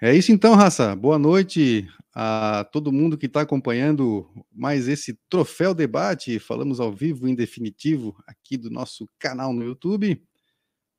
[0.00, 0.94] É isso então, raça.
[0.94, 6.38] Boa noite a todo mundo que está acompanhando mais esse troféu debate.
[6.38, 10.22] Falamos ao vivo, em definitivo, aqui do nosso canal no YouTube,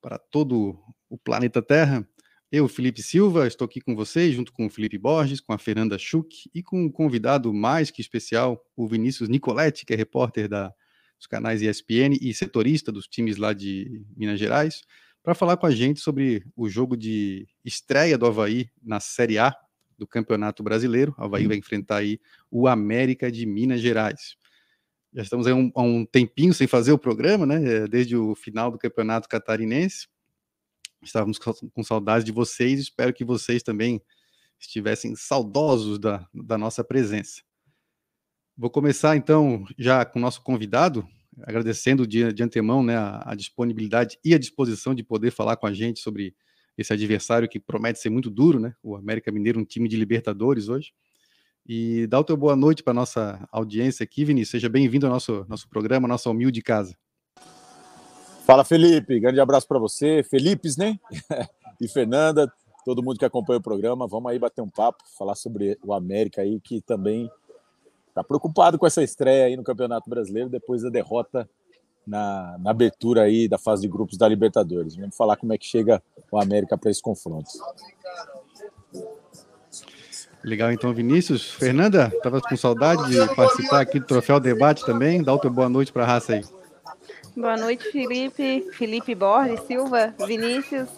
[0.02, 0.76] para todo
[1.08, 2.04] o planeta Terra.
[2.50, 5.96] Eu, Felipe Silva, estou aqui com vocês, junto com o Felipe Borges, com a Fernanda
[5.96, 10.74] Schuch e com um convidado mais que especial, o Vinícius Nicoletti, que é repórter da,
[11.16, 14.82] dos canais ESPN e setorista dos times lá de Minas Gerais
[15.28, 19.54] para falar com a gente sobre o jogo de estreia do Havaí na Série A
[19.98, 21.14] do Campeonato Brasileiro.
[21.18, 22.18] O Havaí vai enfrentar aí
[22.50, 24.36] o América de Minas Gerais.
[25.12, 27.62] Já estamos aí um, há um tempinho sem fazer o programa, né?
[27.62, 30.08] É, desde o final do Campeonato Catarinense.
[31.02, 34.00] Estávamos com saudades de vocês, espero que vocês também
[34.58, 37.42] estivessem saudosos da, da nossa presença.
[38.56, 41.06] Vou começar então já com o nosso convidado,
[41.42, 45.66] agradecendo de, de antemão né, a, a, disponibilidade e a disposição de poder falar com
[45.66, 46.34] a gente sobre
[46.76, 48.74] esse adversário que promete ser muito duro, né?
[48.82, 50.92] O América Mineiro, um time de Libertadores hoje.
[51.66, 54.52] E dá o teu boa noite para nossa audiência aqui, Vinícius.
[54.52, 56.96] Seja bem-vindo ao nosso, nosso programa, nossa humilde casa.
[58.46, 59.20] Fala, Felipe.
[59.20, 60.22] Grande abraço para você.
[60.22, 60.98] Felipes, né?
[61.78, 62.50] e Fernanda,
[62.84, 64.06] todo mundo que acompanha o programa.
[64.06, 67.28] Vamos aí bater um papo, falar sobre o América aí, que também
[68.08, 71.48] Está preocupado com essa estreia aí no Campeonato Brasileiro depois da derrota
[72.06, 74.96] na, na, abertura aí da fase de grupos da Libertadores.
[74.96, 77.50] Vamos falar como é que chega o América para esse confronto.
[80.42, 81.50] Legal, então, Vinícius.
[81.50, 85.22] Fernanda, estava com saudade de participar aqui do Troféu Debate também.
[85.22, 86.44] Dá o teu boa noite para a raça aí.
[87.36, 90.88] Boa noite, Felipe, Felipe Borges, Silva, Vinícius.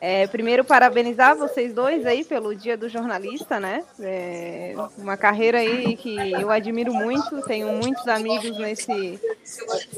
[0.00, 3.82] É, primeiro, parabenizar vocês dois aí pelo Dia do Jornalista, né?
[4.00, 9.18] É uma carreira aí que eu admiro muito, tenho muitos amigos nesse,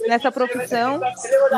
[0.07, 1.01] nessa profissão.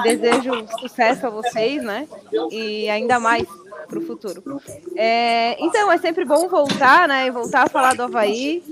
[0.03, 2.09] Desejo sucesso a vocês, né?
[2.51, 3.47] E ainda mais
[3.91, 4.63] para o futuro.
[4.97, 7.27] É, então, é sempre bom voltar, né?
[7.27, 8.63] E voltar a falar do Havaí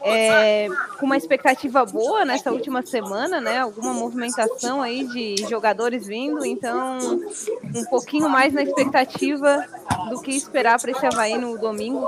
[0.00, 3.58] é, com uma expectativa boa nessa última semana, né?
[3.58, 6.98] Alguma movimentação aí de jogadores vindo, então
[7.74, 9.66] um pouquinho mais na expectativa
[10.08, 12.06] do que esperar para esse Havaí no domingo.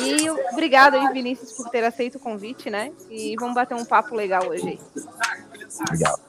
[0.00, 2.92] E obrigado aí, Vinícius, por ter aceito o convite, né?
[3.10, 4.78] E vamos bater um papo legal hoje.
[5.80, 6.20] Obrigado.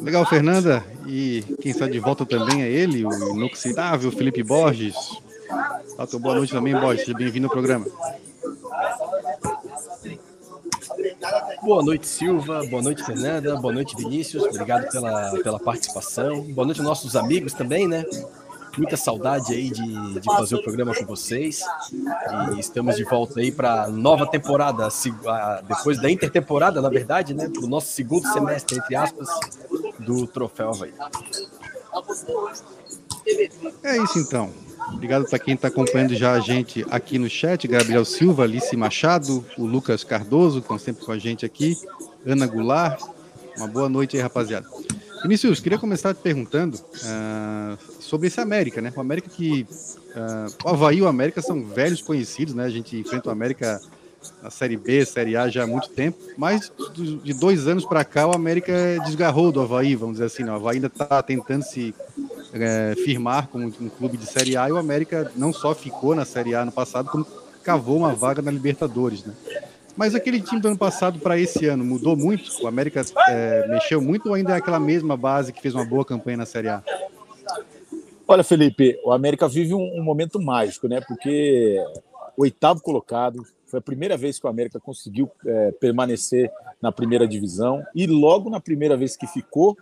[0.00, 0.84] Legal, Fernanda.
[1.06, 4.94] E quem está de volta também é ele, o inoxidável Felipe Borges.
[5.96, 7.04] Tá, boa noite também, Borges.
[7.04, 7.86] Seja bem-vindo ao programa.
[11.62, 12.62] Boa noite, Silva.
[12.66, 13.56] Boa noite, Fernanda.
[13.56, 14.44] Boa noite, Vinícius.
[14.44, 16.42] Obrigado pela, pela participação.
[16.52, 18.04] Boa noite aos nossos amigos também, né?
[18.76, 21.62] Muita saudade aí de, de fazer o programa com vocês.
[22.54, 24.88] E estamos de volta aí para nova temporada,
[25.66, 27.48] depois da intertemporada, na verdade, né?
[27.48, 29.28] Para o nosso segundo semestre, entre aspas,
[29.98, 30.92] do Troféu Havaí.
[33.82, 34.52] É isso então.
[34.92, 39.44] Obrigado para quem está acompanhando já a gente aqui no chat, Gabriel Silva, Alice Machado,
[39.56, 41.76] o Lucas Cardoso, que estão sempre com a gente aqui,
[42.26, 43.00] Ana Goulart.
[43.56, 44.66] Uma boa noite aí, rapaziada.
[45.24, 48.92] Vinícius, queria começar te perguntando uh, sobre esse América, né?
[48.94, 49.66] O América que.
[50.14, 52.66] Uh, o Havaí e o América são velhos conhecidos, né?
[52.66, 53.80] A gente enfrenta o América
[54.42, 58.26] na Série B, Série A já há muito tempo, mas de dois anos para cá
[58.26, 58.72] o América
[59.06, 60.42] desgarrou do Havaí, vamos dizer assim.
[60.42, 60.52] Né?
[60.52, 61.94] O Havaí ainda está tentando se
[62.52, 66.26] é, firmar como um clube de Série A e o América não só ficou na
[66.26, 67.26] Série A no passado, como
[67.62, 69.32] cavou uma vaga na Libertadores, né?
[69.96, 72.50] Mas aquele time do ano passado para esse ano mudou muito?
[72.62, 76.04] O América é, mexeu muito ou ainda é aquela mesma base que fez uma boa
[76.04, 76.82] campanha na Série A?
[78.26, 81.00] Olha, Felipe, o América vive um, um momento mágico, né?
[81.00, 81.78] Porque
[82.36, 86.50] oitavo colocado foi a primeira vez que o América conseguiu é, permanecer
[86.80, 89.76] na primeira divisão e logo na primeira vez que ficou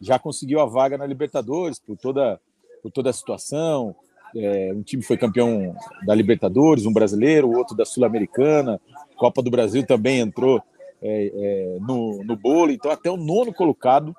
[0.00, 2.40] já conseguiu a vaga na Libertadores por toda
[2.82, 3.96] por toda a situação.
[4.34, 5.74] É, um time foi campeão
[6.04, 8.80] da Libertadores, um brasileiro, outro da Sul-Americana,
[9.16, 10.62] Copa do Brasil também entrou
[11.02, 14.14] é, é, no, no bolo, então até o nono colocado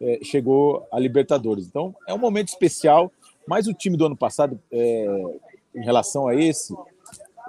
[0.00, 1.66] é, chegou a Libertadores.
[1.66, 3.10] Então é um momento especial,
[3.46, 5.06] mas o time do ano passado, é,
[5.74, 6.74] em relação a esse,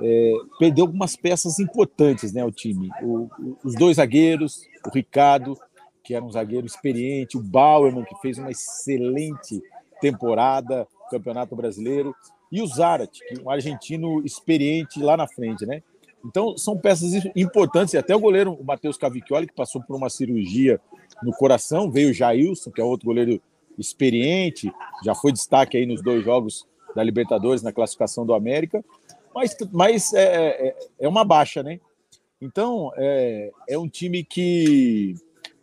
[0.02, 2.44] é, perdeu algumas peças importantes, né?
[2.44, 3.30] O time, o,
[3.64, 5.58] os dois zagueiros, o Ricardo,
[6.04, 9.62] que era um zagueiro experiente, o Bauerman, que fez uma excelente
[10.02, 12.16] temporada, Campeonato Brasileiro,
[12.52, 15.84] e o Zarat, que é um argentino experiente lá na frente, né?
[16.26, 17.94] Então, são peças importantes.
[17.94, 20.80] E até o goleiro, o Matheus Cavicchioli, que passou por uma cirurgia
[21.24, 23.42] no coração, veio o Jailson, que é outro goleiro
[23.78, 24.72] experiente,
[25.04, 28.84] já foi destaque aí nos dois jogos da Libertadores, na classificação do América,
[29.34, 31.80] mas, mas é, é, é uma baixa, né?
[32.42, 35.16] Então, é, é um time que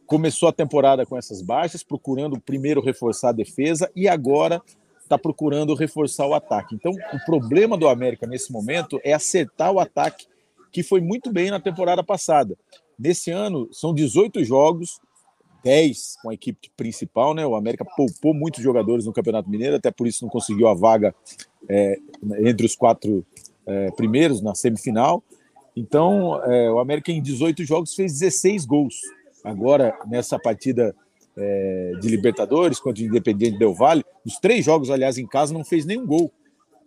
[0.07, 4.63] começou a temporada com essas baixas, procurando primeiro reforçar a defesa e agora
[5.03, 6.75] está procurando reforçar o ataque.
[6.75, 10.27] Então, o problema do América nesse momento é acertar o ataque,
[10.77, 12.55] que foi muito bem na temporada passada.
[12.99, 15.01] Nesse ano, são 18 jogos,
[15.65, 17.47] 10 com a equipe principal, né?
[17.47, 21.15] O América poupou muitos jogadores no Campeonato Mineiro, até por isso não conseguiu a vaga
[21.67, 21.99] é,
[22.41, 23.25] entre os quatro
[23.65, 25.25] é, primeiros na semifinal.
[25.75, 28.97] Então, é, o América em 18 jogos fez 16 gols.
[29.43, 30.95] Agora, nessa partida
[31.39, 35.65] é, de Libertadores contra o Independiente Del Valle, os três jogos, aliás, em casa, não
[35.65, 36.31] fez nenhum gol.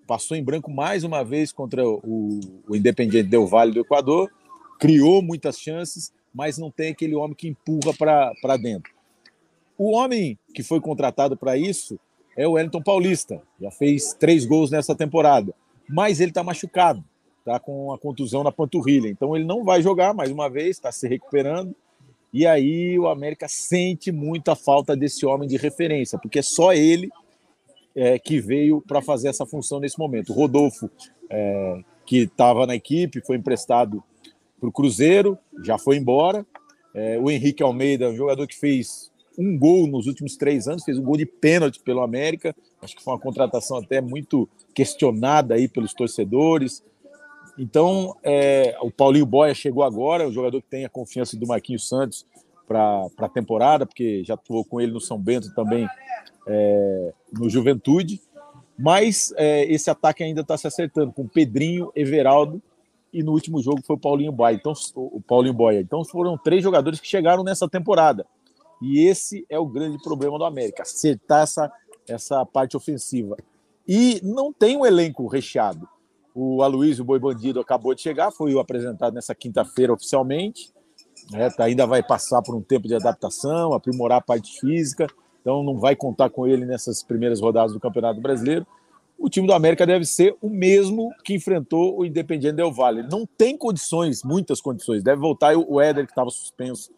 [0.10, 4.28] Passou em branco mais uma vez contra o, o Independiente Del Valle do Equador,
[4.80, 8.92] criou muitas chances, mas não tem aquele homem que empurra para dentro.
[9.78, 12.00] O homem que foi contratado para isso
[12.36, 15.54] é o Wellington Paulista, já fez três gols nessa temporada,
[15.88, 17.06] mas ele está machucado,
[17.38, 20.92] está com a contusão na panturrilha, então ele não vai jogar mais uma vez, está
[20.92, 21.76] se recuperando
[22.34, 26.74] e aí o América sente muito a falta desse homem de referência, porque é só
[26.74, 27.12] ele
[27.96, 30.32] é, que veio para fazer essa função nesse momento.
[30.32, 30.90] O Rodolfo,
[31.30, 34.04] é, que estava na equipe, foi emprestado
[34.60, 36.46] para o Cruzeiro, já foi embora.
[36.94, 40.98] É, o Henrique Almeida, um jogador que fez um gol nos últimos três anos, fez
[40.98, 42.56] um gol de pênalti pelo América.
[42.82, 46.84] Acho que foi uma contratação até muito questionada aí pelos torcedores.
[47.58, 51.88] Então, é, o Paulinho Boia chegou agora, o jogador que tem a confiança do Marquinhos
[51.88, 52.26] Santos
[52.68, 55.88] para a temporada, porque já atuou com ele no São Bento também
[56.50, 58.22] é, no Juventude.
[58.78, 62.62] Mas é, esse ataque ainda está se acertando com Pedrinho, Everaldo
[63.12, 64.56] e no último jogo foi o Paulinho Boia.
[64.56, 65.82] Então, o Paulinho Boia.
[65.82, 68.26] Então foram três jogadores que chegaram nessa temporada.
[68.82, 71.72] E esse é o grande problema do América, acertar essa,
[72.08, 73.36] essa parte ofensiva.
[73.88, 75.88] E não tem um elenco recheado.
[76.34, 80.72] O Aloysio Boi Bandido acabou de chegar, foi apresentado nessa quinta-feira oficialmente.
[81.58, 85.08] Tá, ainda vai passar por um tempo de adaptação, aprimorar a parte física,
[85.42, 88.66] então não vai contar com ele nessas primeiras rodadas do Campeonato Brasileiro.
[89.18, 93.04] O time do América deve ser o mesmo que enfrentou o Independiente Del Valle.
[93.04, 95.04] Não tem condições, muitas condições.
[95.04, 96.92] Deve voltar o Éder, que estava suspenso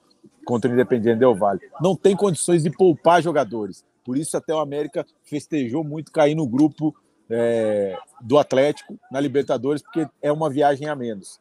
[0.45, 1.61] contra o Independiente Del Valle.
[1.81, 3.83] Não tem condições de poupar jogadores.
[4.03, 6.95] Por isso até o América festejou muito cair no grupo
[7.29, 11.39] é, do Atlético na Libertadores, porque é uma viagem a menos.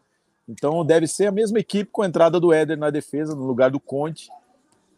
[0.48, 3.70] Então deve ser a mesma equipe com a entrada do Éder na defesa, no lugar
[3.70, 4.30] do Conte,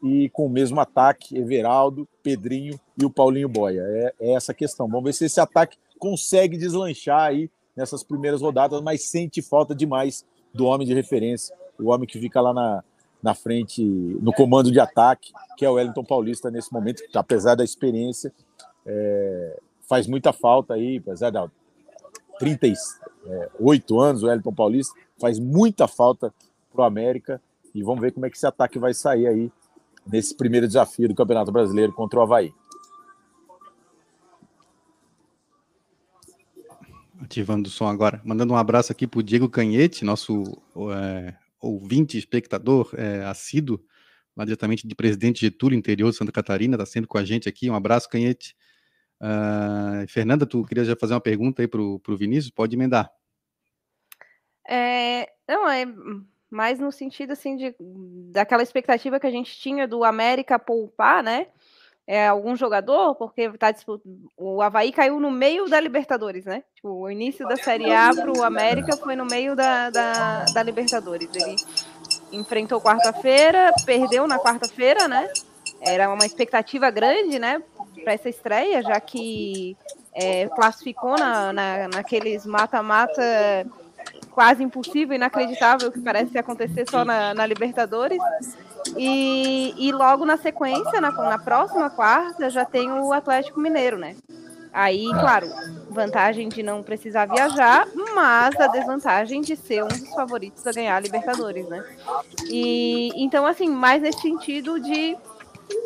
[0.02, 3.82] e com o mesmo ataque, Everaldo, Pedrinho e o Paulinho Boia.
[3.87, 4.88] É, é essa questão.
[4.88, 10.26] Vamos ver se esse ataque consegue deslanchar aí nessas primeiras rodadas, mas sente falta demais
[10.52, 12.84] do homem de referência, o homem que fica lá na,
[13.22, 17.55] na frente, no comando de ataque, que é o Wellington Paulista nesse momento, que, apesar
[17.55, 18.32] da experiência,
[18.84, 21.38] é, faz muita falta aí, apesar de
[22.38, 26.34] 38 anos, o Wellington Paulista faz muita falta
[26.72, 27.40] para o América
[27.75, 29.52] e vamos ver como é que esse ataque vai sair aí
[30.06, 32.52] nesse primeiro desafio do Campeonato Brasileiro contra o Havaí.
[37.20, 38.20] Ativando o som agora.
[38.25, 40.44] Mandando um abraço aqui para o Diego Canhete, nosso
[40.93, 43.81] é, ouvinte, espectador é, assíduo,
[44.37, 47.70] lá diretamente de Presidente Getúlio, interior de Santa Catarina, está sempre com a gente aqui.
[47.70, 48.56] Um abraço, Canhete.
[49.20, 52.50] Uh, Fernanda, tu queria já fazer uma pergunta aí para o Vinícius?
[52.50, 53.08] Pode emendar.
[54.69, 55.87] É, não, é
[56.52, 57.75] mais no sentido assim de
[58.31, 61.46] daquela expectativa que a gente tinha do América poupar, né?
[62.04, 63.72] É, algum jogador, porque tá
[64.36, 66.65] o Havaí caiu no meio da Libertadores, né?
[66.74, 70.62] Tipo, o início da Série A para o América foi no meio da, da, da
[70.65, 71.29] Libertadores.
[71.32, 71.56] Ele
[72.32, 75.32] enfrentou quarta-feira, perdeu na quarta-feira, né?
[75.81, 77.62] Era uma expectativa grande, né?
[78.03, 79.77] para essa estreia, já que
[80.15, 83.22] é, classificou na, na, naqueles mata-mata
[84.32, 88.19] quase impossível, inacreditável que parece acontecer só na, na Libertadores.
[88.96, 94.17] E, e, logo na sequência, na, na próxima quarta, já tem o Atlético Mineiro, né?
[94.72, 95.46] Aí, claro,
[95.91, 100.96] vantagem de não precisar viajar, mas a desvantagem de ser um dos favoritos a ganhar
[100.96, 101.84] a Libertadores, né?
[102.48, 105.15] E então, assim, mais nesse sentido de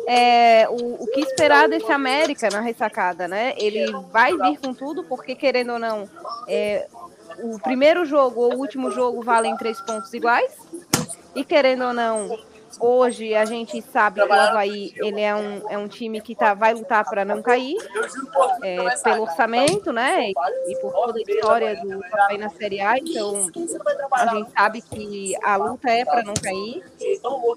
[0.07, 3.53] é, o, o, que esperar desse América na ressacada, né?
[3.57, 6.09] Ele vai vir com tudo, porque querendo ou não,
[6.47, 6.87] é,
[7.39, 10.51] o primeiro jogo ou o último jogo valem três pontos iguais,
[11.35, 12.37] e querendo ou não,
[12.79, 16.53] Hoje a gente sabe que o Havaí ele é um, é um time que tá,
[16.53, 17.75] vai lutar para não cair,
[18.63, 20.29] é, pelo orçamento, né?
[20.29, 20.33] E,
[20.71, 23.47] e, por toda a história do Havaí na Série A, então
[24.11, 26.83] a gente sabe que a luta é para não cair.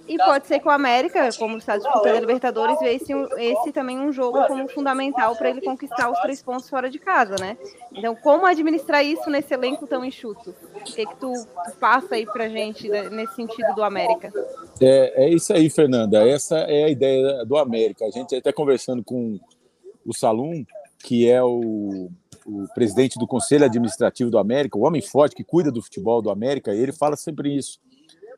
[0.09, 3.99] E pode ser que o América, como está disputando a Libertadores, veja esse, esse também
[3.99, 7.57] um jogo como fundamental para ele conquistar os três pontos fora de casa, né?
[7.93, 10.55] Então, como administrar isso nesse elenco tão enxuto?
[10.75, 14.33] O que, que tu, tu passa aí pra gente né, nesse sentido do América?
[14.81, 16.27] É, é isso aí, Fernanda.
[16.27, 18.05] Essa é a ideia do América.
[18.05, 19.39] A gente até conversando com
[20.05, 20.65] o Salum,
[20.99, 22.11] que é o,
[22.47, 26.31] o presidente do Conselho Administrativo do América, o homem forte que cuida do futebol do
[26.31, 27.79] América, ele fala sempre isso.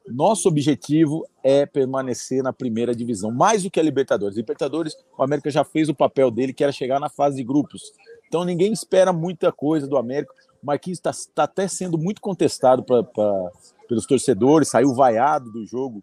[0.08, 4.36] Nosso objetivo é permanecer na primeira divisão, mais do que a Libertadores.
[4.36, 7.92] Libertadores, o América já fez o papel dele, que era chegar na fase de grupos.
[8.26, 10.32] Então ninguém espera muita coisa do América.
[10.62, 13.52] O Marquinhos está tá até sendo muito contestado pra, pra,
[13.88, 16.02] pelos torcedores, saiu vaiado do jogo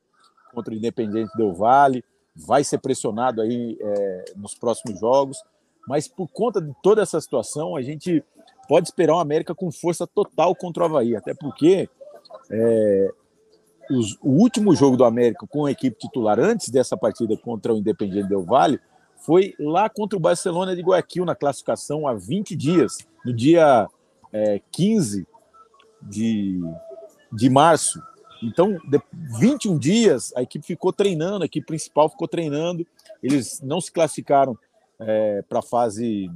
[0.53, 2.03] contra o Independente Del Vale,
[2.35, 5.41] vai ser pressionado aí é, nos próximos jogos.
[5.87, 8.23] Mas por conta de toda essa situação, a gente
[8.67, 11.89] pode esperar o América com força total contra o Havaí, até porque
[12.49, 13.11] é,
[13.89, 17.77] os, o último jogo do América com a equipe titular antes dessa partida contra o
[17.77, 18.79] Independiente Del Valle
[19.17, 23.87] foi lá contra o Barcelona de Guayaquil na classificação há 20 dias, no dia
[24.31, 25.27] é, 15
[26.01, 26.61] de,
[27.31, 28.01] de março.
[28.41, 29.01] Então, de
[29.39, 32.85] 21 dias, a equipe ficou treinando, a equipe principal ficou treinando.
[33.21, 34.57] Eles não se classificaram
[34.99, 36.31] é, para a fase,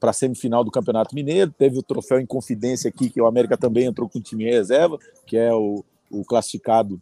[0.00, 1.52] para a semifinal do Campeonato Mineiro.
[1.56, 4.50] Teve o troféu em confidência aqui, que o América também entrou com o time em
[4.50, 7.00] reserva, que é o, o classificado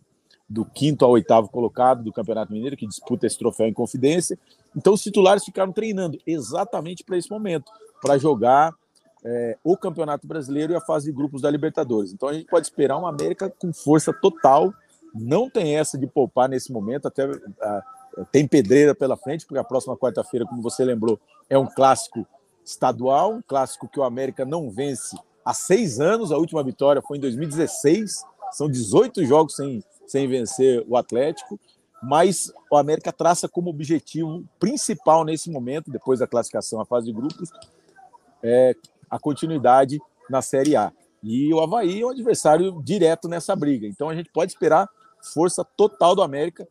[0.49, 4.39] do quinto ao oitavo colocado do Campeonato Mineiro, que disputa esse troféu em confidência.
[4.77, 8.75] Então, os titulares ficaram treinando exatamente para esse momento, para jogar
[9.25, 12.13] é, o Campeonato Brasileiro e a fase de grupos da Libertadores.
[12.13, 14.73] Então, a gente pode esperar uma América com força total.
[15.15, 17.83] Não tem essa de poupar nesse momento, até a,
[18.31, 22.27] tem pedreira pela frente, porque a próxima quarta-feira, como você lembrou, é um clássico
[22.65, 26.33] estadual, um clássico que o América não vence há seis anos.
[26.33, 28.25] A última vitória foi em 2016.
[28.53, 31.59] São 18 jogos sem, sem vencer o Atlético,
[32.03, 37.13] mas o América traça como objetivo principal nesse momento, depois da classificação à fase de
[37.13, 37.51] grupos,
[38.43, 38.75] é
[39.13, 40.91] a continuidade na Série A.
[41.23, 43.87] E o Havaí é um adversário direto nessa briga.
[43.87, 44.89] Então a gente pode esperar
[45.33, 46.67] força total do América,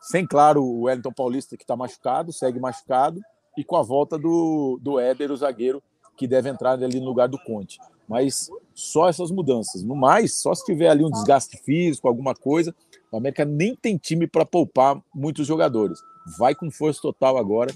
[0.00, 3.20] sem, claro, o Wellington Paulista, que está machucado, segue machucado,
[3.56, 5.80] e com a volta do, do Éder, o zagueiro,
[6.16, 7.78] que deve entrar ali no lugar do Conte
[8.12, 9.82] mas só essas mudanças.
[9.82, 12.74] No mais, só se tiver ali um desgaste físico, alguma coisa,
[13.10, 15.98] o América nem tem time para poupar muitos jogadores.
[16.38, 17.72] Vai com força total agora,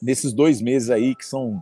[0.00, 1.60] nesses dois meses aí, que são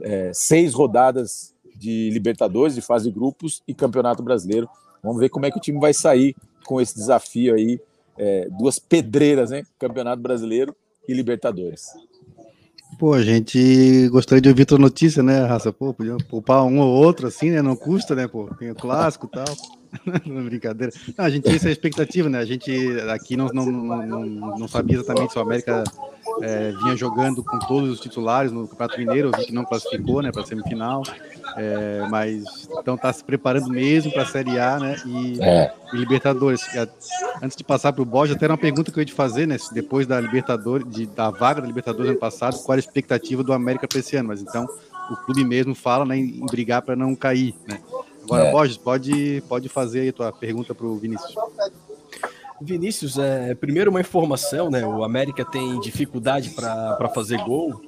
[0.00, 4.68] é, seis rodadas de Libertadores, de fase de grupos e Campeonato Brasileiro.
[5.02, 6.34] Vamos ver como é que o time vai sair
[6.64, 7.80] com esse desafio aí,
[8.16, 9.64] é, duas pedreiras, né?
[9.78, 10.74] Campeonato Brasileiro
[11.06, 11.88] e Libertadores.
[12.98, 15.72] Pô, a gente gostaria de ouvir tua notícia, né, Raça?
[15.72, 17.60] Pô, podia poupar um ou outro, assim, né?
[17.60, 18.48] Não custa, né, pô?
[18.54, 19.44] Tem o clássico e tal.
[20.26, 20.92] não, brincadeira.
[21.16, 22.38] Não, a gente tinha essa expectativa, né?
[22.38, 22.70] A gente
[23.10, 24.24] aqui não, não, não,
[24.58, 25.84] não, sabia exatamente se o América
[26.42, 30.32] é, vinha jogando com todos os titulares no Campeonato Mineiro, vi que não classificou, né,
[30.32, 31.02] para semifinal.
[31.56, 34.96] É, mas então está se preparando mesmo para a Série A, né?
[35.06, 35.72] E, é.
[35.92, 36.62] e Libertadores.
[37.42, 39.46] Antes de passar para o Borges, até era uma pergunta que eu ia te fazer,
[39.46, 39.56] né?
[39.72, 43.86] Depois da Libertadores, de, da vaga da Libertadores ano passado, qual a expectativa do América
[43.86, 44.28] para esse ano?
[44.28, 44.66] Mas então
[45.10, 47.78] o clube mesmo fala né, em brigar para não cair, né?
[48.24, 48.50] Agora, é.
[48.50, 51.34] Borges, pode, pode fazer aí a tua pergunta para o Vinícius.
[52.60, 54.84] Vinícius, é, primeiro uma informação, né?
[54.86, 57.80] O América tem dificuldade para fazer gol.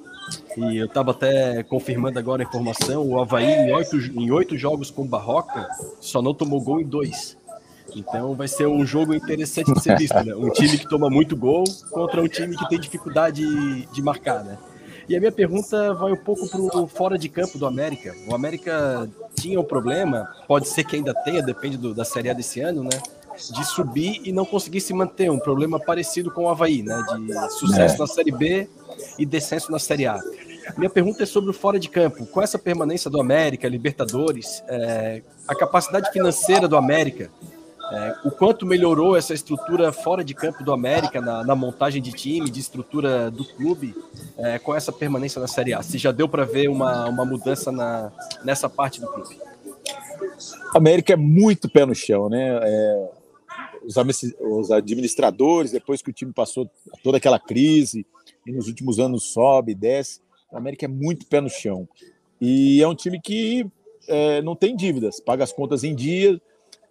[0.57, 4.91] E eu estava até confirmando agora a informação: o Havaí, em oito, em oito jogos
[4.91, 5.67] com Barroca,
[6.01, 7.37] só não tomou gol em dois.
[7.95, 10.35] Então vai ser um jogo interessante de ser visto, né?
[10.35, 14.43] Um time que toma muito gol contra um time que tem dificuldade de, de marcar,
[14.43, 14.57] né?
[15.07, 18.13] E a minha pergunta vai um pouco para o fora de campo do América.
[18.27, 22.33] O América tinha um problema, pode ser que ainda tenha, depende do, da Série A
[22.33, 23.01] desse ano, né?
[23.53, 25.29] De subir e não conseguir se manter.
[25.31, 27.01] Um problema parecido com o Havaí, né?
[27.09, 27.99] De sucesso é.
[27.99, 28.67] na Série B
[29.17, 30.19] e descenso na Série A.
[30.75, 32.25] Minha pergunta é sobre o fora de campo.
[32.25, 37.29] Com essa permanência do América, Libertadores, é, a capacidade financeira do América,
[37.91, 42.11] é, o quanto melhorou essa estrutura fora de campo do América na, na montagem de
[42.11, 43.95] time, de estrutura do clube,
[44.37, 45.81] é, com essa permanência na Série A?
[45.81, 48.11] Se já deu para ver uma, uma mudança na,
[48.43, 49.39] nessa parte do clube?
[50.73, 52.59] A América é muito pé no chão, né?
[52.61, 53.09] É,
[53.83, 53.95] os,
[54.39, 56.69] os administradores, depois que o time passou
[57.01, 58.05] toda aquela crise,
[58.45, 60.21] e nos últimos anos sobe, desce.
[60.51, 61.87] O América é muito pé no chão.
[62.39, 63.65] E é um time que
[64.07, 66.39] é, não tem dívidas, paga as contas em dia,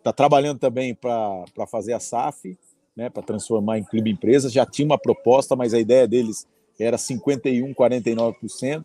[0.07, 2.57] está trabalhando também para fazer a SAF,
[2.97, 4.49] né, para transformar em clube empresa.
[4.49, 6.47] Já tinha uma proposta, mas a ideia deles
[6.79, 8.85] era 51%, 49%.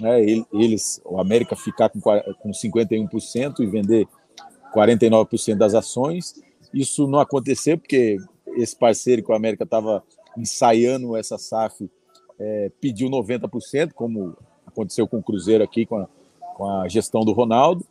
[0.00, 0.22] Né,
[0.52, 4.06] eles, o América ficar com, com 51% e vender
[4.74, 6.34] 49% das ações.
[6.72, 8.18] Isso não aconteceu porque
[8.56, 10.04] esse parceiro que o América estava
[10.36, 11.88] ensaiando essa SAF,
[12.38, 14.36] é, pediu 90%, como
[14.66, 16.08] aconteceu com o Cruzeiro aqui, com a,
[16.54, 17.86] com a gestão do Ronaldo,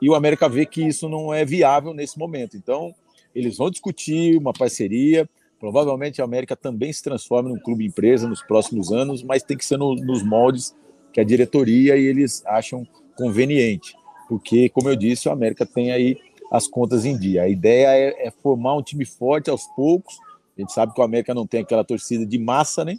[0.00, 2.56] e o América vê que isso não é viável nesse momento.
[2.56, 2.94] Então,
[3.34, 5.28] eles vão discutir uma parceria.
[5.58, 9.64] Provavelmente a América também se transforme num clube empresa nos próximos anos, mas tem que
[9.64, 10.74] ser no, nos moldes
[11.12, 12.86] que a diretoria e eles acham
[13.16, 13.96] conveniente,
[14.28, 16.18] porque, como eu disse, o América tem aí
[16.52, 17.42] as contas em dia.
[17.42, 20.18] A ideia é, é formar um time forte aos poucos.
[20.56, 22.98] A gente sabe que o América não tem aquela torcida de massa, né?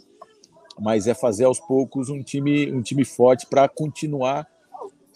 [0.80, 4.46] Mas é fazer aos poucos um time, um time forte para continuar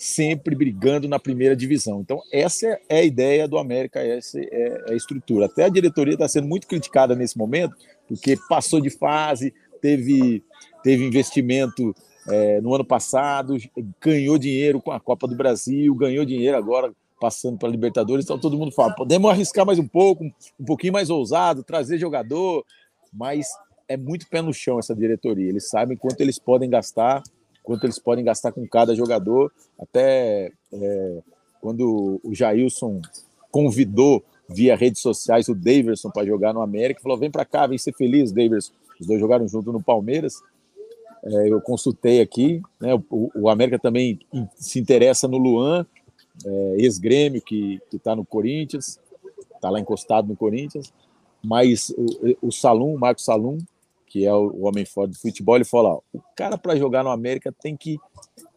[0.02, 2.00] sempre brigando na primeira divisão.
[2.00, 5.46] Então, essa é a ideia do América, essa é a estrutura.
[5.46, 7.76] Até a diretoria está sendo muito criticada nesse momento,
[8.08, 10.42] porque passou de fase, teve,
[10.82, 11.94] teve investimento
[12.28, 13.56] é, no ano passado,
[14.00, 18.24] ganhou dinheiro com a Copa do Brasil, ganhou dinheiro agora passando para a Libertadores.
[18.24, 22.66] Então, todo mundo fala: podemos arriscar mais um pouco, um pouquinho mais ousado, trazer jogador,
[23.12, 23.46] mas
[23.86, 25.48] é muito pé no chão essa diretoria.
[25.48, 27.22] Eles sabem quanto eles podem gastar
[27.62, 29.52] quanto eles podem gastar com cada jogador.
[29.78, 31.18] Até é,
[31.60, 33.00] quando o Jailson
[33.50, 37.78] convidou via redes sociais o Daverson para jogar no América, falou: vem para cá, vem
[37.78, 38.72] ser feliz, Daverson.
[39.00, 40.40] Os dois jogaram junto no Palmeiras.
[41.24, 44.18] É, eu consultei aqui, né, o, o, América também
[44.56, 45.86] se interessa no Luan,
[46.44, 48.98] é, ex-grêmio que está no Corinthians,
[49.54, 50.92] está lá encostado no Corinthians,
[51.40, 53.58] mas o, o Salum, o Marcos Salum,
[54.12, 57.08] que é o, homem forte do futebol, ele fala: ó, o cara para jogar no
[57.08, 57.96] América tem que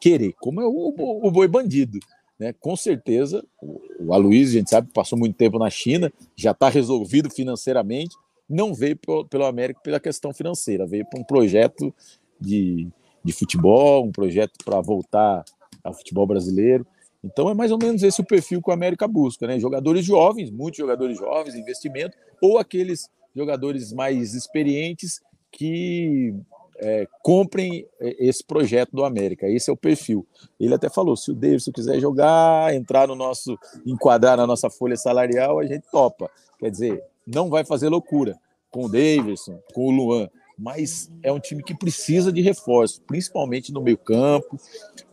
[0.02, 1.98] querer, como é o, o, o boi bandido.
[2.38, 2.52] Né?
[2.60, 6.68] Com certeza, o, o Aloysio, a gente sabe, passou muito tempo na China, já está
[6.68, 8.18] resolvido financeiramente,
[8.50, 11.96] não veio pelo, pelo América pela questão financeira, veio para um projeto
[12.38, 12.90] de,
[13.24, 15.46] de futebol, um projeto para voltar
[15.82, 16.86] ao futebol brasileiro.
[17.24, 19.58] Então é mais ou menos esse o perfil que o América busca, né?
[19.58, 25.22] Jogadores jovens, muitos jogadores jovens, investimento, ou aqueles jogadores mais experientes
[25.56, 26.36] que
[26.78, 29.48] é, comprem esse projeto do América.
[29.48, 30.28] Esse é o perfil.
[30.60, 34.98] Ele até falou: se o Davidson quiser jogar, entrar no nosso, enquadrar na nossa folha
[34.98, 36.30] salarial, a gente topa.
[36.60, 38.38] Quer dizer, não vai fazer loucura
[38.70, 43.72] com o Davidson, com o Luan, mas é um time que precisa de reforço, principalmente
[43.72, 44.58] no meio campo.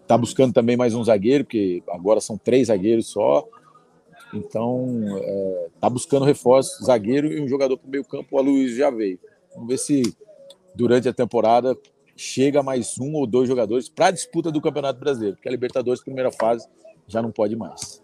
[0.02, 3.46] Está buscando também mais um zagueiro, porque agora são três zagueiros só.
[4.34, 4.98] Então,
[5.74, 8.28] está é, buscando reforço, zagueiro e um jogador para o meio campo.
[8.32, 9.18] O Aloysio já veio.
[9.54, 10.02] Vamos ver se
[10.74, 11.76] durante a temporada
[12.16, 16.02] chega mais um ou dois jogadores para a disputa do Campeonato Brasileiro, porque a Libertadores,
[16.02, 16.68] primeira fase,
[17.06, 18.02] já não pode mais.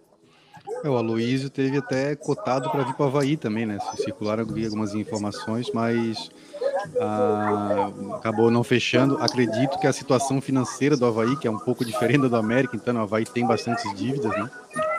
[0.85, 3.79] É, o Aloysio teve até cotado para vir para o Havaí também, né?
[3.97, 6.31] Circularam algumas informações, mas
[7.01, 9.17] ah, acabou não fechando.
[9.19, 12.77] Acredito que a situação financeira do Havaí, que é um pouco diferente da do América,
[12.77, 14.51] então o Havaí tem bastantes dívidas, né?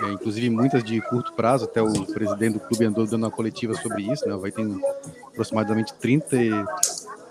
[0.01, 3.73] É, inclusive muitas de curto prazo, até o presidente do clube andou dando uma coletiva
[3.75, 4.33] sobre isso, né?
[4.33, 4.81] O Havaí tem
[5.27, 6.35] aproximadamente 30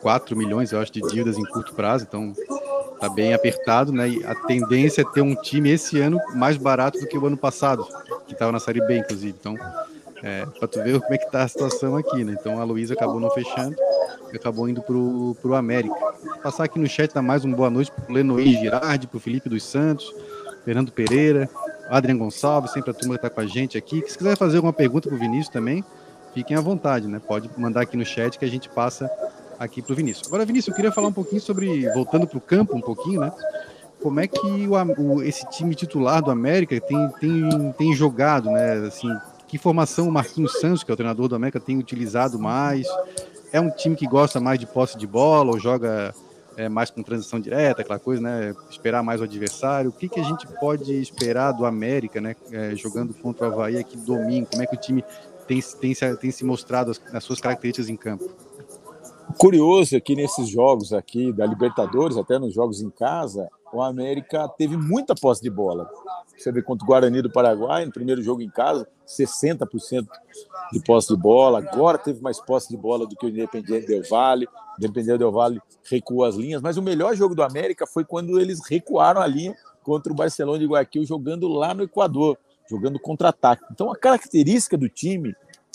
[0.00, 2.32] 4 milhões, eu acho, de dívidas em curto prazo, então
[3.00, 4.08] tá bem apertado, né?
[4.08, 7.36] E a tendência é ter um time esse ano mais barato do que o ano
[7.36, 7.86] passado,
[8.26, 9.36] que estava na Série B, inclusive.
[9.38, 9.56] Então,
[10.22, 12.36] é, para tu ver como é que tá a situação aqui, né?
[12.38, 13.76] Então a Luísa acabou não fechando
[14.32, 15.94] e acabou indo pro, pro América.
[15.94, 19.48] Vou passar aqui no chat, tá mais uma boa noite pro Lenoí Girardi, pro Felipe
[19.48, 20.12] dos Santos,
[20.64, 21.48] Fernando Pereira,
[21.88, 24.02] Adriano Gonçalves, sempre a turma que tá com a gente aqui.
[24.06, 25.84] Se quiser fazer alguma pergunta pro Vinícius também,
[26.34, 27.20] fiquem à vontade, né?
[27.24, 29.10] Pode mandar aqui no chat que a gente passa
[29.58, 30.28] aqui para o Vinícius.
[30.28, 33.32] Agora, Vinícius, eu queria falar um pouquinho sobre, voltando para o campo um pouquinho, né?
[34.00, 38.74] Como é que o, o, esse time titular do América tem, tem, tem jogado, né?
[38.86, 39.08] Assim,
[39.48, 42.86] que formação o Marquinhos Santos, que é o treinador do América, tem utilizado mais?
[43.52, 46.14] É um time que gosta mais de posse de bola ou joga
[46.56, 48.54] é, mais com transição direta, aquela coisa, né?
[48.70, 49.90] Esperar mais o adversário.
[49.90, 52.36] O que, que a gente pode esperar do América, né?
[52.52, 54.48] É, jogando contra o Havaí aqui domingo?
[54.50, 55.04] Como é que o time
[55.48, 58.47] tem, tem, tem se mostrado as, as suas características em campo?
[59.36, 64.48] Curioso é que nesses jogos aqui da Libertadores, até nos jogos em casa, o América
[64.48, 65.88] teve muita posse de bola.
[66.36, 70.06] Você vê contra o Guarani do Paraguai, no primeiro jogo em casa, 60%
[70.72, 71.58] de posse de bola.
[71.58, 74.46] Agora teve mais posse de bola do que o Independiente Del Valle.
[74.46, 75.60] O Independiente Del Valle
[75.90, 79.56] recuou as linhas, mas o melhor jogo do América foi quando eles recuaram a linha
[79.82, 82.38] contra o Barcelona de Guayaquil, jogando lá no Equador,
[82.68, 83.64] jogando contra-ataque.
[83.70, 85.34] Então a característica do time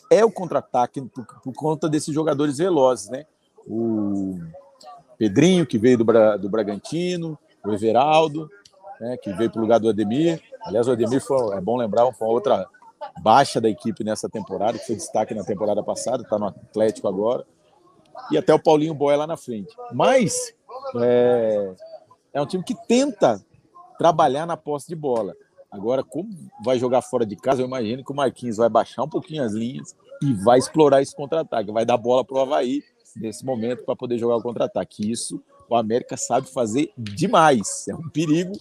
[0.10, 3.26] é o contra-ataque por, por conta desses jogadores velozes, né?
[3.68, 4.40] O
[5.18, 8.50] Pedrinho, que veio do, Bra, do Bragantino, o Everaldo,
[9.00, 10.42] né, que veio para o lugar do Ademir.
[10.64, 12.68] Aliás, o Ademir foi, é bom lembrar, foi uma outra
[13.22, 17.46] baixa da equipe nessa temporada, que foi destaque na temporada passada, está no Atlético agora.
[18.32, 19.76] E até o Paulinho Boia lá na frente.
[19.92, 20.54] Mas
[20.98, 21.74] é,
[22.34, 23.44] é um time que tenta
[23.98, 25.36] trabalhar na posse de bola.
[25.72, 26.30] Agora, como
[26.64, 29.54] vai jogar fora de casa, eu imagino que o Marquinhos vai baixar um pouquinho as
[29.54, 32.84] linhas e vai explorar esse contra-ataque, vai dar bola para o Havaí
[33.20, 35.10] nesse momento para poder jogar o contra-ataque.
[35.10, 37.88] Isso o América sabe fazer demais.
[37.88, 38.54] É um perigo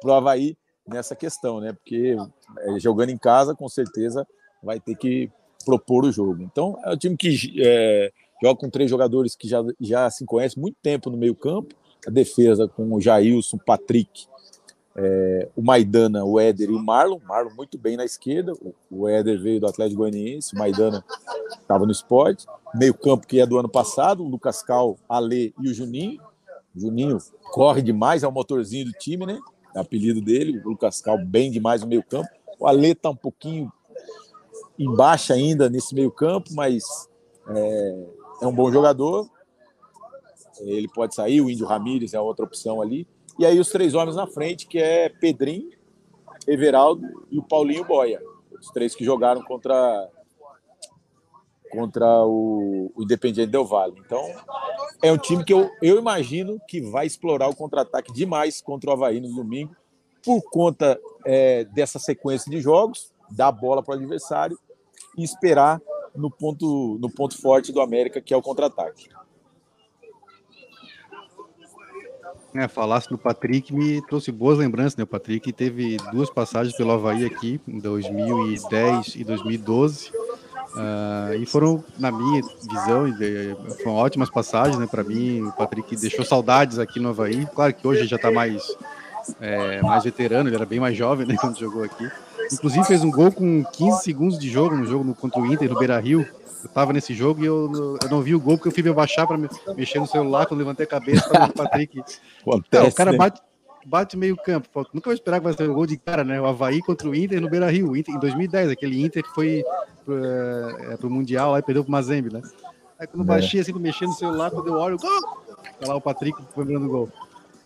[0.00, 1.72] para o Havaí nessa questão, né?
[1.72, 2.16] Porque
[2.58, 4.26] é, jogando em casa, com certeza,
[4.62, 5.30] vai ter que
[5.64, 6.42] propor o jogo.
[6.42, 8.10] Então, é um time que é,
[8.42, 11.74] joga com três jogadores que já, já se conhecem muito tempo no meio-campo.
[12.06, 14.26] a defesa com o Jailson, Patrick,
[15.00, 17.20] é, o Maidana, o Éder e o Marlon.
[17.24, 18.52] Marlon muito bem na esquerda.
[18.90, 21.04] O Éder veio do Atlético Goianiense, o Maidana
[21.52, 22.46] estava no esporte.
[22.74, 26.20] Meio campo que é do ano passado, o Lucas Cal, Ale e o Juninho.
[26.74, 27.18] O Juninho
[27.52, 29.38] corre demais, é o motorzinho do time, né?
[29.72, 30.58] É o apelido dele.
[30.58, 32.28] O Lucas Cal bem demais no meio campo.
[32.58, 33.72] O Ale está um pouquinho
[34.76, 37.08] embaixo ainda nesse meio campo, mas
[37.48, 38.06] é,
[38.42, 39.30] é um bom jogador.
[40.60, 43.06] Ele pode sair, o Índio Ramírez é outra opção ali.
[43.38, 45.70] E aí os três homens na frente, que é Pedrinho,
[46.46, 48.20] Everaldo e o Paulinho Boia.
[48.58, 50.08] Os três que jogaram contra
[51.70, 54.00] contra o, o Independiente Del Valle.
[54.04, 54.22] Então,
[55.02, 58.92] é um time que eu, eu imagino que vai explorar o contra-ataque demais contra o
[58.94, 59.76] Havaí no domingo,
[60.24, 64.58] por conta é, dessa sequência de jogos, dar bola para o adversário
[65.16, 65.80] e esperar
[66.14, 69.08] no ponto, no ponto forte do América, que é o contra-ataque.
[72.54, 75.04] É, falasse do Patrick me trouxe boas lembranças, né?
[75.04, 80.10] O Patrick teve duas passagens pelo Havaí aqui, em 2010 e 2012.
[80.68, 83.06] Uh, e foram, na minha visão,
[83.82, 84.86] foram ótimas passagens, né?
[84.86, 87.46] Para mim, o Patrick deixou saudades aqui no Havaí.
[87.54, 88.62] Claro que hoje já está mais,
[89.40, 91.36] é, mais veterano, ele era bem mais jovem, né?
[91.40, 92.08] Quando jogou aqui.
[92.52, 95.78] Inclusive fez um gol com 15 segundos de jogo no jogo contra o Inter no
[95.78, 96.26] Beira Rio.
[96.62, 98.90] Eu tava nesse jogo e eu, eu não vi o gol porque eu fui me
[98.90, 99.38] abaixar para
[99.76, 102.00] mexer no celular quando levantei a cabeça para o Patrick.
[102.42, 103.40] Acontece, não, o cara bate,
[103.86, 104.68] bate meio campo.
[104.92, 106.40] Nunca vou esperar que vai ser um gol de cara, né?
[106.40, 109.64] O Havaí contra o Inter no Beira Rio, em 2010, aquele Inter que foi
[110.04, 112.42] pro, é, pro Mundial lá e perdeu pro Mazembe, né?
[112.98, 113.26] Aí quando é.
[113.26, 115.20] baixei assim, mexer no celular, quando eu olho, gol!
[115.80, 117.08] Tá lá o Patrick lembrando o gol.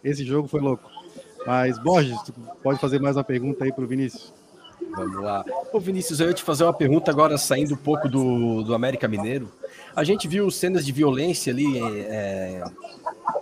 [0.04, 0.90] Esse jogo foi louco.
[1.46, 2.18] Mas, Borges,
[2.62, 4.32] pode fazer mais uma pergunta aí pro Vinícius?
[4.94, 5.44] Vamos lá.
[5.72, 9.08] Ô Vinícius, eu ia te fazer uma pergunta agora, saindo um pouco do, do América
[9.08, 9.50] Mineiro.
[9.94, 12.62] A gente viu cenas de violência ali é,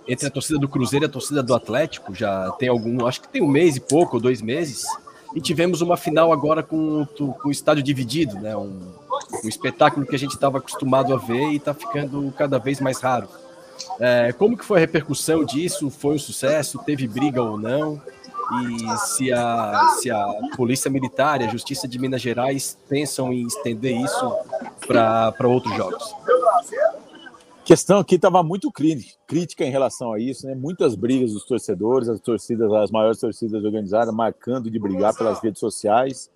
[0.07, 2.13] entre a torcida do Cruzeiro e a torcida do Atlético.
[2.15, 4.85] Já tem algum, acho que tem um mês e pouco, ou dois meses.
[5.35, 8.55] E tivemos uma final agora com, com o estádio dividido, né?
[8.55, 8.79] Um,
[9.43, 12.99] um espetáculo que a gente estava acostumado a ver e está ficando cada vez mais
[12.99, 13.29] raro.
[13.99, 15.89] É, como que foi a repercussão disso?
[15.89, 16.79] Foi um sucesso?
[16.79, 18.01] Teve briga ou não?
[18.51, 23.45] E se a, se a Polícia Militar e a Justiça de Minas Gerais pensam em
[23.45, 24.35] estender isso
[24.87, 26.15] para outros jogos.
[27.63, 30.55] Questão aqui estava muito crítica em relação a isso, né?
[30.55, 35.59] Muitas brigas dos torcedores, as torcidas, as maiores torcidas organizadas, marcando de brigar pelas redes
[35.59, 36.29] sociais.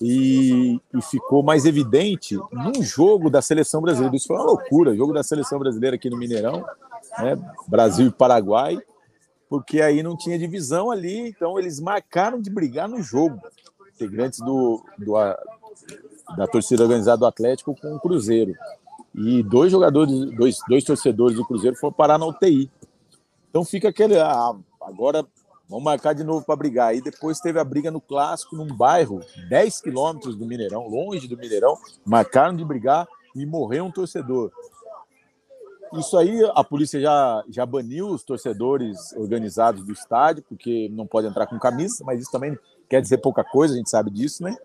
[0.00, 4.14] E, e, ficou mais evidente num jogo da seleção brasileira.
[4.14, 6.64] Isso foi uma loucura, jogo da seleção brasileira aqui no Mineirão,
[7.18, 7.36] né?
[7.66, 8.78] Brasil e Paraguai
[9.48, 13.40] porque aí não tinha divisão ali, então eles marcaram de brigar no jogo.
[13.94, 15.14] Integrantes do, do
[16.36, 18.54] da torcida organizada do Atlético com o Cruzeiro.
[19.14, 22.70] E dois jogadores, dois, dois torcedores do Cruzeiro foram parar na UTI.
[23.50, 24.18] Então fica aquele.
[24.18, 25.24] Ah, agora
[25.68, 26.94] vamos marcar de novo para brigar.
[26.94, 31.36] E depois teve a briga no clássico, num bairro, 10 quilômetros do Mineirão, longe do
[31.36, 31.76] Mineirão.
[32.04, 34.52] Marcaram de brigar e morreu um torcedor.
[35.94, 41.26] Isso aí a polícia já, já baniu os torcedores organizados do estádio, porque não pode
[41.26, 44.56] entrar com camisa, mas isso também quer dizer pouca coisa, a gente sabe disso, né?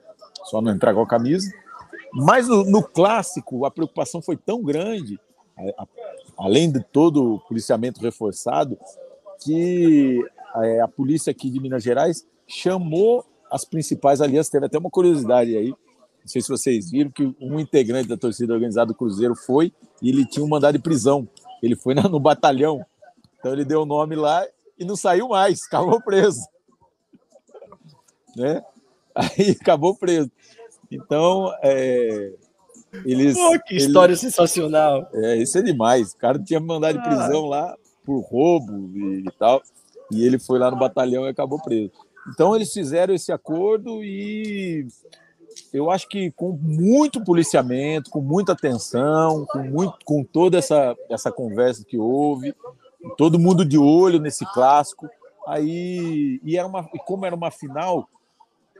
[0.43, 1.49] Só não entrar com a camisa.
[2.13, 5.19] Mas no, no clássico, a preocupação foi tão grande,
[5.57, 5.87] a, a,
[6.37, 8.77] além de todo o policiamento reforçado,
[9.43, 14.51] que a, é, a polícia aqui de Minas Gerais chamou as principais alianças.
[14.51, 15.73] Teve até uma curiosidade aí,
[16.23, 20.07] não sei se vocês viram que um integrante da torcida organizada do Cruzeiro foi e
[20.07, 21.27] ele tinha um mandado de prisão.
[21.61, 22.85] Ele foi no batalhão.
[23.37, 24.45] Então ele deu o nome lá
[24.79, 26.41] e não saiu mais, acabou preso.
[28.37, 28.63] Né?
[29.13, 30.31] Aí acabou preso.
[30.89, 32.31] Então, é,
[33.03, 33.35] eles.
[33.35, 35.09] Pô, que história eles, sensacional!
[35.13, 36.13] É, isso é demais.
[36.13, 39.61] O cara tinha mandado de prisão lá por roubo e, e tal.
[40.11, 41.91] E ele foi lá no batalhão e acabou preso.
[42.29, 44.87] Então, eles fizeram esse acordo e
[45.73, 51.31] eu acho que com muito policiamento, com muita atenção, com, muito, com toda essa, essa
[51.31, 52.55] conversa que houve,
[53.17, 55.09] todo mundo de olho nesse clássico.
[55.47, 58.07] Aí, e, era uma, e como era uma final,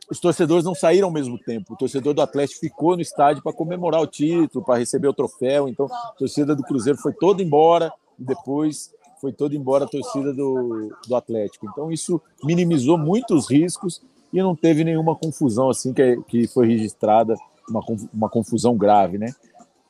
[0.09, 1.73] os torcedores não saíram ao mesmo tempo.
[1.73, 5.67] O torcedor do Atlético ficou no estádio para comemorar o título, para receber o troféu.
[5.67, 10.33] Então, a torcida do Cruzeiro foi toda embora e depois foi toda embora a torcida
[10.33, 11.65] do, do Atlético.
[11.69, 14.01] Então, isso minimizou muitos riscos
[14.33, 17.35] e não teve nenhuma confusão assim que, que foi registrada,
[17.69, 19.33] uma, uma confusão grave, né?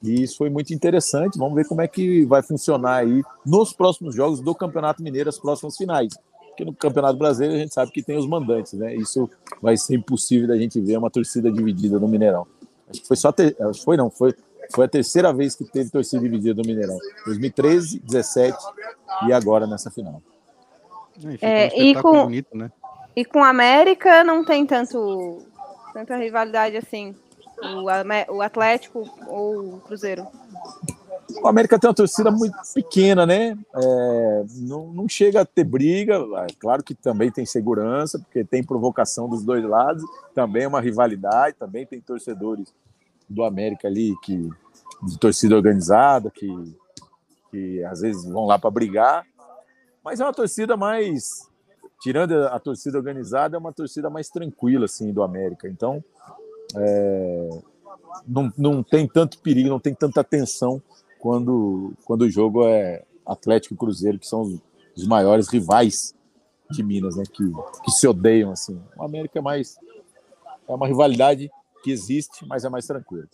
[0.03, 1.39] E isso foi muito interessante.
[1.39, 5.39] Vamos ver como é que vai funcionar aí nos próximos jogos do Campeonato Mineiro, as
[5.39, 6.13] próximas finais.
[6.49, 8.93] Porque no Campeonato Brasileiro a gente sabe que tem os mandantes, né?
[8.93, 9.29] Isso
[9.61, 12.45] vai ser impossível da gente ver uma torcida dividida no Mineirão.
[12.89, 14.35] Acho que foi só ter, acho que foi não, foi
[14.73, 16.97] Foi a terceira vez que teve torcida dividida no Mineirão.
[17.25, 18.57] 2013, 17
[19.27, 20.21] e agora nessa final.
[21.41, 22.71] É, um e, com, bonito, né?
[23.15, 25.43] E com a América não tem tanto
[25.93, 27.15] tanta rivalidade assim.
[27.61, 30.27] O, o Atlético ou o Cruzeiro?
[31.41, 33.57] O América tem uma torcida muito pequena, né?
[33.75, 36.15] É, não, não chega a ter briga.
[36.15, 40.03] É claro que também tem segurança, porque tem provocação dos dois lados.
[40.33, 41.55] Também é uma rivalidade.
[41.57, 42.73] Também tem torcedores
[43.29, 44.49] do América ali que
[45.03, 46.47] de torcida organizada que,
[47.51, 49.25] que às vezes vão lá para brigar.
[50.03, 51.49] Mas é uma torcida mais
[52.03, 55.69] tirando a torcida organizada, é uma torcida mais tranquila assim do América.
[55.69, 56.03] Então,
[56.75, 57.49] é,
[58.27, 60.81] não, não tem tanto perigo, não tem tanta tensão
[61.17, 64.61] quando, quando o jogo é Atlético e Cruzeiro, que são os,
[64.97, 66.13] os maiores rivais
[66.69, 67.23] de Minas, né?
[67.25, 67.43] Que,
[67.85, 68.77] que se odeiam assim.
[68.97, 69.77] O América é mais
[70.67, 71.49] é uma rivalidade
[71.81, 73.29] que existe, mas é mais tranquilo.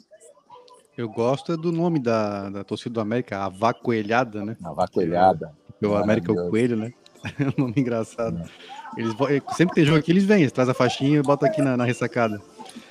[0.95, 4.55] Eu gosto do nome da, da torcida do América, a Vacoelhada, né?
[4.63, 5.57] A Vacoelhada.
[5.81, 6.93] O América é o Coelho, né?
[7.39, 8.49] É um nome engraçado.
[8.97, 9.13] Eles,
[9.55, 11.77] sempre que tem jogo aqui, eles vêm, eles trazem a faixinha e botam aqui na,
[11.77, 12.41] na ressacada.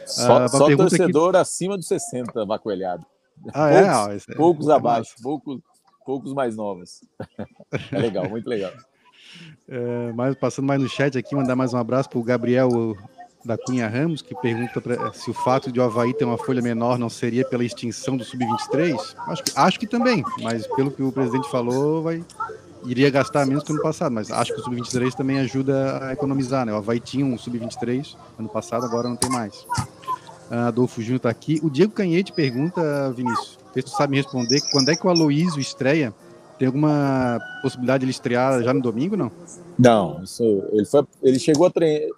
[0.06, 1.38] Só, ah, só torcedor aqui...
[1.38, 3.04] acima dos 60, vacoelhado.
[3.52, 3.82] Ah, é?
[3.82, 4.34] poucos, é?
[4.34, 5.60] poucos é abaixo, poucos,
[6.04, 7.00] poucos mais novos.
[7.92, 8.72] é legal, muito legal.
[9.68, 12.96] É, mais, passando mais no chat aqui, mandar mais um abraço para o Gabriel
[13.44, 16.62] da Cunha Ramos, que pergunta pra, se o fato de o Havaí ter uma folha
[16.62, 19.16] menor não seria pela extinção do Sub-23.
[19.26, 22.24] Acho, acho que também, mas pelo que o presidente falou, vai,
[22.84, 26.64] iria gastar menos que ano passado, mas acho que o Sub-23 também ajuda a economizar,
[26.64, 26.72] né?
[26.72, 29.66] O Havaí tinha um Sub-23 ano passado, agora não tem mais.
[30.50, 31.60] Uh, Adolfo Júnior está aqui.
[31.62, 35.60] O Diego Canhete pergunta, Vinícius, se tu sabe me responder, quando é que o Aloísio
[35.60, 36.14] estreia?
[36.58, 39.30] Tem alguma possibilidade de ele estrear já no domingo, não?
[39.78, 42.08] Não, isso, ele, foi, ele chegou a, treinar,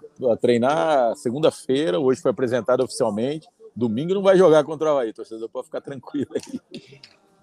[0.41, 3.47] treinar segunda-feira, hoje foi apresentado oficialmente.
[3.77, 6.81] Domingo não vai jogar contra o Havaí, torcedor pode ficar tranquilo aí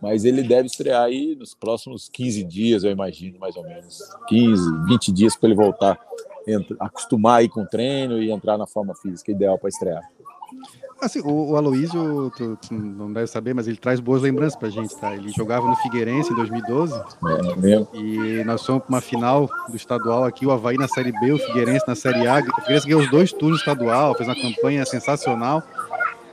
[0.01, 3.99] mas ele deve estrear aí nos próximos 15 dias, eu imagino, mais ou menos.
[4.27, 5.99] 15, 20 dias para ele voltar,
[6.47, 10.03] entra, acostumar aí com o treino e entrar na forma física ideal para estrear.
[10.99, 14.67] Assim, o, o Aloysio, tu, tu, não deve saber, mas ele traz boas lembranças pra
[14.67, 15.13] gente, tá?
[15.13, 16.93] Ele jogava no Figueirense em 2012.
[16.95, 17.87] É, mesmo.
[17.93, 21.37] E nós fomos para uma final do estadual aqui, o Havaí na Série B, o
[21.37, 22.39] Figueirense na Série A.
[22.39, 25.61] O Figueirense ganhou os dois turnos estadual, fez uma campanha sensacional.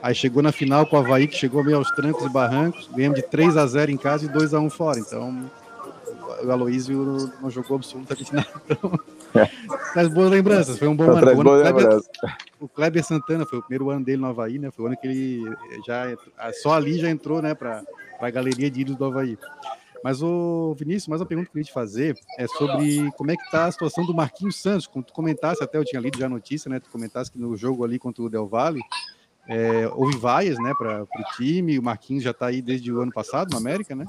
[0.05, 2.87] Aí chegou na final com o Havaí, que chegou meio aos trancos e barrancos.
[2.95, 4.99] Ganhamos de 3 a 0 em casa e 2 a 1 fora.
[4.99, 5.49] Então,
[6.43, 8.47] o Aloysio não jogou absolutamente nada.
[8.69, 8.99] Então,
[9.93, 10.77] traz boas lembranças.
[10.77, 11.25] Foi um bom ano.
[11.25, 11.99] O, ano Kleber,
[12.59, 14.69] o Kleber Santana foi o primeiro ano dele no Havaí, né?
[14.69, 15.55] Foi o ano que ele
[15.87, 16.15] já
[16.61, 17.83] só ali já entrou, né, para
[18.19, 19.39] a galeria de ídolos do Havaí.
[20.03, 23.35] Mas, o Vinícius, mais uma pergunta que eu queria te fazer é sobre como é
[23.35, 24.85] que está a situação do Marquinhos Santos.
[24.85, 26.79] Como tu comentasse, até eu tinha lido já a notícia, né?
[26.79, 28.81] Tu comentasse que no jogo ali contra o Del Valle,
[29.47, 33.11] é, houve vaias né, para o time, o Marquinhos já está aí desde o ano
[33.11, 34.05] passado no América, né?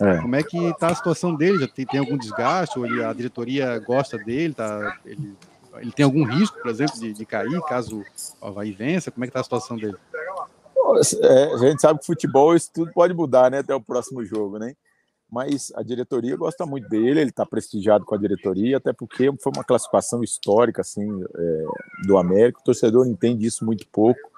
[0.00, 0.18] É.
[0.18, 1.58] Como é que está a situação dele?
[1.58, 2.78] Já tem, tem algum desgaste?
[2.78, 4.54] Ou ele, a diretoria gosta dele?
[4.54, 5.34] Tá, ele,
[5.78, 8.04] ele tem algum risco, por exemplo, de, de cair caso
[8.40, 9.10] o Havaí vença?
[9.10, 9.96] Como é que está a situação dele?
[11.22, 14.58] É, a gente sabe que futebol isso tudo pode mudar né, até o próximo jogo,
[14.58, 14.74] né?
[15.28, 19.52] Mas a diretoria gosta muito dele, ele está prestigiado com a diretoria, até porque foi
[19.56, 21.64] uma classificação histórica assim é,
[22.06, 22.60] do América.
[22.60, 24.35] O torcedor entende isso muito pouco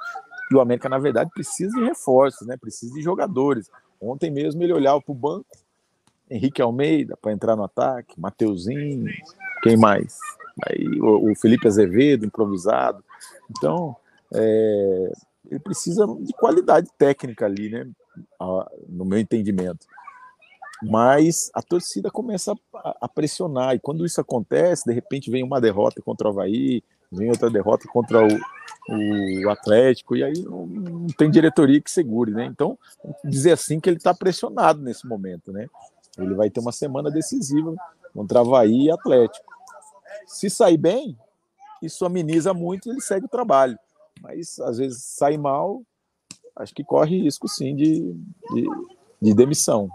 [0.51, 2.57] e o América, na verdade, precisa de reforços, né?
[2.57, 3.71] Precisa de jogadores.
[4.01, 5.47] Ontem mesmo ele olhava para o banco,
[6.31, 9.07] Henrique Almeida para entrar no ataque, Mateuzinho,
[9.63, 10.17] quem mais?
[10.67, 13.03] Aí o, o Felipe Azevedo, improvisado.
[13.51, 13.97] Então,
[14.35, 15.13] é,
[15.51, 17.89] ele precisa de qualidade técnica ali, né?
[18.89, 19.87] No meu entendimento.
[20.83, 25.61] Mas a torcida começa a, a pressionar, e quando isso acontece, de repente vem uma
[25.61, 31.07] derrota contra o Havaí, vem outra derrota contra o, o Atlético, e aí não, não,
[31.09, 32.45] tem diretoria que segure, né?
[32.47, 32.79] Então,
[33.25, 35.67] dizer assim que ele está pressionado nesse momento, né?
[36.17, 37.75] Ele vai ter uma semana decisiva
[38.13, 39.47] contra Havaí e Atlético.
[40.27, 41.17] Se sair bem,
[41.83, 43.79] isso ameniza muito e ele segue o trabalho.
[44.21, 45.83] Mas às vezes sai mal,
[46.57, 48.13] acho que corre risco sim de,
[48.53, 48.69] de,
[49.23, 49.89] de demissão.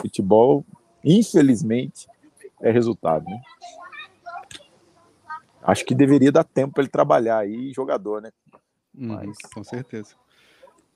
[0.00, 0.64] futebol,
[1.04, 2.08] infelizmente,
[2.60, 3.40] é resultado, né?
[5.68, 8.30] Acho que deveria dar tempo para ele trabalhar aí, jogador, né?
[8.96, 9.36] Hum, Mas...
[9.52, 10.14] Com certeza.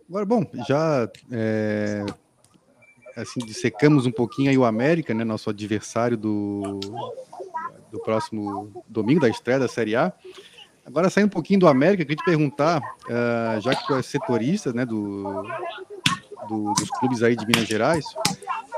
[0.09, 2.05] Agora, bom, já é,
[3.17, 5.25] assim, dissecamos um pouquinho aí o América, né?
[5.25, 6.81] Nosso adversário do,
[7.91, 10.13] do próximo domingo, da estreia da Série A.
[10.85, 14.73] Agora, saindo um pouquinho do América, queria te perguntar, uh, já que tu é setorista
[14.73, 15.45] né, do,
[16.49, 18.05] do, dos clubes aí de Minas Gerais,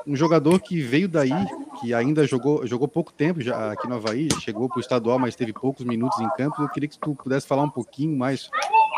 [0.06, 1.32] um jogador que veio daí,
[1.80, 5.34] que ainda jogou, jogou pouco tempo já aqui no Havaí, chegou para o estadual, mas
[5.34, 6.62] teve poucos minutos em campo.
[6.62, 8.50] Eu queria que tu pudesse falar um pouquinho mais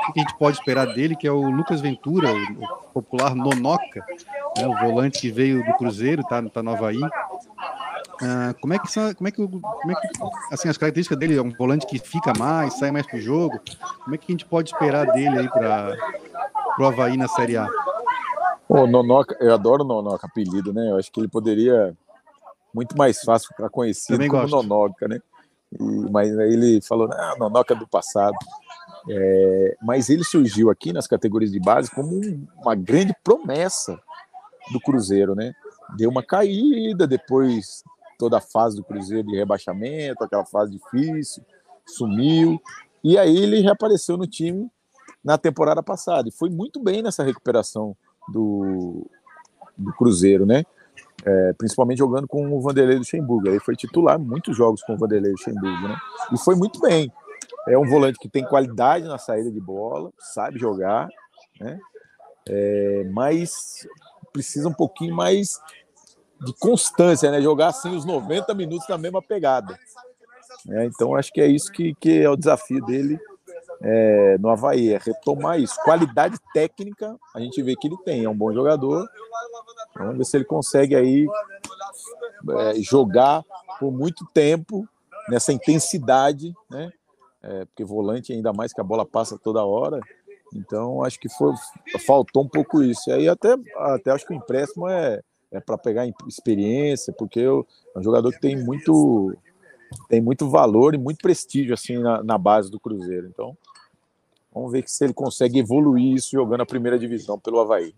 [0.08, 4.04] o que a gente pode esperar dele, que é o Lucas Ventura, o popular Nonoca,
[4.56, 7.02] né, o volante que veio do Cruzeiro, tá, tá no Havaí.
[8.16, 10.08] Uh, como é que como é que, como é que
[10.50, 13.60] assim as características dele é um volante que fica mais, sai mais pro jogo.
[14.02, 15.94] Como é que a gente pode esperar dele aí para
[16.78, 17.68] o Havaí na Série A?
[18.82, 20.90] O Nonoca, eu adoro o Nonoca, apelido, né?
[20.90, 21.96] Eu acho que ele poderia
[22.74, 24.66] muito mais fácil ficar conhecido Também como gosto.
[24.66, 25.20] Nonoca, né?
[25.72, 28.36] E, mas aí ele falou, ah, Nonoca do passado.
[29.08, 32.20] É, mas ele surgiu aqui nas categorias de base como
[32.60, 33.98] uma grande promessa
[34.72, 35.54] do Cruzeiro, né?
[35.96, 37.84] Deu uma caída, depois
[38.18, 41.44] toda a fase do Cruzeiro de rebaixamento, aquela fase difícil,
[41.86, 42.60] sumiu.
[43.04, 44.68] E aí ele reapareceu no time
[45.24, 47.96] na temporada passada e foi muito bem nessa recuperação
[48.28, 49.06] do,
[49.76, 50.64] do Cruzeiro, né?
[51.24, 53.48] É, principalmente jogando com o Vanderlei Luxemburgo.
[53.48, 55.96] Ele foi titular muitos jogos com o Vanderlei Luxemburgo, né?
[56.32, 57.12] E foi muito bem.
[57.68, 61.08] É um volante que tem qualidade na saída de bola, sabe jogar,
[61.60, 61.78] né?
[62.48, 63.86] É, mas
[64.32, 65.60] precisa um pouquinho mais
[66.40, 67.42] de constância, né?
[67.42, 69.76] Jogar assim os 90 minutos na mesma pegada.
[70.68, 73.18] É, então acho que é isso que, que é o desafio dele
[73.82, 75.74] é, no Havaí, é retomar isso.
[75.82, 79.08] Qualidade técnica, a gente vê que ele tem, é um bom jogador.
[79.96, 81.26] Vamos ver se ele consegue aí
[82.50, 83.44] é, jogar
[83.78, 84.88] por muito tempo
[85.28, 86.92] nessa intensidade, né?
[87.42, 90.00] É, porque volante ainda mais que a bola passa toda hora.
[90.54, 91.52] Então acho que foi,
[92.04, 93.10] faltou um pouco isso.
[93.10, 97.50] E aí até, até acho que o empréstimo é, é para pegar experiência, porque é
[97.98, 99.36] um jogador que tem muito
[100.08, 103.28] tem muito valor e muito prestígio assim na, na base do Cruzeiro.
[103.28, 103.56] Então
[104.56, 107.94] Vamos ver se ele consegue evoluir isso jogando a primeira divisão pelo Havaí.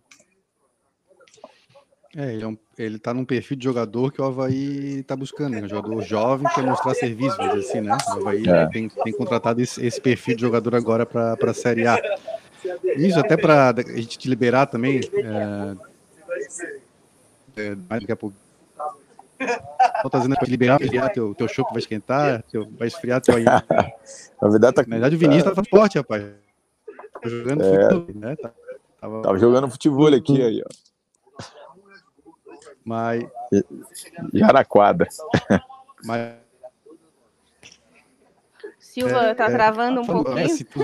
[2.17, 5.53] É, ele, é um, ele tá num perfil de jogador que o Havaí tá buscando,
[5.53, 5.63] né?
[5.63, 7.97] Um jogador jovem que quer mostrar serviço, assim, né?
[8.09, 8.67] O Havaí é.
[8.71, 11.97] tem, tem contratado esse, esse, perfil de jogador agora para a Série A.
[12.97, 14.99] Isso, até para a gente te liberar também.
[15.15, 15.77] É,
[17.57, 18.37] é, daqui a pouco.
[20.03, 23.37] Só tá dizendo para liberar, liberar teu, teu chopp vai esquentar, teu, vai esfriar teu
[23.37, 23.45] aí.
[24.41, 24.83] Na verdade, tá...
[24.83, 26.25] Na verdade, o Vinícius tá fazendo forte, rapaz.
[27.23, 27.89] Tá jogando é...
[27.89, 28.37] futebol, né?
[29.01, 29.23] Tava...
[29.23, 29.39] tava...
[29.39, 30.69] jogando futebol aqui aí, ó.
[32.85, 33.23] Mas.
[34.33, 35.07] E na quadra.
[36.05, 36.35] Mas.
[38.79, 40.39] Silva é, tá é, travando um tá pouquinho.
[40.39, 40.81] É, se tu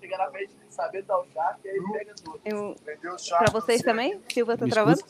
[0.00, 1.26] chegar na frente saber dar o
[1.64, 2.40] e aí pega tudo.
[2.44, 2.76] Eu...
[3.38, 4.20] Pra vocês também?
[4.32, 5.00] Silva tá travando?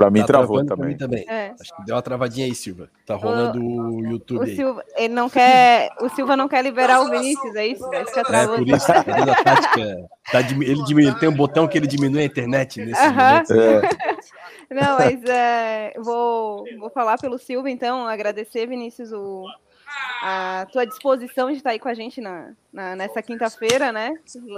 [0.00, 0.88] Para mim tá travou também.
[0.88, 1.26] Mim também.
[1.28, 1.52] É.
[1.60, 2.88] Acho que deu uma travadinha aí, Silva.
[3.04, 4.50] Tá rolando o, o YouTube.
[4.50, 7.84] O Silva, ele não quer, o Silva não quer liberar o Vinícius, é isso?
[7.92, 10.08] É, é por isso, tá a tática.
[10.32, 13.14] Tá, ele, diminui, tem um botão que ele diminui a internet nesse uh -huh.
[13.14, 13.52] momento.
[13.52, 13.80] É.
[14.74, 19.44] Não, mas é, vou, vou falar pelo Silva, então, agradecer, Vinícius, o,
[20.22, 24.14] a tua disposição de estar aí com a gente na, na nessa quinta-feira, né?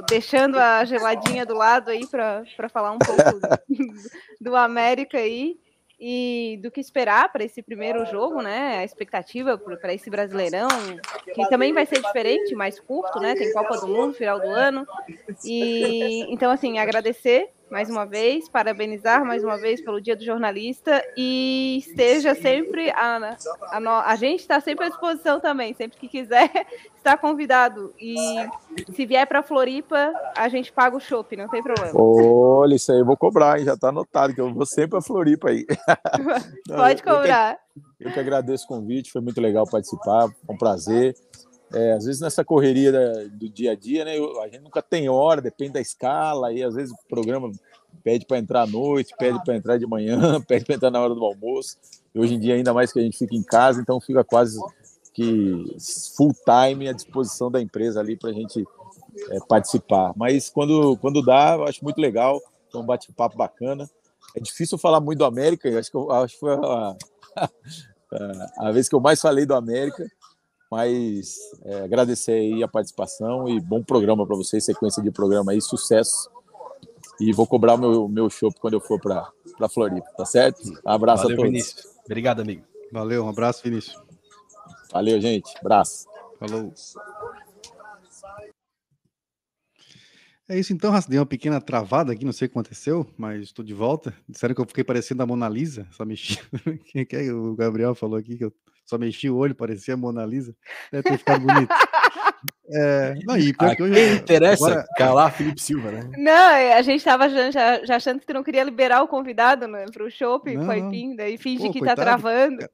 [0.08, 5.56] Deixando a geladinha do lado aí para falar um pouco do, do América aí
[6.04, 8.78] e do que esperar para esse primeiro jogo, né?
[8.78, 10.66] A expectativa para esse Brasileirão,
[11.32, 13.36] que também vai ser diferente, mais curto, né?
[13.36, 14.84] Tem Copa do Mundo, final do ano.
[15.44, 21.02] E então assim, agradecer mais uma vez, parabenizar mais uma vez pelo Dia do Jornalista
[21.16, 23.34] e esteja sempre a,
[23.70, 26.50] a, a gente está sempre à disposição também, sempre que quiser
[26.98, 28.14] está convidado e
[28.94, 31.98] se vier para Floripa a gente paga o shopping, não tem problema.
[31.98, 33.64] Olha isso aí, eu vou cobrar, hein?
[33.64, 35.64] já está anotado que eu vou sempre a Floripa aí.
[36.68, 37.58] Pode cobrar.
[37.74, 41.14] Eu que, eu que agradeço o convite, foi muito legal participar, foi um prazer.
[41.74, 44.18] É, às vezes nessa correria da, do dia a dia, né?
[44.18, 47.50] Eu, a gente nunca tem hora, depende da escala, e às vezes o programa
[48.02, 51.14] pede para entrar à noite, pede para entrar de manhã, pede para entrar na hora
[51.14, 51.76] do almoço.
[52.14, 54.60] E hoje em dia, ainda mais que a gente fica em casa, então fica quase
[55.14, 55.76] que
[56.16, 58.64] full time à disposição da empresa ali para a gente
[59.30, 60.12] é, participar.
[60.16, 62.40] Mas quando, quando dá, eu acho muito legal,
[62.72, 63.88] é um bate-papo bacana.
[64.34, 66.96] É difícil falar muito do América, eu acho que, eu, acho que foi a,
[67.36, 70.06] a, a vez que eu mais falei do América
[70.72, 75.60] mas é, agradecer aí a participação e bom programa para vocês, sequência de programa aí,
[75.60, 76.30] sucesso.
[77.20, 80.62] E vou cobrar o meu, meu show quando eu for para Floripa, tá certo?
[80.82, 81.52] Abraço Valeu, a todos.
[81.52, 81.84] Vinícius.
[82.06, 82.64] Obrigado, amigo.
[82.90, 84.02] Valeu, um abraço, Vinícius.
[84.90, 85.54] Valeu, gente.
[85.60, 86.06] Abraço.
[86.38, 86.72] Falou.
[90.48, 91.10] É isso então, Raça.
[91.10, 94.14] Deu uma pequena travada aqui, não sei o que aconteceu, mas estou de volta.
[94.26, 96.38] Disseram que eu fiquei parecendo a Mona Lisa, só mexi.
[96.90, 97.30] Quem que é?
[97.30, 98.52] O Gabriel falou aqui que eu
[98.92, 100.54] só mexi o olho, parecia a Mona Lisa.
[100.90, 101.68] Deve ter ficado bonito.
[102.74, 104.86] É, não, e pior que hoje, quem interessa agora...
[104.96, 106.10] calar Felipe Silva, né?
[106.16, 109.68] Não, a gente tava já, já, já achando que tu não queria liberar o convidado
[109.68, 112.68] né, pro shopping, foi pinda, e finge pô, que tá coitado, tá travando.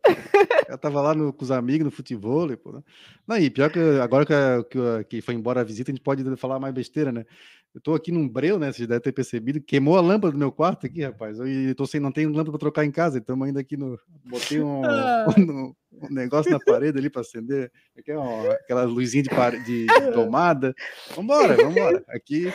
[0.68, 2.72] Eu tava lá no, com os amigos no futebol, pô.
[2.72, 2.82] Né?
[3.26, 4.32] Não, e pior que agora que,
[4.70, 7.26] que, que foi embora a visita, a gente pode falar mais besteira, né?
[7.74, 8.72] Eu tô aqui num breu, né?
[8.72, 9.60] Vocês devem ter percebido.
[9.60, 11.38] Queimou a lâmpada do meu quarto aqui, rapaz.
[11.38, 13.18] Eu tô sem, não tenho lâmpada para trocar em casa.
[13.18, 13.98] Estamos ainda aqui no.
[14.24, 14.82] Botei um,
[15.38, 17.70] um, um, negócio na parede ali para acender.
[17.96, 20.74] Aqui é uma, aquela luzinha de, de, de tomada.
[21.14, 22.04] Vambora, vambora.
[22.08, 22.52] Aqui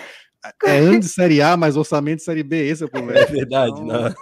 [0.64, 2.68] é ano de Série A, mas orçamento de Série B.
[2.68, 3.20] Esse é o problema.
[3.20, 4.16] É verdade, então, não.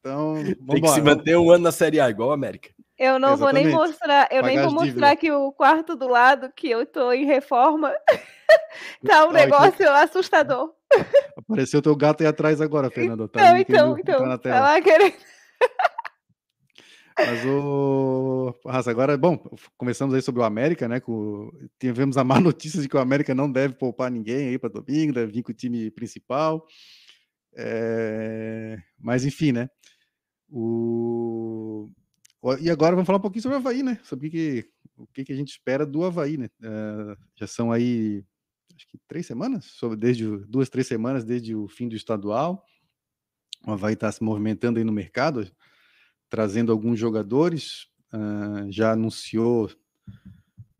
[0.00, 0.56] Então, vambora.
[0.70, 2.70] Tem que se manter um ano na Série A, igual a América.
[2.98, 3.70] Eu não Exatamente.
[3.70, 6.84] vou nem mostrar, eu Pagar nem vou mostrar que o quarto do lado, que eu
[6.84, 7.94] tô em reforma,
[9.06, 10.72] tá um negócio assustador.
[11.36, 13.28] Apareceu teu gato aí atrás agora, Fernando.
[13.28, 14.38] Tá então, então, então.
[14.38, 15.14] Tá lá querendo.
[17.18, 18.54] Mas o.
[18.64, 19.36] Raça, agora, bom,
[19.76, 21.00] começamos aí sobre o América, né?
[21.00, 21.50] Com...
[21.78, 25.12] Tivemos a má notícia de que o América não deve poupar ninguém aí para domingo,
[25.12, 26.64] deve vir com o time principal.
[27.56, 28.78] É...
[28.98, 29.68] Mas enfim, né?
[30.48, 31.90] O...
[32.60, 33.98] E agora vamos falar um pouquinho sobre o Havaí, né?
[34.04, 36.48] Sobre o que, o que, que a gente espera do Havaí, né?
[36.62, 38.24] Uh, já são aí,
[38.76, 42.64] acho que três semanas, sobre, desde duas, três semanas desde o fim do estadual.
[43.66, 45.50] O Havaí está se movimentando aí no mercado,
[46.28, 47.86] trazendo alguns jogadores.
[48.12, 49.70] Uh, já anunciou,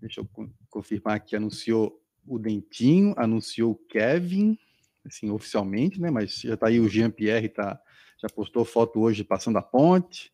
[0.01, 0.29] deixa eu
[0.71, 4.59] confirmar aqui, anunciou o Dentinho, anunciou o Kevin,
[5.05, 6.11] assim, oficialmente, né?
[6.11, 7.81] Mas já está aí o Jean-Pierre, tá,
[8.21, 10.33] já postou foto hoje passando a ponte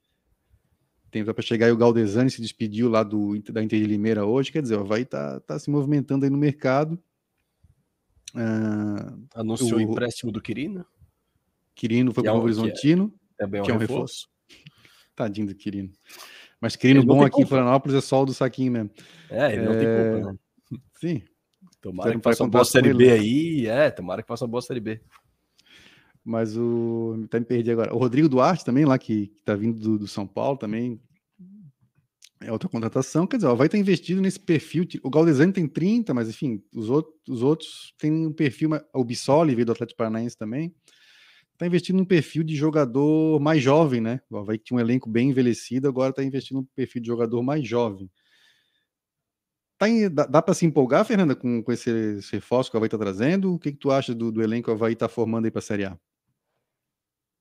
[1.14, 4.50] tem para chegar e o Galdesani se despediu lá do, da Inter de Limeira hoje,
[4.50, 7.00] quer dizer, o Havaí tá, tá se movimentando aí no mercado.
[8.34, 10.84] Uh, Anunciou o empréstimo do Quirino.
[11.72, 14.28] Quirino foi para o é Horizontino, que é, que é um reforço.
[15.14, 15.90] Tadinho do Quirino.
[16.60, 17.46] Mas Quirino bom aqui culpa.
[17.46, 18.90] em Florianópolis é só o do saquinho mesmo.
[19.30, 19.64] É, ele é...
[19.64, 20.38] não tem culpa, né?
[21.00, 21.22] Sim.
[21.80, 24.80] Tomara que faça uma boa Série B aí, é, tomara que faça uma boa Série
[24.80, 25.00] B.
[26.24, 27.22] Mas o.
[27.26, 27.94] Até me perdi agora.
[27.94, 30.98] O Rodrigo Duarte também, lá, que, que tá vindo do, do, São Paulo também.
[32.40, 33.26] É outra contratação.
[33.26, 34.86] Quer dizer, ó, vai estar investido nesse perfil.
[35.02, 38.70] O Galdesani tem 30, mas enfim, os outros, os outros têm um perfil.
[38.94, 40.74] O Bissoli veio do Atlético Paranaense também.
[41.54, 44.20] Está investindo num perfil de jogador mais jovem, né?
[44.28, 47.66] O Havaí tinha um elenco bem envelhecido, agora está investindo num perfil de jogador mais
[47.66, 48.10] jovem.
[49.78, 52.78] Tá em, dá, dá para se empolgar, Fernanda, com, com esse, esse reforço que o
[52.78, 53.54] Havaí está trazendo?
[53.54, 55.60] O que, que tu acha do, do elenco que o Havaí está formando aí para
[55.60, 55.98] a Série A?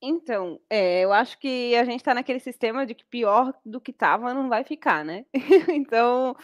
[0.06, 3.92] Então, é, eu acho que a gente está naquele sistema de que pior do que
[3.92, 5.26] estava não vai ficar, né?
[5.74, 6.36] então,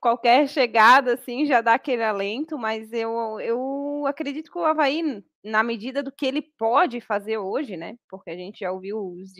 [0.00, 5.02] qualquer chegada assim já dá aquele alento, mas eu, eu acredito que o Havaí,
[5.42, 7.96] na medida do que ele pode fazer hoje, né?
[8.08, 9.32] Porque a gente já ouviu os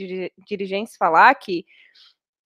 [0.44, 1.64] dirigentes falar que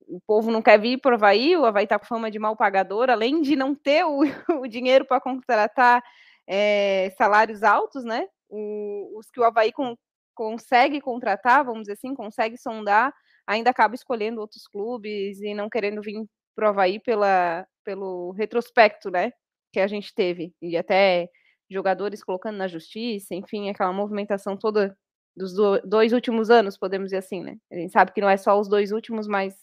[0.07, 2.55] o povo não quer vir para o Havaí, o Havaí está com fama de mal
[2.55, 4.21] pagador, além de não ter o,
[4.63, 6.05] o dinheiro para contratar
[6.47, 8.29] é, salários altos, né?
[8.51, 9.97] O, os que o Havaí com,
[10.35, 13.13] consegue contratar, vamos dizer assim, consegue sondar,
[13.47, 16.25] ainda acaba escolhendo outros clubes e não querendo vir
[16.55, 19.33] pro Havaí pela, pelo retrospecto, né,
[19.73, 21.29] que a gente teve, e até
[21.71, 24.97] jogadores colocando na justiça, enfim, aquela movimentação toda
[25.35, 25.55] dos
[25.85, 28.69] dois últimos anos, podemos dizer assim, né, a gente sabe que não é só os
[28.69, 29.57] dois últimos, mas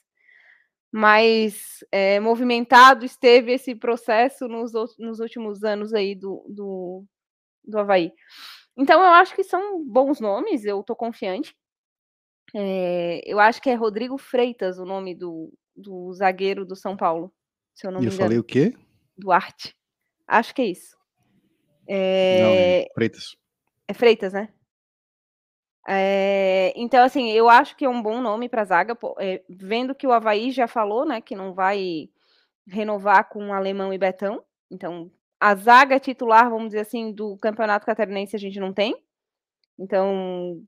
[0.92, 7.06] mais é, movimentado esteve esse processo nos, nos últimos anos aí do, do,
[7.64, 8.12] do Havaí.
[8.80, 11.54] Então, eu acho que são bons nomes, eu estou confiante.
[12.56, 17.30] É, eu acho que é Rodrigo Freitas o nome do, do zagueiro do São Paulo,
[17.76, 18.22] se eu não me engano.
[18.22, 18.74] Eu falei o quê?
[19.18, 19.76] Duarte.
[20.26, 20.98] Acho que é isso.
[21.86, 22.42] É...
[22.42, 23.36] Não, é Freitas.
[23.86, 24.48] É Freitas, né?
[25.86, 29.94] É, então, assim, eu acho que é um bom nome para a zaga, é, vendo
[29.94, 32.10] que o Havaí já falou, né, que não vai
[32.66, 34.42] renovar com Alemão e Betão.
[34.72, 38.96] Então, a zaga titular, vamos dizer assim, do Campeonato Catarinense a gente não tem.
[39.78, 40.62] Então,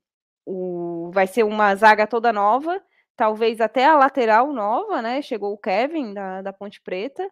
[0.46, 2.82] o, vai ser uma zaga toda nova,
[3.16, 5.22] talvez até a lateral nova, né?
[5.22, 7.28] Chegou o Kevin da, da Ponte Preta.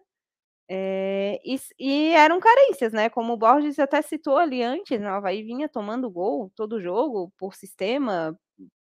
[0.68, 3.10] É, e, e, eram carências, né?
[3.10, 5.10] Como o Borges até citou ali antes, né?
[5.10, 8.38] o Havaí vinha tomando gol todo jogo por sistema,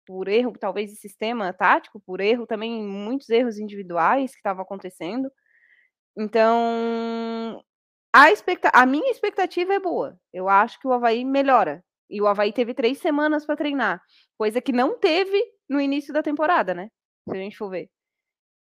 [0.05, 5.31] por erro, talvez de sistema tático, por erro também, muitos erros individuais que estavam acontecendo.
[6.17, 7.63] Então,
[8.13, 10.19] a, expecta a minha expectativa é boa.
[10.33, 11.83] Eu acho que o Havaí melhora.
[12.09, 14.01] E o Havaí teve três semanas para treinar,
[14.37, 15.39] coisa que não teve
[15.69, 16.89] no início da temporada, né?
[17.29, 17.89] Se a gente for ver.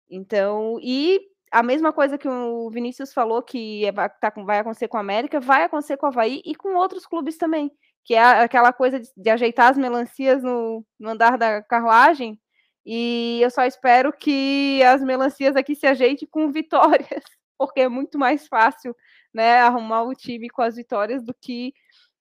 [0.08, 1.20] Então, e
[1.50, 5.40] a mesma coisa que o Vinícius falou que é, tá, vai acontecer com a América,
[5.40, 7.70] vai acontecer com o Havaí e com outros clubes também.
[8.04, 12.40] Que é aquela coisa de, de ajeitar as melancias no, no andar da carruagem.
[12.86, 17.24] E eu só espero que as melancias aqui se ajeitem com vitórias,
[17.58, 18.94] porque é muito mais fácil
[19.32, 21.74] né, arrumar o time com as vitórias do que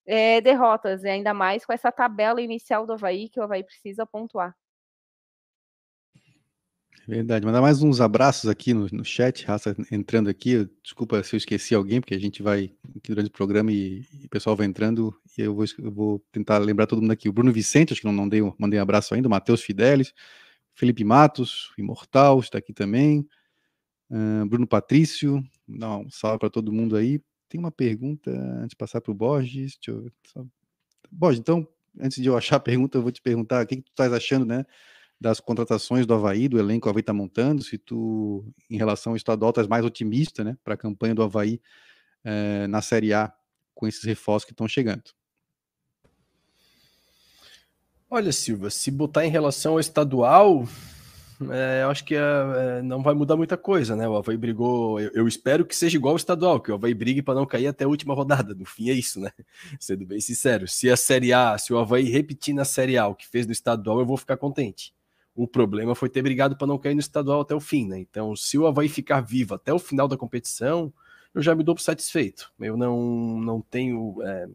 [0.06, 4.06] é, derrotas, e ainda mais com essa tabela inicial do Havaí, que o Havaí precisa
[4.06, 4.56] pontuar.
[7.08, 10.70] Verdade, mandar mais uns abraços aqui no, no chat, raça entrando aqui.
[10.84, 14.26] Desculpa se eu esqueci alguém, porque a gente vai aqui durante o programa e, e
[14.26, 17.28] o pessoal vai entrando e eu vou, eu vou, tentar lembrar todo mundo aqui.
[17.28, 20.14] O Bruno Vicente, acho que não, não dei, mandei um abraço ainda, o Matheus Fidelis,
[20.76, 23.28] Felipe Matos, Imortal, está aqui também.
[24.48, 27.22] Bruno Patrício, dá um salve para todo mundo aí.
[27.48, 29.78] Tem uma pergunta antes de passar para o Borges.
[29.78, 30.12] Deixa eu...
[31.12, 31.68] Borges, então,
[32.00, 34.14] antes de eu achar a pergunta, eu vou te perguntar o que, que tu estás
[34.14, 34.66] achando, né?
[35.22, 39.14] das contratações do Havaí, do elenco que o Havaí está montando, se tu, em relação
[39.14, 41.62] ao estadual, estás mais otimista né, para a campanha do Havaí
[42.24, 43.32] é, na Série A
[43.76, 45.04] com esses reforços que estão chegando.
[48.10, 50.68] Olha, Silva, se botar em relação ao estadual,
[51.50, 54.08] é, eu acho que é, não vai mudar muita coisa, né?
[54.08, 55.00] O Havaí brigou.
[55.00, 57.68] Eu, eu, espero que seja igual ao estadual, que o Havaí brigue para não cair
[57.68, 58.54] até a última rodada.
[58.54, 59.32] No fim, é isso, né?
[59.80, 60.68] Sendo bem sincero.
[60.68, 63.52] Se a Série A, se o Havaí repetir na Série A o que fez no
[63.52, 64.94] estadual, eu vou ficar contente.
[65.34, 67.98] O problema foi ter brigado para não cair no estadual até o fim, né?
[67.98, 70.94] Então, se o Havaí ficar vivo até o final da competição,
[71.34, 72.52] eu já me dou por satisfeito.
[72.60, 74.22] Eu não, não tenho.
[74.22, 74.48] É...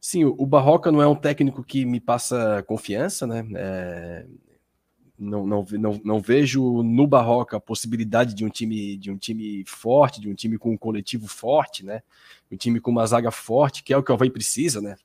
[0.00, 3.46] Sim, o Barroca não é um técnico que me passa confiança, né?
[3.54, 4.26] É...
[5.16, 9.64] Não, não, não, não vejo no Barroca a possibilidade de um time de um time
[9.64, 12.02] forte, de um time com um coletivo forte, né?
[12.50, 14.96] Um time com uma zaga forte, que é o que o Havaí precisa, né?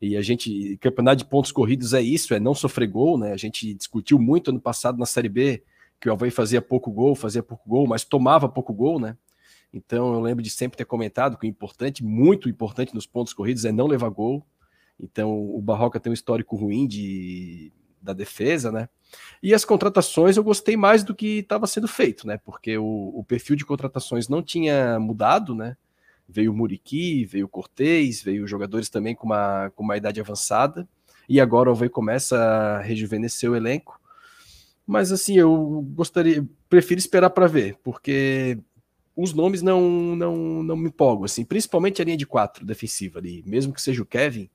[0.00, 3.32] E a gente, campeonato de pontos corridos é isso, é não sofrer gol, né?
[3.32, 5.62] A gente discutiu muito ano passado na Série B
[6.00, 9.16] que o Havaí fazia pouco gol, fazia pouco gol, mas tomava pouco gol, né?
[9.72, 13.64] Então eu lembro de sempre ter comentado que o importante, muito importante nos pontos corridos
[13.64, 14.44] é não levar gol.
[14.98, 17.72] Então o Barroca tem um histórico ruim de,
[18.02, 18.88] da defesa, né?
[19.42, 22.38] E as contratações eu gostei mais do que estava sendo feito, né?
[22.44, 25.76] Porque o, o perfil de contratações não tinha mudado, né?
[26.28, 30.88] Veio o Muriqui, veio o Cortez, veio jogadores também com uma, com uma idade avançada.
[31.28, 34.00] E agora o Havaí começa a rejuvenescer o elenco.
[34.86, 38.58] Mas assim, eu gostaria, prefiro esperar para ver, porque
[39.16, 43.42] os nomes não, não, não me empolgam, assim, principalmente a linha de quatro defensiva ali,
[43.46, 44.50] mesmo que seja o Kevin,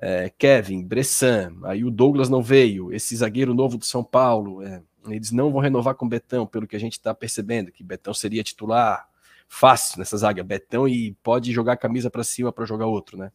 [0.00, 4.82] é, Kevin, Bressan, aí o Douglas não veio, esse zagueiro novo do São Paulo, é,
[5.08, 8.42] eles não vão renovar com Betão, pelo que a gente está percebendo, que Betão seria
[8.42, 9.08] titular,
[9.46, 10.42] fácil nessa zaga.
[10.42, 13.30] Betão e pode jogar a camisa para cima para jogar outro, né?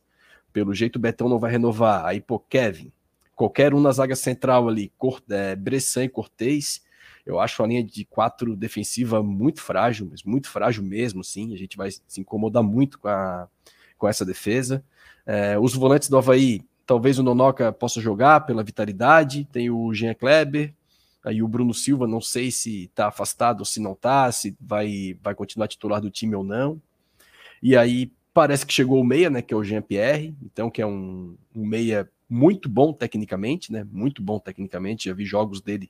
[0.52, 2.06] Pelo jeito, Betão não vai renovar.
[2.06, 2.92] Aí, pô, Kevin,
[3.36, 4.92] qualquer um na zaga central ali,
[5.30, 6.84] é, Bressan e Cortez.
[7.26, 11.54] Eu acho a linha de quatro defensiva muito frágil, mas muito frágil mesmo, sim.
[11.54, 13.50] A gente vai se incomodar muito com, a,
[13.98, 14.84] com essa defesa.
[15.26, 19.48] É, os volantes do Havaí, talvez o Nonoca possa jogar pela vitalidade.
[19.52, 20.74] Tem o Jean Kleber,
[21.26, 25.18] Aí o Bruno Silva, não sei se está afastado ou se não está, se vai,
[25.24, 26.80] vai continuar titular do time ou não.
[27.64, 29.42] E aí parece que chegou o meia, né?
[29.42, 33.84] Que é o Jean-Pierre, então que é um, um meia muito bom tecnicamente, né?
[33.92, 35.10] Muito bom tecnicamente.
[35.10, 35.90] Já vi jogos dele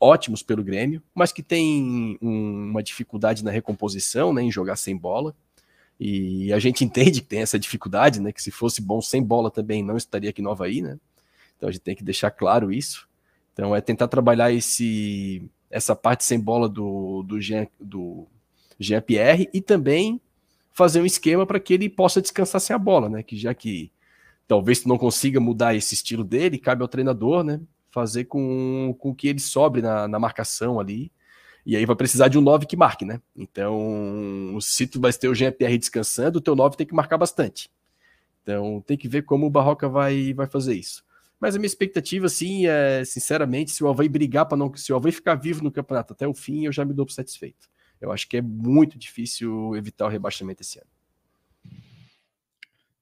[0.00, 4.42] ótimos pelo Grêmio, mas que tem um, uma dificuldade na recomposição, né?
[4.42, 5.36] Em jogar sem bola.
[6.00, 8.32] E a gente entende que tem essa dificuldade, né?
[8.32, 10.98] Que se fosse bom sem bola também não estaria aqui no Havaí, né?
[11.56, 13.06] Então a gente tem que deixar claro isso.
[13.52, 18.26] Então é tentar trabalhar esse essa parte sem bola do, do, Jean, do
[18.78, 20.20] Jean Pierre e também
[20.72, 23.22] fazer um esquema para que ele possa descansar sem a bola, né?
[23.22, 23.92] Que já que
[24.48, 27.60] talvez tu não consiga mudar esse estilo dele, cabe ao treinador, né?
[27.90, 31.12] Fazer com, com que ele sobre na, na marcação ali.
[31.64, 33.20] E aí vai precisar de um 9 que marque, né?
[33.36, 37.70] Então, se tu vai ter o Pierre descansando, o teu 9 tem que marcar bastante.
[38.42, 41.04] Então, tem que ver como o Barroca vai, vai fazer isso.
[41.38, 44.74] Mas a minha expectativa, assim, é, sinceramente, se o Havaí brigar para não.
[44.76, 47.12] Se o Havaí ficar vivo no campeonato até o fim, eu já me dou por
[47.12, 47.68] satisfeito.
[47.98, 50.88] Eu acho que é muito difícil evitar o rebaixamento esse ano.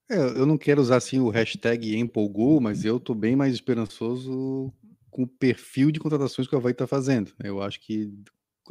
[0.09, 4.73] É, eu não quero usar assim o hashtag empolgou, mas eu tô bem mais esperançoso
[5.11, 7.33] com o perfil de contratações que o Havaí está fazendo.
[7.43, 8.11] Eu acho que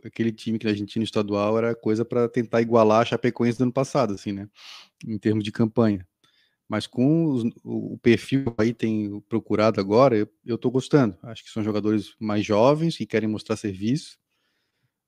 [0.03, 3.73] aquele time que na Argentina estadual era coisa para tentar igualar a Chapecoense do ano
[3.73, 4.49] passado, assim, né?
[5.05, 6.05] Em termos de campanha.
[6.67, 11.17] Mas com os, o perfil aí tem procurado agora, eu estou gostando.
[11.23, 14.17] Acho que são jogadores mais jovens que querem mostrar serviço,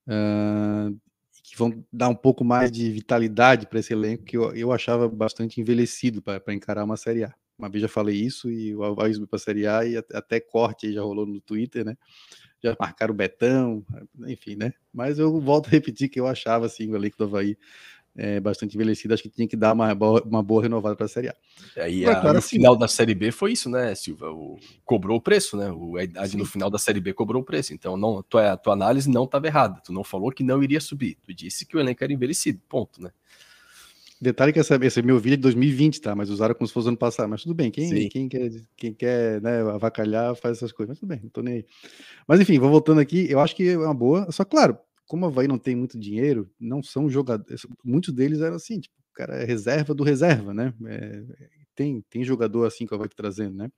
[0.07, 0.97] uh,
[1.43, 5.09] que vão dar um pouco mais de vitalidade para esse elenco que eu, eu achava
[5.09, 7.33] bastante envelhecido para encarar uma Série A.
[7.57, 10.93] Uma vez já falei isso e o subiu para a Série A e até corte
[10.93, 11.97] já rolou no Twitter, né?
[12.63, 13.85] Já marcaram o Betão,
[14.27, 14.73] enfim, né?
[14.93, 17.57] Mas eu volto a repetir que eu achava assim o elenco do Havaí
[18.15, 21.09] é, bastante envelhecido, acho que tinha que dar uma boa, uma boa renovada para a
[21.09, 21.35] Série A.
[21.77, 24.29] Aí, a, no assim, final da Série B foi isso, né, Silva?
[24.31, 25.71] O, cobrou o preço, né?
[25.71, 27.73] O, a idade no final da Série B cobrou o preço.
[27.73, 29.81] Então, não, tua, a tua análise não estava errada.
[29.85, 31.17] Tu não falou que não iria subir.
[31.23, 33.11] Tu disse que o elenco era envelhecido, ponto, né?
[34.21, 36.13] Detalhe que essa, esse meu vídeo é de 2020, tá?
[36.13, 37.29] Mas usaram como se fosse ano passado.
[37.29, 40.89] Mas tudo bem, quem, quem quer, quem quer né, avacalhar faz essas coisas.
[40.89, 41.65] Mas tudo bem, não tô nem aí.
[42.27, 43.31] Mas enfim, vou voltando aqui.
[43.31, 44.29] Eu acho que é uma boa.
[44.29, 47.65] Só claro, como a Havaí não tem muito dinheiro, não são jogadores.
[47.83, 50.73] Muitos deles eram assim, tipo, o cara é reserva do reserva, né?
[50.85, 51.23] É,
[51.73, 53.71] tem, tem jogador assim que a Havaí tá trazendo, né?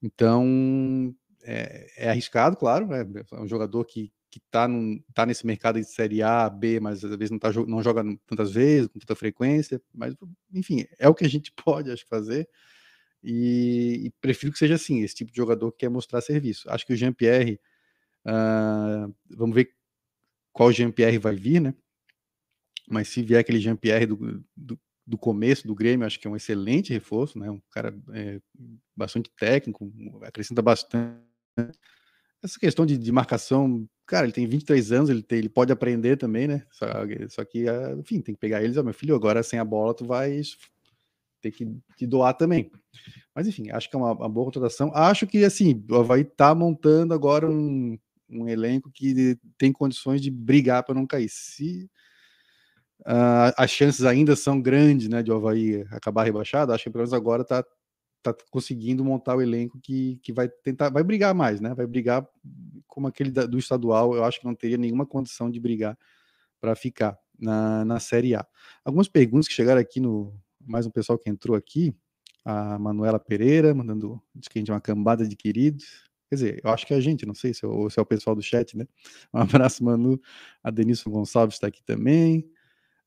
[0.00, 2.86] Então, é, é arriscado, claro.
[2.86, 3.04] Né?
[3.32, 4.68] É um jogador que, que está
[5.12, 8.52] tá nesse mercado de Série A, B, mas às vezes não, tá, não joga tantas
[8.52, 10.14] vezes, com tanta frequência, mas
[10.54, 12.48] enfim, é o que a gente pode, acho, fazer,
[13.22, 16.70] e, e prefiro que seja assim, esse tipo de jogador que quer mostrar serviço.
[16.70, 17.60] Acho que o Jean-Pierre,
[18.24, 19.74] uh, vamos ver
[20.52, 21.74] qual Jean-Pierre vai vir, né?
[22.88, 26.36] Mas se vier aquele Jean-Pierre do, do, do, começo do Grêmio, acho que é um
[26.36, 27.50] excelente reforço, né?
[27.50, 28.40] Um cara é,
[28.96, 31.20] bastante técnico, acrescenta bastante.
[32.42, 36.16] Essa questão de, de marcação cara, ele tem 23 anos, ele, tem, ele pode aprender
[36.16, 36.66] também, né?
[36.72, 36.86] Só,
[37.28, 39.94] só que, ah, enfim, tem que pegar eles, ó, meu filho, agora sem a bola
[39.94, 40.40] tu vai
[41.40, 41.64] ter que
[41.96, 42.72] te doar também.
[43.32, 44.90] Mas enfim, acho que é uma, uma boa contratação.
[44.92, 47.96] Acho que, assim, o Havaí tá montando agora um,
[48.28, 51.28] um elenco que tem condições de brigar para não cair.
[51.28, 51.88] Se
[53.02, 57.02] uh, as chances ainda são grandes, né, de o Havaí acabar rebaixado, acho que pelo
[57.02, 57.64] menos agora tá,
[58.22, 61.74] tá conseguindo montar o elenco que, que vai tentar, vai brigar mais, né?
[61.74, 62.26] Vai brigar
[62.86, 65.98] como aquele da, do estadual, eu acho que não teria nenhuma condição de brigar
[66.60, 68.46] para ficar na, na Série A.
[68.84, 70.34] Algumas perguntas que chegaram aqui no.
[70.66, 71.94] Mais um pessoal que entrou aqui.
[72.44, 74.22] A Manuela Pereira, mandando.
[74.34, 76.04] Diz que a gente é uma cambada de queridos.
[76.28, 78.02] Quer dizer, eu acho que é a gente, não sei se é, o, se é
[78.02, 78.86] o pessoal do chat, né?
[79.32, 80.20] Um abraço, Manu.
[80.62, 82.48] A Denilson Gonçalves está aqui também.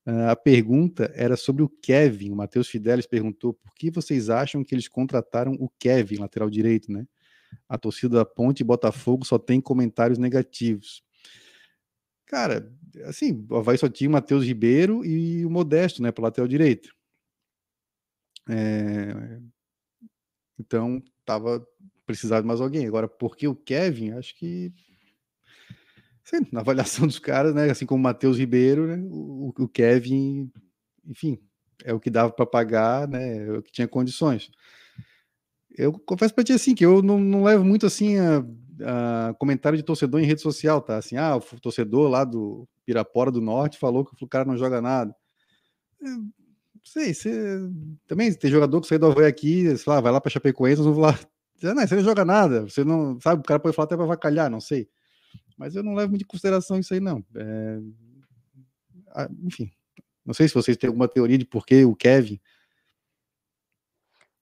[0.06, 2.30] Uh, a pergunta era sobre o Kevin.
[2.30, 6.92] O Matheus Fidelis perguntou por que vocês acham que eles contrataram o Kevin, lateral direito,
[6.92, 7.06] né?
[7.68, 11.02] A torcida da Ponte e Botafogo só tem comentários negativos.
[12.26, 12.70] Cara,
[13.04, 16.94] assim, o Havaí só tinha o Matheus Ribeiro e o Modesto, né, para lateral direito.
[18.48, 19.40] É...
[20.58, 21.66] Então, tava
[22.06, 22.86] precisando de mais alguém.
[22.86, 24.12] Agora, por que o Kevin?
[24.12, 24.72] Acho que
[26.50, 27.70] na avaliação dos caras, né?
[27.70, 29.02] Assim como o Matheus Ribeiro, né?
[29.10, 30.50] O, o, Kevin,
[31.06, 31.38] enfim,
[31.84, 33.46] é o que dava para pagar, né?
[33.46, 34.50] É o que tinha condições.
[35.76, 38.44] Eu confesso para ti assim que eu não, não levo muito assim a,
[39.28, 40.96] a, comentário de torcedor em rede social, tá?
[40.96, 44.80] Assim, ah, o torcedor lá do Pirapora do Norte falou que o cara não joga
[44.80, 45.14] nada.
[46.02, 46.06] É,
[46.84, 47.58] sei, você
[48.06, 50.92] também tem jogador que sai do Havaí aqui, sei lá, vai lá para Chapecoense, não
[50.92, 51.18] vou lá.
[51.62, 54.50] Não, você não joga nada, você não sabe, o cara pode falar até para vacalhar,
[54.50, 54.88] não sei.
[55.56, 57.24] Mas eu não levo muito em consideração isso aí, não.
[57.36, 57.78] É...
[59.42, 59.70] Enfim,
[60.24, 62.40] não sei se vocês têm alguma teoria de por que o Kevin.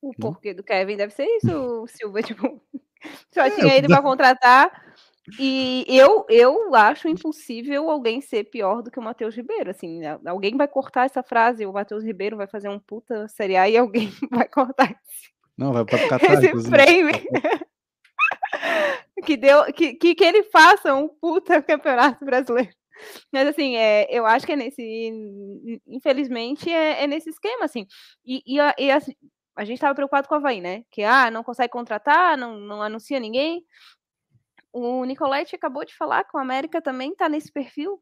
[0.00, 2.22] O porquê do Kevin deve ser isso, Silva.
[2.22, 2.60] Tipo,
[3.32, 4.92] só é, tinha ele para contratar.
[5.38, 9.70] E eu, eu acho impossível alguém ser pior do que o Matheus Ribeiro.
[9.70, 13.68] Assim, alguém vai cortar essa frase, o Matheus Ribeiro vai fazer um puta Série A
[13.68, 17.12] e alguém vai cortar esse, Não, vai para catar, esse frame.
[19.24, 22.72] que, deu, que, que, que ele faça um puta campeonato brasileiro.
[23.32, 25.10] Mas assim, é, eu acho que é nesse.
[25.86, 27.86] Infelizmente, é, é nesse esquema, assim.
[28.24, 28.98] E, e, a, e a,
[29.56, 30.84] a, gente estava preocupado com o Havaí, né?
[30.90, 33.64] Que ah, não consegue contratar, não, não anuncia ninguém.
[34.72, 38.00] O Nicolete acabou de falar que o América também está nesse perfil.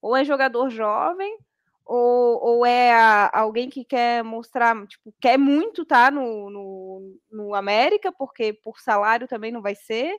[0.00, 1.36] Ou é jogador jovem,
[1.88, 7.18] ou, ou é a, alguém que quer mostrar, tipo, quer muito estar tá no, no,
[7.32, 10.14] no, América, porque por salário também não vai ser,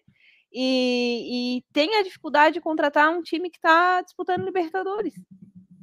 [0.51, 5.13] e, e tem a dificuldade de contratar um time que está disputando Libertadores.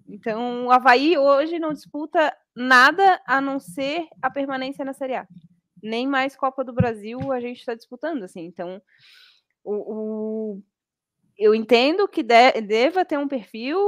[0.09, 5.29] Então, o Havaí hoje não disputa nada a não ser a permanência na Série A.
[5.81, 8.41] Nem mais Copa do Brasil a gente está disputando, assim.
[8.41, 8.83] Então,
[9.63, 10.63] o, o,
[11.39, 13.79] eu entendo que de, deva ter um perfil,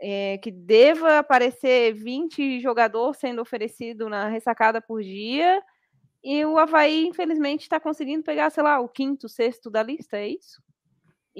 [0.00, 5.62] é, que deva aparecer 20 jogadores sendo oferecido na ressacada por dia,
[6.22, 10.28] e o Havaí, infelizmente, está conseguindo pegar, sei lá, o quinto, sexto da lista, é
[10.28, 10.60] isso?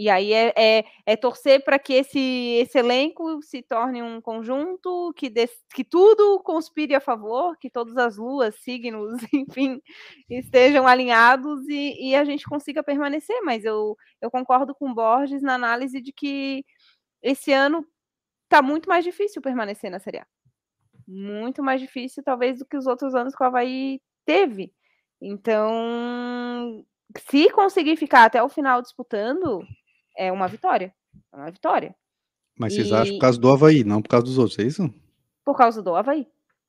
[0.01, 2.21] E aí é, é, é torcer para que esse,
[2.61, 7.97] esse elenco se torne um conjunto, que, des, que tudo conspire a favor, que todas
[7.97, 9.83] as luas, signos, enfim,
[10.31, 13.41] estejam alinhados e, e a gente consiga permanecer.
[13.43, 16.65] Mas eu, eu concordo com Borges na análise de que
[17.21, 17.85] esse ano
[18.49, 20.27] tá muito mais difícil permanecer na Série A.
[21.07, 24.73] Muito mais difícil, talvez, do que os outros anos que o Havaí teve.
[25.21, 26.85] Então,
[27.17, 29.67] se conseguir ficar até o final disputando,
[30.17, 30.95] é uma vitória.
[31.33, 31.95] É uma vitória.
[32.59, 32.95] Mas vocês e...
[32.95, 34.93] acham por causa do Havaí, não por causa dos outros, é isso?
[35.45, 36.27] Por causa do Havaí.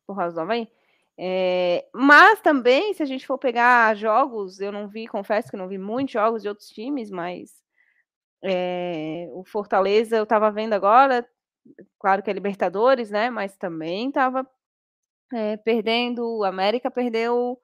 [0.07, 0.69] Por causa do Havaí.
[1.17, 1.85] É...
[1.93, 5.77] Mas também, se a gente for pegar jogos, eu não vi, confesso que não vi
[5.77, 7.51] muitos jogos de outros times, mas
[8.41, 9.27] é...
[9.33, 11.27] o Fortaleza eu estava vendo agora,
[11.99, 13.29] claro que é Libertadores, né?
[13.29, 14.47] Mas também estava
[15.33, 17.59] é, perdendo, o América perdeu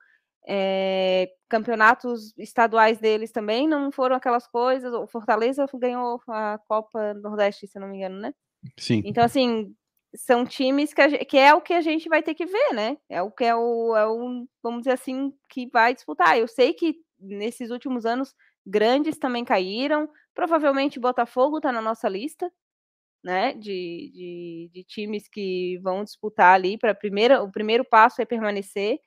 [0.47, 4.93] é, campeonatos estaduais deles também não foram aquelas coisas.
[4.93, 8.33] O Fortaleza ganhou a Copa Nordeste, se não me engano, né?
[8.77, 9.01] Sim.
[9.05, 9.75] Então, assim,
[10.15, 12.97] são times que, gente, que, é o que a gente vai ter que ver, né?
[13.09, 16.37] É o que é o, é o, vamos dizer assim, que vai disputar.
[16.37, 18.33] Eu sei que nesses últimos anos
[18.65, 20.09] grandes também caíram.
[20.33, 22.51] Provavelmente Botafogo está na nossa lista,
[23.25, 23.53] né?
[23.53, 27.41] De, de, de times que vão disputar ali para primeira.
[27.43, 28.99] O primeiro passo é permanecer.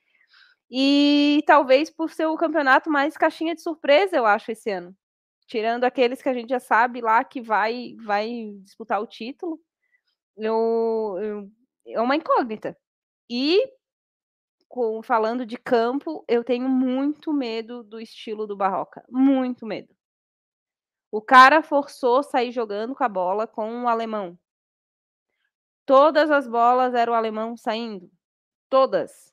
[0.71, 4.95] E talvez por ser o campeonato mais caixinha de surpresa, eu acho, esse ano.
[5.47, 8.29] Tirando aqueles que a gente já sabe lá que vai, vai
[8.63, 9.61] disputar o título,
[10.37, 11.51] eu, eu
[11.87, 12.77] é uma incógnita.
[13.31, 13.63] E
[14.69, 19.05] com, falando de campo, eu tenho muito medo do estilo do Barroca.
[19.09, 19.95] Muito medo.
[21.11, 24.39] O cara forçou sair jogando com a bola com o alemão.
[25.87, 28.11] Todas as bolas eram o alemão saindo.
[28.69, 29.33] Todas.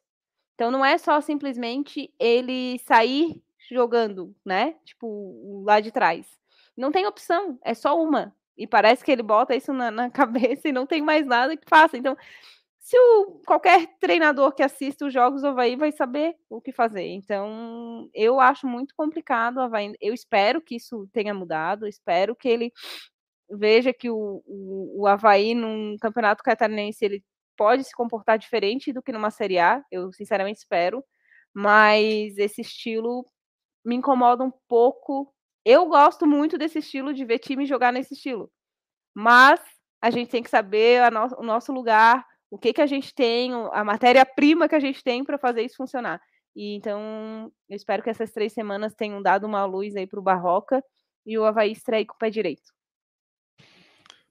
[0.53, 4.76] Então não é só simplesmente ele sair jogando, né?
[4.86, 6.39] Tipo, lá de trás.
[6.78, 8.34] Não tem opção, é só uma.
[8.57, 11.67] E parece que ele bota isso na, na cabeça e não tem mais nada que
[11.67, 11.97] faça.
[11.97, 12.15] Então,
[12.86, 17.07] se o, qualquer treinador que assista os jogos do Havaí vai saber o que fazer.
[17.07, 19.59] Então, eu acho muito complicado.
[19.59, 22.71] Havaí, eu espero que isso tenha mudado, espero que ele
[23.49, 27.23] veja que o, o, o Havaí, num campeonato catarinense, ele
[27.57, 31.03] pode se comportar diferente do que numa Série A, eu sinceramente espero,
[31.51, 33.25] mas esse estilo
[33.83, 35.33] me incomoda um pouco.
[35.65, 38.51] Eu gosto muito desse estilo, de ver time jogar nesse estilo,
[39.11, 39.59] mas
[39.99, 43.52] a gente tem que saber no o nosso lugar, o que, que a gente tem,
[43.72, 46.22] a matéria-prima que a gente tem para fazer isso funcionar.
[46.56, 50.24] E então, eu espero que essas três semanas tenham dado uma luz aí para o
[50.24, 50.82] Barroca
[51.26, 52.74] e o Havaí estreie com o pé direito.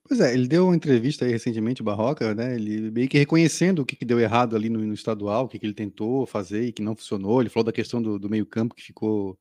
[0.07, 2.55] Pois é, ele deu uma entrevista aí recentemente, Barroca, né?
[2.55, 5.59] Ele meio que reconhecendo o que, que deu errado ali no, no estadual, o que,
[5.59, 7.41] que ele tentou fazer e que não funcionou.
[7.41, 9.39] Ele falou da questão do, do meio-campo que ficou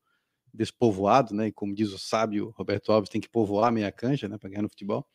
[0.52, 1.48] despovoado, né?
[1.48, 4.38] E como diz o sábio Roberto Alves, tem que povoar a meia cancha, né?
[4.38, 5.06] Para ganhar no futebol.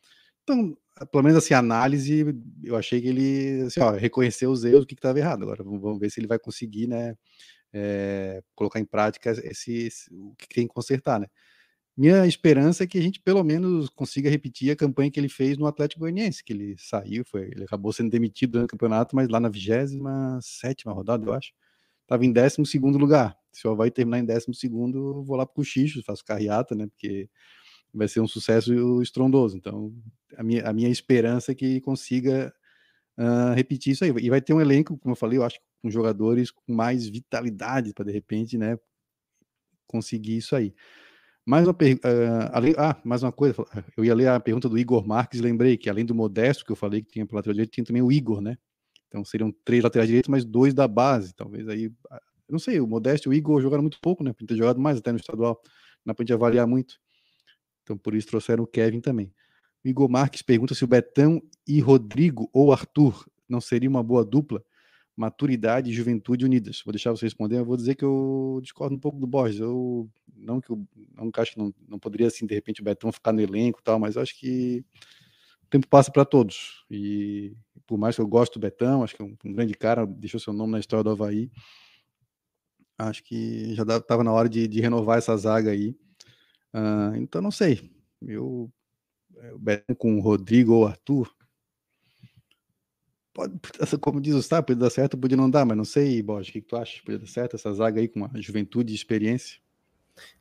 [0.50, 0.76] Então,
[1.12, 2.24] pelo menos assim, a análise,
[2.64, 5.42] eu achei que ele assim, ó, reconheceu os erros, o que estava errado.
[5.44, 7.16] Agora vamos ver se ele vai conseguir, né?
[7.72, 11.26] É, colocar em prática esse, esse, o que tem que consertar, né?
[11.96, 15.58] Minha esperança é que a gente pelo menos consiga repetir a campanha que ele fez
[15.58, 19.38] no Atlético Goianiense, que ele saiu, foi, ele acabou sendo demitido no campeonato, mas lá
[19.38, 21.52] na 27 rodada, eu acho,
[22.02, 22.56] estava em 12
[22.98, 23.36] lugar.
[23.52, 24.46] Se o Havaí terminar em 12,
[24.94, 26.86] eu vou lá para o Cochicho, faço carreata, né?
[26.86, 27.28] Porque
[27.92, 29.56] vai ser um sucesso estrondoso.
[29.56, 29.92] Então,
[30.36, 32.52] a minha, a minha esperança é que consiga
[33.18, 34.10] uh, repetir isso aí.
[34.10, 37.92] E vai ter um elenco, como eu falei, eu acho, com jogadores com mais vitalidade
[37.94, 38.78] para de repente, né?
[39.86, 40.74] Conseguir isso aí.
[41.44, 41.76] Mais uma, uh,
[42.52, 43.56] além, ah, mais uma coisa,
[43.96, 46.76] eu ia ler a pergunta do Igor Marques, lembrei que além do Modesto, que eu
[46.76, 48.56] falei que tinha pela lateral direito, tinha também o Igor, né?
[49.08, 51.90] Então seriam três laterais direitos, mas dois da base, talvez aí,
[52.48, 54.32] não sei, o Modesto e o Igor jogaram muito pouco, né?
[54.32, 55.60] Podia ter jogado mais até no estadual,
[56.04, 56.94] não pode avaliar muito.
[57.90, 59.32] Então por isso trouxeram o Kevin também.
[59.84, 64.24] O Igor Marques pergunta se o Betão e Rodrigo ou Arthur não seria uma boa
[64.24, 64.62] dupla
[65.16, 66.82] maturidade e juventude unidas.
[66.84, 69.58] Vou deixar você responder, eu vou dizer que eu discordo um pouco do Borges.
[69.58, 73.10] Eu não que eu não acho que não, não poderia assim de repente o Betão
[73.10, 74.84] ficar no elenco e tal, mas acho que
[75.64, 76.84] o tempo passa para todos.
[76.88, 77.56] E
[77.88, 80.38] por mais que eu goste do Betão, acho que é um, um, grande cara, deixou
[80.38, 81.50] seu nome na história do Havaí.
[82.96, 85.96] Acho que já estava na hora de, de, renovar essa zaga aí.
[86.74, 87.90] Uh, então não sei.
[88.22, 88.70] Eu
[89.54, 91.32] o Betão com o Rodrigo ou Arthur,
[93.32, 93.58] pode,
[94.00, 96.52] como diz o Sá, pode dar certo, pode não dar, mas não sei, Borges, o
[96.52, 97.00] que, tu acha?
[97.04, 99.58] Pode dar certo essa zaga aí com a juventude e experiência?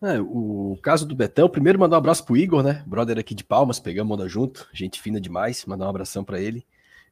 [0.02, 2.84] É, o caso do Betão, primeiro mandar um abraço pro Igor, né?
[2.86, 6.66] Brother aqui de Palmas, pegamos onda junto, gente fina demais, mandar um abração para ele.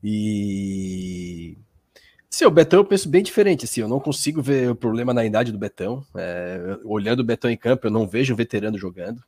[0.03, 1.57] E
[2.30, 5.25] Sim, o Betão eu penso bem diferente, assim, eu não consigo ver o problema na
[5.25, 6.05] idade do Betão.
[6.15, 9.23] É, olhando o Betão em campo, eu não vejo um veterano jogando.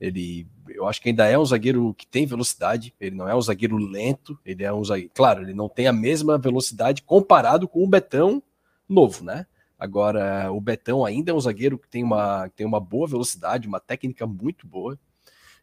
[0.00, 2.92] Ele, eu acho que ainda é um zagueiro que tem velocidade.
[3.00, 4.38] Ele não é um zagueiro lento.
[4.44, 8.42] Ele é um zagueiro, claro, ele não tem a mesma velocidade comparado com o Betão
[8.88, 9.46] novo, né?
[9.78, 13.66] Agora, o Betão ainda é um zagueiro que tem uma, que tem uma boa velocidade,
[13.66, 14.98] uma técnica muito boa.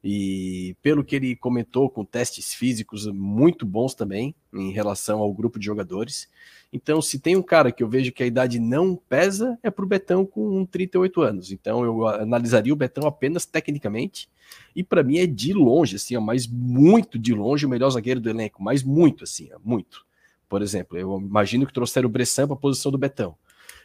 [0.04, 5.60] E pelo que ele comentou, com testes físicos muito bons também em relação ao grupo
[5.60, 6.30] de jogadores.
[6.72, 9.84] Então, se tem um cara que eu vejo que a idade não pesa, é para
[9.84, 11.52] o Betão com 38 anos.
[11.52, 14.30] Então, eu analisaria o Betão apenas tecnicamente.
[14.76, 18.20] E para mim é de longe, assim, ó, mas muito de longe o melhor zagueiro
[18.20, 18.64] do elenco.
[18.64, 20.06] Mas muito, assim, ó, muito.
[20.48, 23.36] Por exemplo, eu imagino que trouxeram o Bressan para a posição do Betão.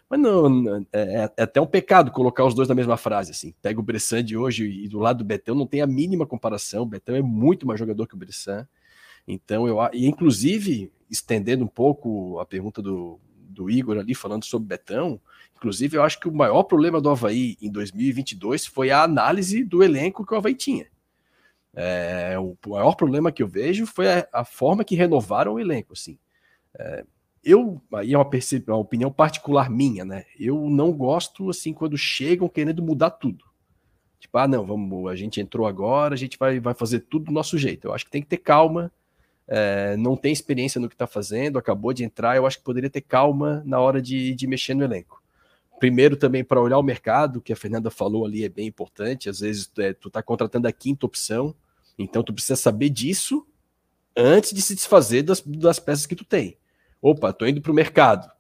[0.09, 3.55] Mas não, é, é, até um pecado colocar os dois na mesma frase, assim.
[3.63, 6.83] Pega o Bressan de hoje e do lado do Betão, não tem a mínima comparação.
[6.83, 8.67] O Betão é muito mais jogador que o Bressan.
[9.27, 13.19] Então, eu, e inclusive, estendendo um pouco a pergunta do,
[13.55, 15.21] do Igor ali falando sobre Betão.
[15.57, 19.83] Inclusive, eu acho que o maior problema do Havaí em 2022 foi a análise do
[19.83, 20.87] elenco que o Havaí tinha.
[21.77, 25.95] É, o maior problema que eu vejo foi a, a forma que renovaram o elenco.
[25.95, 26.19] Assim.
[26.79, 27.05] É,
[27.45, 28.29] eu, aí é uma,
[28.69, 30.25] uma opinião particular minha, né?
[30.39, 33.45] Eu não gosto assim quando chegam querendo mudar tudo.
[34.19, 37.33] Tipo, ah, não, vamos, a gente entrou agora, a gente vai, vai fazer tudo do
[37.33, 37.87] nosso jeito.
[37.87, 38.91] Eu acho que tem que ter calma,
[39.47, 42.89] é, não tem experiência no que está fazendo, acabou de entrar, eu acho que poderia
[42.89, 45.23] ter calma na hora de, de mexer no elenco.
[45.79, 49.41] Primeiro também para olhar o mercado, que a Fernanda falou ali é bem importante, às
[49.41, 51.55] vezes é, tu está contratando a quinta opção,
[51.99, 53.47] então tu precisa saber disso
[54.17, 56.57] antes de se desfazer das, das peças que tu tem.
[57.07, 58.33] Opa, tô indo para o mercado,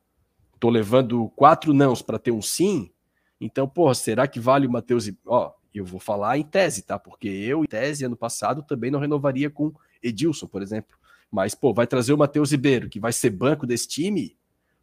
[0.58, 2.90] tô levando quatro nãos para ter um sim,
[3.38, 5.12] então, porra, será que vale o Matheus?
[5.26, 6.98] Ó, eu vou falar em tese, tá?
[6.98, 9.70] Porque eu, em tese, ano passado, também não renovaria com
[10.02, 10.96] Edilson, por exemplo.
[11.30, 14.34] Mas, pô, vai trazer o Matheus Ribeiro, que vai ser banco desse time.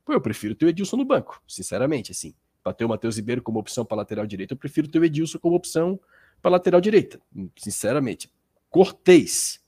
[0.06, 2.36] Pô, eu prefiro ter o Edilson no banco, sinceramente, assim.
[2.64, 5.40] Para ter o Matheus Ribeiro como opção para lateral direita, eu prefiro ter o Edilson
[5.40, 6.00] como opção
[6.40, 7.20] para lateral direita,
[7.58, 8.32] sinceramente.
[8.70, 9.60] Cortez,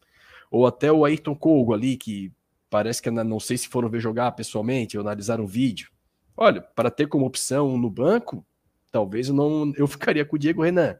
[0.51, 2.31] ou até o Ayrton Colgo ali, que
[2.73, 5.91] parece que não sei se foram ver jogar pessoalmente, ou analisaram um vídeo.
[6.35, 8.43] Olha, para ter como opção no banco,
[8.91, 10.97] talvez eu não eu ficaria com o Diego Renan.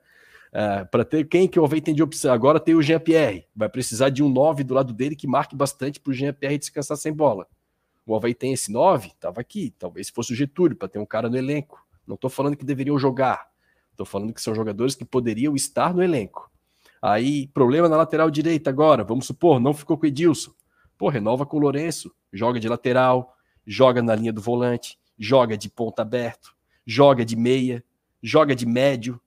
[0.52, 2.32] Uh, para ter quem que o Havaí tem de opção?
[2.32, 3.48] Agora tem o Jean-Pierre.
[3.56, 6.96] Vai precisar de um 9 do lado dele que marque bastante para o Jean-Pierre descansar
[6.96, 7.48] sem bola.
[8.06, 9.08] O Havaí tem esse 9?
[9.08, 9.74] Estava aqui.
[9.80, 11.84] Talvez fosse o Getúlio para ter um cara no elenco.
[12.06, 13.48] Não estou falando que deveriam jogar.
[13.90, 16.52] Estou falando que são jogadores que poderiam estar no elenco.
[17.02, 19.04] Aí, problema na lateral direita agora.
[19.04, 20.54] Vamos supor, não ficou com o Edilson.
[21.04, 22.16] Pô, renova com o Lourenço.
[22.32, 23.36] Joga de lateral,
[23.68, 26.56] joga na linha do volante, joga de ponta aberto,
[26.88, 27.84] joga de meia,
[28.22, 29.20] joga de médio,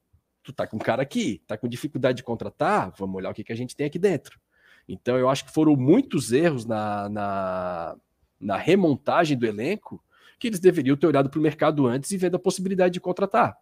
[0.43, 3.45] tu tá com um cara aqui, tá com dificuldade de contratar, vamos olhar o que,
[3.45, 4.41] que a gente tem aqui dentro.
[4.89, 7.97] Então eu acho que foram muitos erros na, na,
[8.41, 10.03] na remontagem do elenco
[10.39, 13.55] que eles deveriam ter olhado para o mercado antes e vendo a possibilidade de contratar.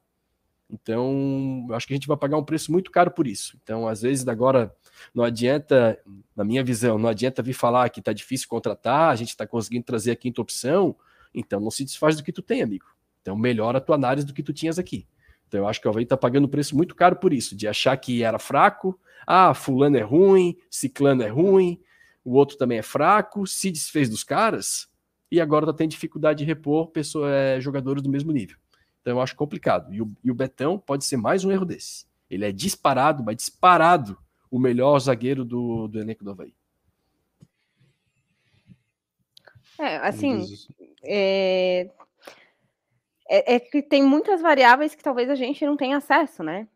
[0.71, 3.59] Então, eu acho que a gente vai pagar um preço muito caro por isso.
[3.61, 4.73] Então, às vezes, agora,
[5.15, 5.99] não adianta,
[6.37, 9.85] na minha visão, não adianta vir falar que está difícil contratar, a gente está conseguindo
[9.85, 10.97] trazer a quinta opção,
[11.35, 12.87] então não se desfaz do que tu tem, amigo.
[13.23, 15.07] Então, melhora a tua análise do que tu tinhas aqui.
[15.55, 17.69] Então eu acho que o Havaí está pagando um preço muito caro por isso, de
[17.69, 21.81] achar que era fraco, ah, fulano é ruim, ciclano é ruim,
[22.25, 24.89] o outro também é fraco, se desfez dos caras
[25.31, 28.57] e agora está tendo dificuldade de repor pessoa, é, jogadores do mesmo nível.
[29.01, 29.93] Então eu acho complicado.
[29.95, 32.05] E o, e o Betão pode ser mais um erro desse.
[32.29, 34.19] Ele é disparado, mas disparado
[34.55, 36.55] o melhor zagueiro do, do elenco do Havaí.
[39.81, 40.45] É, assim,
[41.03, 41.91] é,
[43.29, 46.69] é, é, que tem muitas variáveis que talvez a gente não tenha acesso, né?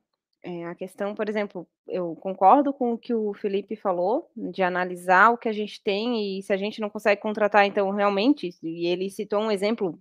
[0.42, 5.30] É, a questão, por exemplo, eu concordo com o que o Felipe falou, de analisar
[5.30, 8.88] o que a gente tem e se a gente não consegue contratar, então realmente, e
[8.88, 9.96] ele citou um exemplo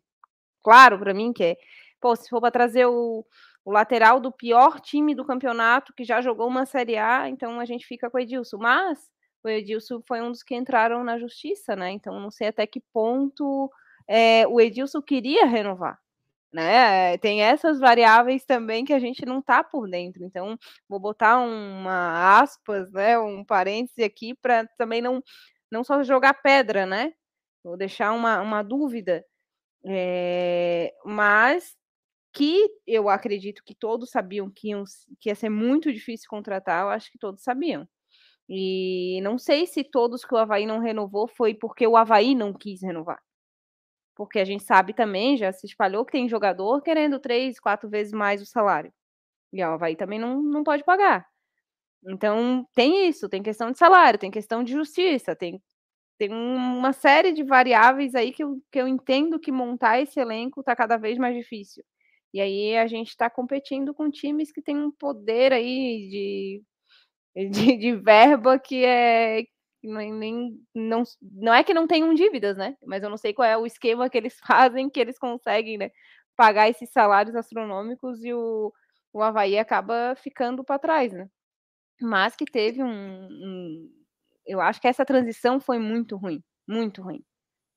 [0.63, 1.57] claro para mim, que é,
[2.01, 3.23] pô, se for para trazer o,
[3.67, 7.65] o lateral do pior time do campeonato, que já jogou uma Série A, então a
[7.65, 8.57] gente fica com o Edilson.
[8.57, 8.97] Mas
[9.43, 11.91] o Edilson foi um dos que entraram na justiça, né?
[11.91, 13.69] Então não sei até que ponto
[14.07, 15.99] é, o Edilson queria renovar
[16.53, 17.17] né?
[17.17, 20.23] Tem essas variáveis também que a gente não tá por dentro.
[20.23, 20.57] Então,
[20.87, 25.21] vou botar uma aspas, né, um parêntese aqui para também não
[25.69, 27.13] não só jogar pedra, né?
[27.63, 29.25] Vou deixar uma, uma dúvida,
[29.85, 31.75] é, mas
[32.37, 34.83] que eu acredito que todos sabiam que, iam,
[35.19, 37.87] que ia ser muito difícil contratar, eu acho que todos sabiam.
[38.49, 42.53] E não sei se todos que o Havaí não renovou foi porque o Havaí não
[42.53, 43.19] quis renovar
[44.17, 48.11] porque a gente sabe também, já se espalhou que tem jogador querendo três, quatro vezes
[48.11, 48.91] mais o salário.
[49.53, 51.27] E o Havaí também não, não pode pagar.
[52.07, 55.61] Então, tem isso, tem questão de salário, tem questão de justiça, tem,
[56.17, 60.61] tem uma série de variáveis aí que eu, que eu entendo que montar esse elenco
[60.61, 61.83] está cada vez mais difícil.
[62.37, 66.63] E aí a gente está competindo com times que têm um poder aí de,
[67.51, 69.43] de, de verba que é,
[69.83, 72.77] nem, não, não é que não tenham dívidas, né?
[72.85, 75.91] Mas eu não sei qual é o esquema que eles fazem que eles conseguem né,
[76.35, 78.71] pagar esses salários astronômicos e o,
[79.13, 81.27] o Havaí acaba ficando para trás, né?
[82.01, 82.89] Mas que teve um,
[83.29, 83.91] um,
[84.45, 87.23] Eu acho que essa transição foi muito ruim, muito ruim.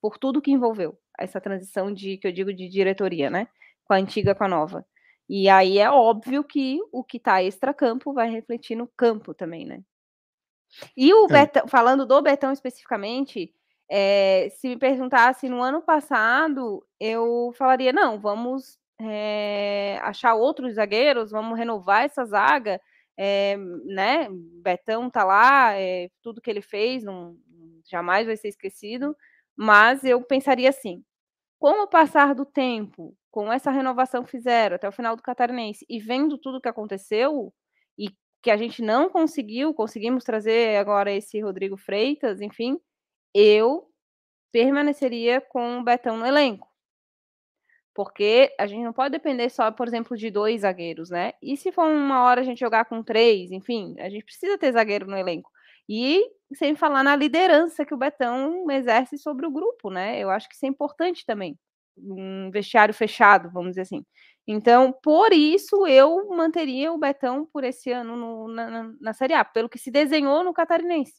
[0.03, 3.49] Por tudo que envolveu essa transição de que eu digo de diretoria, né?
[3.91, 4.87] Com a antiga com a nova.
[5.29, 9.83] E aí é óbvio que o que está extra-campo vai refletir no campo também, né?
[10.97, 11.29] E o é.
[11.29, 13.53] Betão, falando do Betão especificamente,
[13.91, 21.33] é, se me perguntasse no ano passado, eu falaria: não, vamos é, achar outros zagueiros,
[21.33, 22.81] vamos renovar essa zaga.
[23.19, 24.29] É, né?
[24.63, 25.73] Betão tá lá,
[26.23, 27.37] tudo que ele fez não,
[27.91, 29.17] jamais vai ser esquecido.
[29.57, 31.03] Mas eu pensaria assim:
[31.59, 35.87] Com o passar do tempo, com essa renovação que fizeram até o final do Catarinense
[35.89, 37.53] e vendo tudo que aconteceu
[37.99, 38.09] e
[38.43, 42.79] que a gente não conseguiu, conseguimos trazer agora esse Rodrigo Freitas, enfim,
[43.35, 43.89] eu
[44.53, 46.69] permaneceria com o Betão no elenco.
[47.95, 51.33] Porque a gente não pode depender só, por exemplo, de dois zagueiros, né?
[51.43, 54.73] E se for uma hora a gente jogar com três, enfim, a gente precisa ter
[54.73, 55.51] zagueiro no elenco.
[55.89, 56.25] E
[56.55, 60.21] sem falar na liderança que o Betão exerce sobre o grupo, né?
[60.21, 61.59] Eu acho que isso é importante também.
[61.97, 64.05] Um vestiário fechado, vamos dizer assim.
[64.47, 69.45] Então, por isso, eu manteria o Betão por esse ano no, na, na Série A,
[69.45, 71.15] pelo que se desenhou no Catarinense.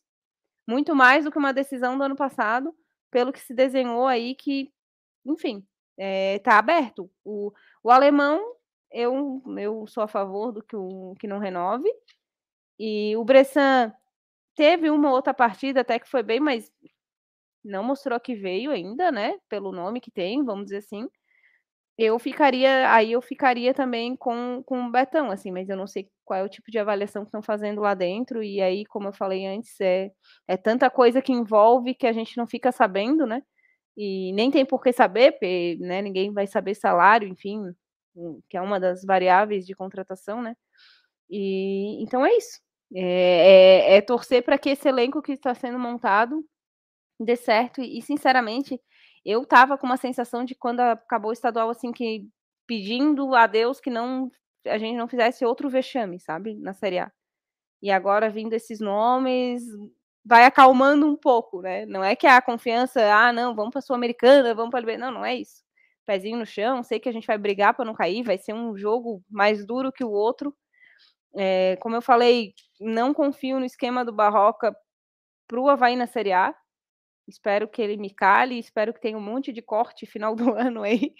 [0.67, 2.75] Muito mais do que uma decisão do ano passado,
[3.09, 4.71] pelo que se desenhou aí, que,
[5.25, 5.65] enfim,
[5.97, 7.09] está é, tá aberto.
[7.23, 7.51] O,
[7.83, 8.41] o alemão,
[8.91, 11.89] eu, eu sou a favor do que, o, que não renove.
[12.79, 13.93] E o Bressan
[14.55, 16.71] teve uma outra partida até que foi bem, mas
[17.63, 19.37] não mostrou que veio ainda, né?
[19.49, 21.07] Pelo nome que tem, vamos dizer assim.
[21.97, 26.09] Eu ficaria, aí eu ficaria também com, com o Betão, assim, mas eu não sei
[26.25, 29.13] qual é o tipo de avaliação que estão fazendo lá dentro, e aí, como eu
[29.13, 30.11] falei antes, é,
[30.47, 33.43] é tanta coisa que envolve que a gente não fica sabendo, né?
[33.97, 37.73] e nem tem por que saber, porque né, ninguém vai saber salário, enfim,
[38.49, 40.55] que é uma das variáveis de contratação, né?
[41.29, 42.59] E então é isso.
[42.93, 46.43] É, é, é torcer para que esse elenco que está sendo montado
[47.23, 47.81] dê certo.
[47.81, 48.79] E, sinceramente,
[49.25, 52.27] eu tava com uma sensação de quando acabou o estadual, assim, que
[52.67, 54.31] pedindo a Deus que não
[54.67, 57.11] a gente não fizesse outro vexame, sabe, na Série A.
[57.81, 59.63] E agora vindo esses nomes,
[60.23, 61.85] vai acalmando um pouco, né?
[61.85, 65.25] Não é que a confiança, ah, não, vamos para a Sul-Americana, vamos para Não, não
[65.25, 65.63] é isso.
[66.05, 68.77] Pezinho no chão, sei que a gente vai brigar para não cair, vai ser um
[68.77, 70.55] jogo mais duro que o outro.
[71.35, 74.75] É, como eu falei, não confio no esquema do Barroca
[75.47, 76.55] para o Havaí na Série A.
[77.27, 80.83] Espero que ele me cale, espero que tenha um monte de corte final do ano
[80.83, 81.13] aí,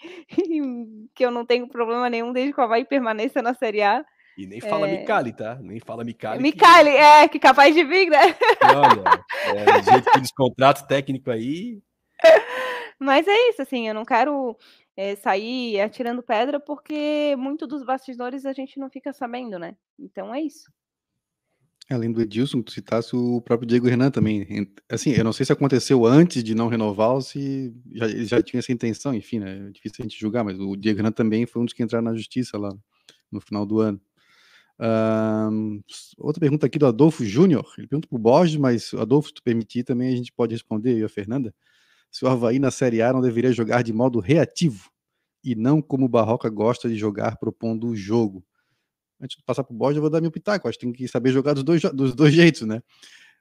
[1.14, 4.04] que eu não tenho problema nenhum desde que o Havaí permaneça na Série A.
[4.36, 4.98] E nem fala é...
[4.98, 5.56] Micali, tá?
[5.56, 6.42] Nem fala Micali.
[6.42, 6.96] Micali, que...
[6.96, 8.34] é, que capaz de vir, né?
[8.62, 9.24] Olha,
[9.54, 11.82] é, do jeito que eles contratam técnico aí.
[12.98, 14.56] Mas é isso, assim, eu não quero
[14.96, 19.76] é, sair atirando pedra porque muito dos bastidores a gente não fica sabendo, né?
[19.98, 20.70] Então é isso.
[21.92, 24.46] Além do Edilson, tu citasse o próprio Diego Renan também.
[24.90, 28.58] Assim, eu não sei se aconteceu antes de não renovar ou se já, já tinha
[28.58, 29.66] essa intenção, enfim, né?
[29.68, 32.04] É difícil a gente julgar, mas o Diego Renan também foi um dos que entraram
[32.04, 32.74] na justiça lá
[33.30, 34.00] no final do ano
[36.18, 37.72] outra pergunta aqui do Adolfo Júnior.
[37.78, 40.92] Ele pergunta para o Borges, mas Adolfo, se tu permitir, também a gente pode responder,
[40.92, 41.54] eu e a Fernanda.
[42.10, 44.90] Se o Havaí na Série A não deveria jogar de modo reativo
[45.42, 48.44] e não como o Barroca gosta de jogar propondo o jogo.
[49.22, 50.68] Antes de passar para o Borges, eu vou dar meu pitaco.
[50.68, 52.82] Acho que tem que saber jogar dos dois, dos dois jeitos, né?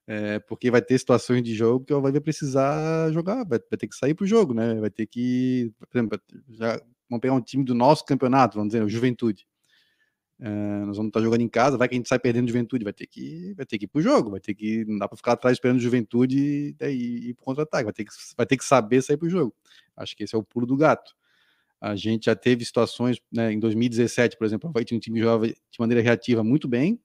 [0.08, 3.96] É, porque vai ter situações de jogo que vai precisar jogar, vai, vai ter que
[3.96, 4.76] sair para o jogo, né?
[4.76, 6.20] Vai ter que, por exemplo,
[6.50, 9.46] já, vamos pegar um time do nosso campeonato, vamos dizer, o Juventude
[10.42, 12.92] Uh, nós vamos estar jogando em casa, vai que a gente sai perdendo juventude, vai
[12.92, 15.34] ter que, vai ter que ir pro jogo, vai ter que, não dá para ficar
[15.34, 19.04] atrás esperando juventude e daí ir pro contra-ataque, vai ter que, vai ter que saber
[19.04, 19.54] sair pro jogo.
[19.96, 21.14] Acho que esse é o pulo do gato.
[21.82, 25.48] A gente já teve situações, né, em 2017, por exemplo, vai tinha um time jogava
[25.48, 27.02] de maneira reativa muito bem,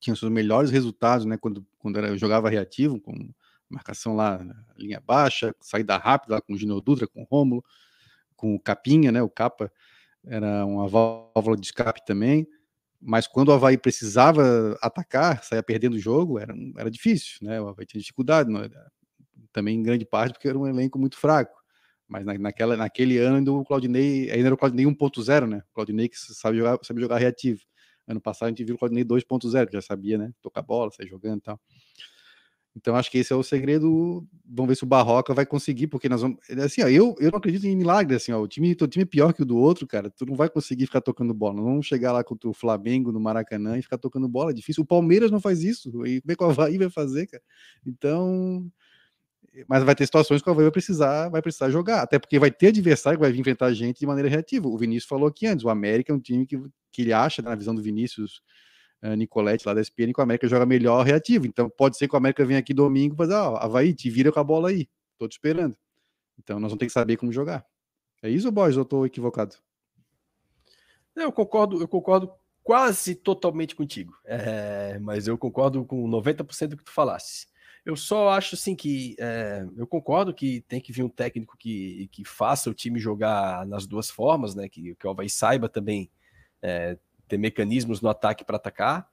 [0.00, 3.30] tinha seus melhores resultados, né, quando, quando era, jogava reativo, com
[3.68, 4.40] marcação lá,
[4.76, 7.64] linha baixa, saída rápida lá com o Gino Dutra, com o Rômulo,
[8.36, 9.72] com o Capinha, né, o Capa,
[10.24, 12.46] era uma válvula de escape também,
[13.00, 17.60] mas quando o Havaí precisava atacar, saia perdendo o jogo, era, era difícil, né?
[17.60, 18.50] O Havaí tinha dificuldade,
[19.52, 21.59] também em grande parte porque era um elenco muito fraco.
[22.10, 25.62] Mas na, naquela, naquele ano ainda o Claudinei, ainda era o Claudinei 1.0, né?
[25.70, 27.60] O Claudinei que sabe jogar, sabe jogar reativo.
[28.06, 30.32] Ano passado a gente viu o Claudinei 2.0, que já sabia, né?
[30.42, 31.60] Tocar bola, sair jogando e tal.
[32.74, 34.26] Então acho que esse é o segredo.
[34.44, 36.38] Vamos ver se o Barroca vai conseguir, porque nós vamos.
[36.64, 38.16] Assim, ó, eu, eu não acredito em milagre.
[38.16, 40.10] Assim, ó, o time, o time é pior que o do outro, cara.
[40.10, 41.54] Tu não vai conseguir ficar tocando bola.
[41.54, 44.50] Não vamos chegar lá contra o Flamengo no Maracanã e ficar tocando bola.
[44.50, 44.82] É difícil.
[44.82, 45.88] O Palmeiras não faz isso.
[46.06, 47.42] E como é que o Havaí vai fazer, cara?
[47.86, 48.68] Então.
[49.68, 52.02] Mas vai ter situações que o Havaí vai precisar, vai precisar jogar.
[52.02, 54.68] Até porque vai ter adversário que vai vir enfrentar a gente de maneira reativa.
[54.68, 56.56] O Vinícius falou aqui antes: o América é um time que,
[56.92, 58.42] que ele acha, na visão do Vinícius
[59.02, 61.46] uh, lá da SPN, que o América joga melhor reativo.
[61.46, 64.30] Então pode ser que o América venha aqui domingo e fazer, ó, Havaí, te vira
[64.30, 64.88] com a bola aí.
[65.18, 65.76] Tô te esperando.
[66.38, 67.64] Então nós vamos ter que saber como jogar.
[68.22, 69.56] É isso, Boys, ou tô equivocado?
[71.16, 72.32] Eu concordo, eu concordo
[72.62, 74.14] quase totalmente contigo.
[74.24, 77.46] É, mas eu concordo com 90% do que tu falasse.
[77.84, 82.08] Eu só acho assim que é, eu concordo que tem que vir um técnico que,
[82.12, 84.68] que faça o time jogar nas duas formas, né?
[84.68, 86.10] Que, que o Havaí saiba também
[86.62, 89.08] é, ter mecanismos no ataque para atacar.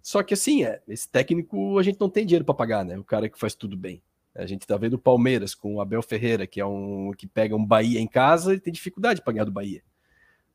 [0.00, 2.98] Só que assim, é, esse técnico a gente não tem dinheiro para pagar, né?
[2.98, 4.02] O cara que faz tudo bem.
[4.34, 7.54] A gente está vendo o Palmeiras com o Abel Ferreira, que é um que pega
[7.54, 9.82] um Bahia em casa e tem dificuldade para ganhar do Bahia.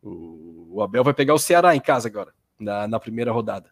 [0.02, 3.72] O, o, Abel vai pegar o Ceará em casa agora, na, na primeira rodada.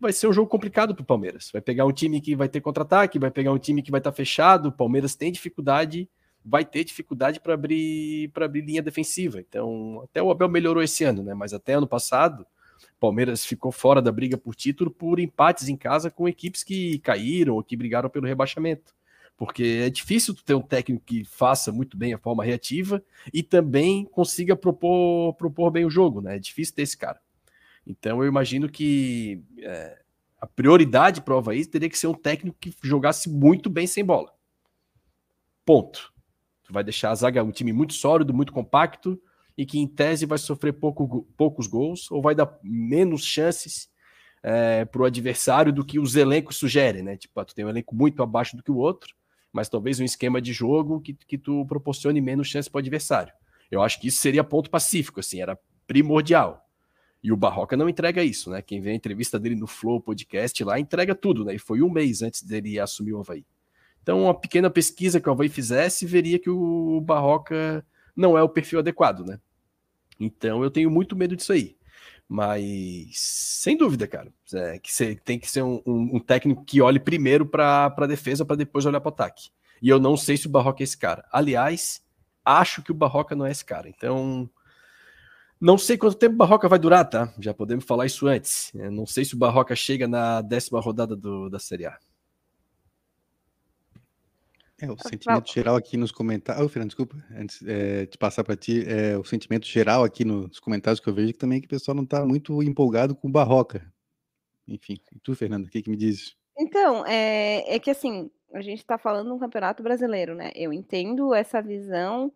[0.00, 1.50] Vai ser um jogo complicado para o Palmeiras.
[1.52, 4.10] Vai pegar um time que vai ter contra-ataque, vai pegar um time que vai estar
[4.10, 4.70] tá fechado.
[4.70, 6.08] O Palmeiras tem dificuldade,
[6.44, 9.40] vai ter dificuldade para abrir para abrir linha defensiva.
[9.40, 11.34] Então, até o Abel melhorou esse ano, né?
[11.34, 12.46] Mas até ano passado,
[13.00, 17.54] Palmeiras ficou fora da briga por título por empates em casa com equipes que caíram
[17.54, 18.94] ou que brigaram pelo rebaixamento.
[19.36, 24.04] Porque é difícil ter um técnico que faça muito bem a forma reativa e também
[24.04, 26.36] consiga propor, propor bem o jogo, né?
[26.36, 27.18] É difícil ter esse cara.
[27.90, 29.98] Então eu imagino que é,
[30.40, 34.04] a prioridade para o Havaí teria que ser um técnico que jogasse muito bem sem
[34.04, 34.32] bola.
[35.64, 36.12] Ponto.
[36.64, 39.20] Tu vai deixar a zaga um time muito sólido, muito compacto,
[39.56, 43.90] e que em tese vai sofrer pouco, poucos gols ou vai dar menos chances
[44.42, 47.16] é, para o adversário do que os elencos sugerem, né?
[47.16, 49.14] Tipo, tu tem um elenco muito abaixo do que o outro,
[49.52, 53.32] mas talvez um esquema de jogo que, que tu proporcione menos chance para o adversário.
[53.70, 56.69] Eu acho que isso seria ponto pacífico, assim, era primordial.
[57.22, 58.62] E o Barroca não entrega isso, né?
[58.62, 61.54] Quem vê a entrevista dele no Flow Podcast lá entrega tudo, né?
[61.54, 63.44] E foi um mês antes dele assumir o Havaí.
[64.02, 67.84] Então, uma pequena pesquisa que o Havaí fizesse veria que o Barroca
[68.16, 69.38] não é o perfil adequado, né?
[70.18, 71.76] Então eu tenho muito medo disso aí.
[72.28, 76.80] Mas, sem dúvida, cara, é, que você tem que ser um, um, um técnico que
[76.80, 79.50] olhe primeiro para a defesa para depois olhar para o ataque.
[79.82, 81.26] E eu não sei se o Barroca é esse cara.
[81.32, 82.02] Aliás,
[82.44, 83.88] acho que o Barroca não é esse cara.
[83.88, 84.48] Então,
[85.60, 87.32] não sei quanto tempo o Barroca vai durar, tá?
[87.38, 88.72] Já podemos falar isso antes.
[88.74, 91.98] Eu não sei se o Barroca chega na décima rodada do, da Série A.
[94.80, 96.64] É, o sentimento geral aqui nos comentários.
[96.64, 100.58] Ô, Fernando, desculpa, antes é, de passar para ti, é, o sentimento geral aqui nos
[100.58, 103.28] comentários que eu vejo que também é que o pessoal não está muito empolgado com
[103.28, 103.92] o Barroca.
[104.66, 106.34] Enfim, e tu, Fernando, o que, que me dizes?
[106.58, 110.50] Então, é, é que assim, a gente está falando de um campeonato brasileiro, né?
[110.54, 112.32] Eu entendo essa visão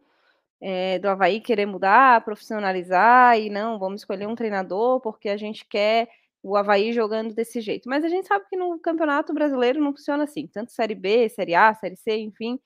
[0.60, 5.64] é, do Havaí querer mudar, profissionalizar e não, vamos escolher um treinador porque a gente
[5.66, 6.08] quer
[6.44, 7.88] o Havaí jogando desse jeito.
[7.88, 10.46] Mas a gente sabe que no Campeonato Brasileiro não funciona assim.
[10.46, 12.60] Tanto Série B, Série A, Série C, enfim.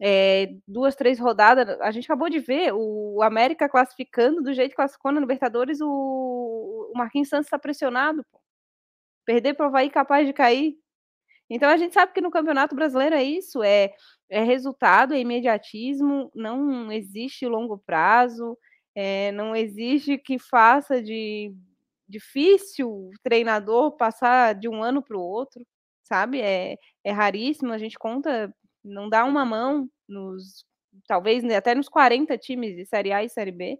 [0.00, 1.80] É, duas, três rodadas.
[1.80, 5.80] A gente acabou de ver o América classificando do jeito que classificou na Libertadores.
[5.80, 8.22] O, o Marquinhos Santos está pressionado.
[8.30, 8.38] Pô.
[9.24, 10.76] Perder para o Havaí capaz de cair.
[11.48, 13.94] Então a gente sabe que no Campeonato Brasileiro é isso: é,
[14.32, 18.56] é resultado, é imediatismo, não existe longo prazo,
[18.94, 21.54] é, não existe que faça de
[22.08, 25.66] difícil o treinador passar de um ano para o outro,
[26.02, 26.40] sabe?
[26.40, 30.64] É, é raríssimo, a gente conta, não dá uma mão nos,
[31.06, 33.78] talvez até nos 40 times de Série A e Série B.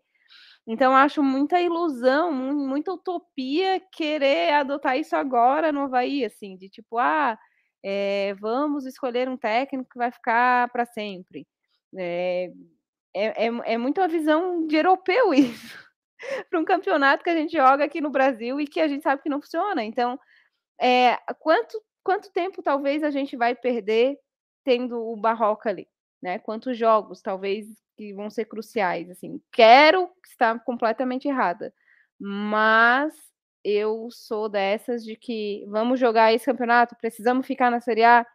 [0.66, 6.98] Então, acho muita ilusão, muita utopia querer adotar isso agora no Havaí, assim, de tipo,
[6.98, 7.38] ah,
[7.82, 11.46] é, vamos escolher um técnico que vai ficar para sempre.
[11.96, 12.50] É,
[13.14, 15.82] é, é, é muito a visão de europeu isso
[16.48, 19.22] para um campeonato que a gente joga aqui no Brasil e que a gente sabe
[19.22, 19.82] que não funciona.
[19.82, 20.18] Então,
[20.80, 24.18] é, quanto, quanto tempo talvez a gente vai perder
[24.64, 25.88] tendo o Barroca ali?
[26.22, 26.38] Né?
[26.38, 27.66] Quantos jogos talvez
[27.96, 29.10] que vão ser cruciais?
[29.10, 31.74] Assim, quero estar completamente errada,
[32.18, 33.12] mas
[33.64, 38.26] eu sou dessas de que vamos jogar esse campeonato, precisamos ficar na Série A.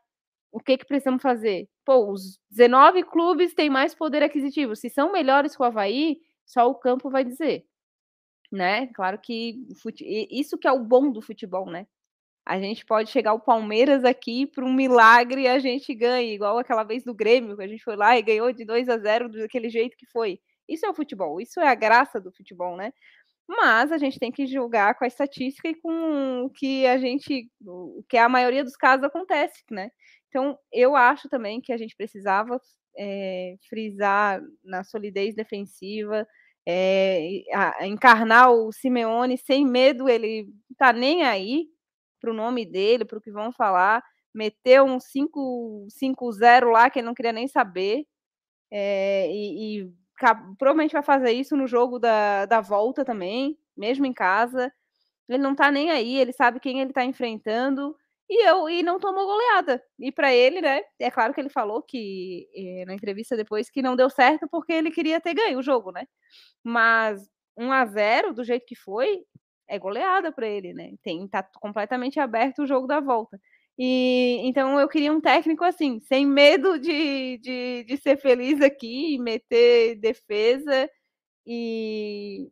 [0.52, 1.70] O que que precisamos fazer?
[1.86, 4.76] Pô, os 19 clubes têm mais poder aquisitivo.
[4.76, 7.66] Se são melhores que o Havaí, só o campo vai dizer
[8.52, 8.88] né?
[8.88, 10.04] Claro que fute...
[10.32, 11.88] isso que é o bom do futebol, né?
[12.46, 16.58] A gente pode chegar o Palmeiras aqui para um milagre e a gente ganha, igual
[16.58, 19.30] aquela vez do Grêmio, que a gente foi lá e ganhou de 2 a 0
[19.30, 20.40] daquele jeito que foi.
[20.68, 22.94] Isso é o futebol, isso é a graça do futebol, né?
[23.48, 27.50] Mas a gente tem que julgar com a estatística e com o que a gente,
[27.66, 29.90] o que a maioria dos casos acontece, né?
[30.28, 32.60] Então, eu acho também que a gente precisava
[32.98, 36.28] é, frisar na solidez defensiva,
[36.68, 41.68] é, a, encarnar o Simeone sem medo, ele tá nem aí
[42.20, 44.04] para o nome dele, para o que vão falar,
[44.34, 48.06] meteu um 5-0 lá que ele não queria nem saber,
[48.72, 49.94] é, e, e
[50.58, 54.72] provavelmente vai fazer isso no jogo da, da volta também, mesmo em casa.
[55.30, 57.96] Ele não tá nem aí, ele sabe quem ele tá enfrentando
[58.30, 59.84] e eu e não tomou goleada.
[60.00, 60.82] E para ele, né?
[61.00, 64.74] É claro que ele falou que eh, na entrevista depois que não deu certo porque
[64.74, 66.06] ele queria ter ganho o jogo, né?
[66.64, 67.22] Mas
[67.58, 69.24] 1 a 0 do jeito que foi,
[69.68, 70.92] é goleada para ele, né?
[71.04, 73.40] Tem tá completamente aberto o jogo da volta.
[73.78, 79.20] E então eu queria um técnico assim, sem medo de, de, de ser feliz aqui,
[79.20, 80.90] meter defesa
[81.46, 82.50] e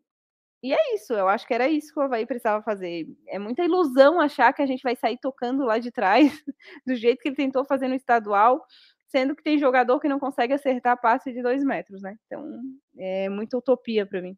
[0.65, 3.05] e é isso, eu acho que era isso que o Havaí precisava fazer.
[3.27, 6.43] É muita ilusão achar que a gente vai sair tocando lá de trás,
[6.87, 8.65] do jeito que ele tentou fazer no estadual,
[9.07, 12.17] sendo que tem jogador que não consegue acertar passe de dois metros, né?
[12.25, 12.61] Então
[12.97, 14.35] é muita utopia para mim.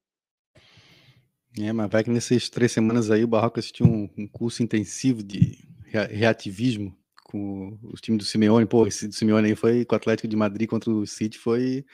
[1.57, 5.23] É, mas vai que nessas três semanas aí o Barroco assistiu um, um curso intensivo
[5.23, 8.65] de reativismo com os times do Simeone.
[8.65, 11.85] Pô, esse do Simeone aí foi com o Atlético de Madrid contra o City, foi.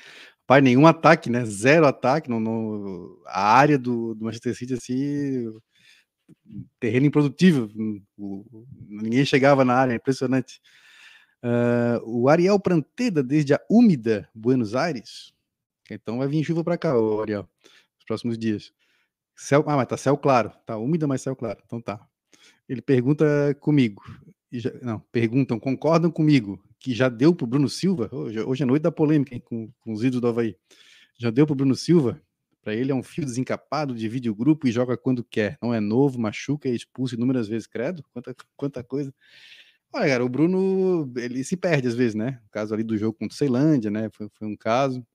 [0.46, 1.46] Pai, nenhum ataque, né?
[1.46, 2.30] Zero ataque.
[2.30, 5.54] No, no, a área do, do Manchester City, assim,
[6.80, 7.70] terreno improdutivo.
[8.18, 10.62] O, ninguém chegava na área, impressionante.
[11.44, 15.34] Uh, o Ariel Pranteda, desde a úmida Buenos Aires.
[15.90, 17.48] Então vai vir chuva para cá, Ariel,
[17.96, 18.72] nos próximos dias.
[19.36, 20.52] Céu, ah, mas tá céu claro.
[20.66, 21.60] Tá úmida, mas céu claro.
[21.66, 22.08] Então tá.
[22.68, 23.26] Ele pergunta
[23.60, 24.04] comigo.
[24.52, 28.10] Já, não, perguntam, concordam comigo que já deu pro Bruno Silva.
[28.12, 30.56] Hoje, hoje é noite da polêmica hein, com, com os ídolos do Havaí.
[31.18, 32.22] Já deu pro Bruno Silva.
[32.62, 35.58] Para ele é um fio desencapado, divide o grupo e joga quando quer.
[35.62, 37.68] Não é novo, machuca, é expulso inúmeras vezes.
[37.68, 39.14] Credo, quanta, quanta coisa.
[39.92, 42.42] Olha, cara, o Bruno, ele se perde às vezes, né?
[42.48, 44.10] O caso ali do jogo contra o Ceilândia, né?
[44.12, 45.06] Foi, foi um caso.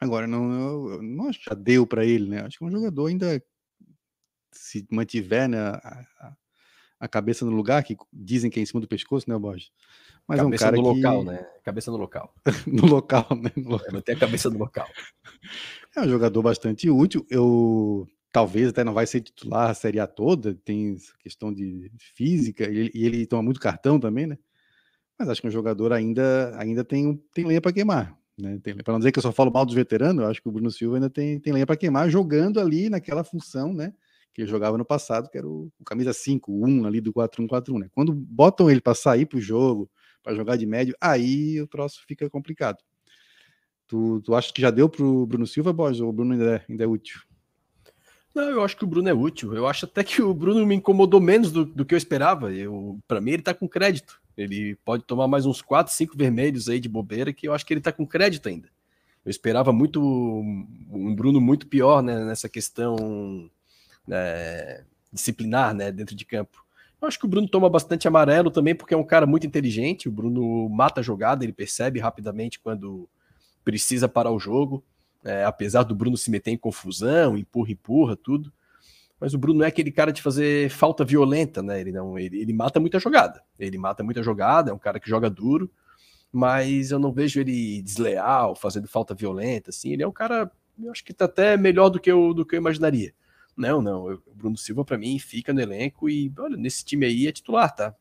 [0.00, 2.40] Agora, não, eu, não acho que já deu para ele, né?
[2.42, 3.42] Acho que é um jogador ainda
[4.52, 6.32] se mantiver né, a,
[7.00, 9.70] a, cabeça no lugar, que dizem que é em cima do pescoço, né, Borges?
[10.26, 11.02] Mas cabeça é um cara no que...
[11.02, 11.46] local, né?
[11.64, 12.34] Cabeça no local.
[12.66, 13.50] no local, né?
[13.56, 13.88] No local.
[13.88, 14.88] É, manter a cabeça no local.
[15.96, 17.26] É um jogador bastante útil.
[17.28, 22.64] Eu talvez até não vai ser titular a Série A toda, tem questão de física,
[22.64, 24.38] e ele, e ele toma muito cartão também, né?
[25.18, 28.16] Mas acho que um jogador ainda, ainda tem, tem lenha para queimar.
[28.38, 28.60] Né?
[28.84, 30.70] Para não dizer que eu só falo mal dos veteranos, eu acho que o Bruno
[30.70, 33.92] Silva ainda tem, tem lenha para queimar, jogando ali naquela função, né?
[34.38, 37.12] Que ele jogava no passado, que era o, o camisa 5, o 1 ali do
[37.12, 37.88] 4-1-4-1, né?
[37.92, 39.90] Quando botam ele para sair para o jogo,
[40.22, 42.78] para jogar de médio, aí o troço fica complicado.
[43.88, 46.64] Tu, tu acha que já deu pro Bruno Silva, Borges, ou o Bruno ainda é,
[46.68, 47.20] ainda é útil?
[48.32, 49.52] Não, eu acho que o Bruno é útil.
[49.56, 52.54] Eu acho até que o Bruno me incomodou menos do, do que eu esperava.
[52.54, 54.22] Eu, para mim, ele tá com crédito.
[54.36, 57.74] Ele pode tomar mais uns 4, 5 vermelhos aí de bobeira, que eu acho que
[57.74, 58.68] ele tá com crédito ainda.
[59.24, 63.50] Eu esperava muito um Bruno muito pior né, nessa questão
[64.08, 66.64] né, disciplinar né, dentro de campo.
[67.00, 70.08] Eu acho que o Bruno toma bastante amarelo também, porque é um cara muito inteligente.
[70.08, 73.08] O Bruno mata a jogada, ele percebe rapidamente quando
[73.64, 74.82] precisa parar o jogo.
[75.24, 78.52] É, apesar do Bruno se meter em confusão, empurra, empurra, tudo.
[79.20, 81.80] Mas o Bruno é aquele cara de fazer falta violenta, né?
[81.80, 83.42] Ele não, ele, ele mata muita jogada.
[83.58, 85.70] Ele mata muita jogada, é um cara que joga duro,
[86.32, 89.92] mas eu não vejo ele desleal, fazendo falta violenta, assim.
[89.92, 92.54] Ele é um cara, eu acho que tá até melhor do que eu, do que
[92.54, 93.12] eu imaginaria.
[93.58, 94.06] Não, não.
[94.06, 97.74] o Bruno Silva, para mim, fica no elenco e, olha, nesse time aí é titular,
[97.74, 97.92] tá?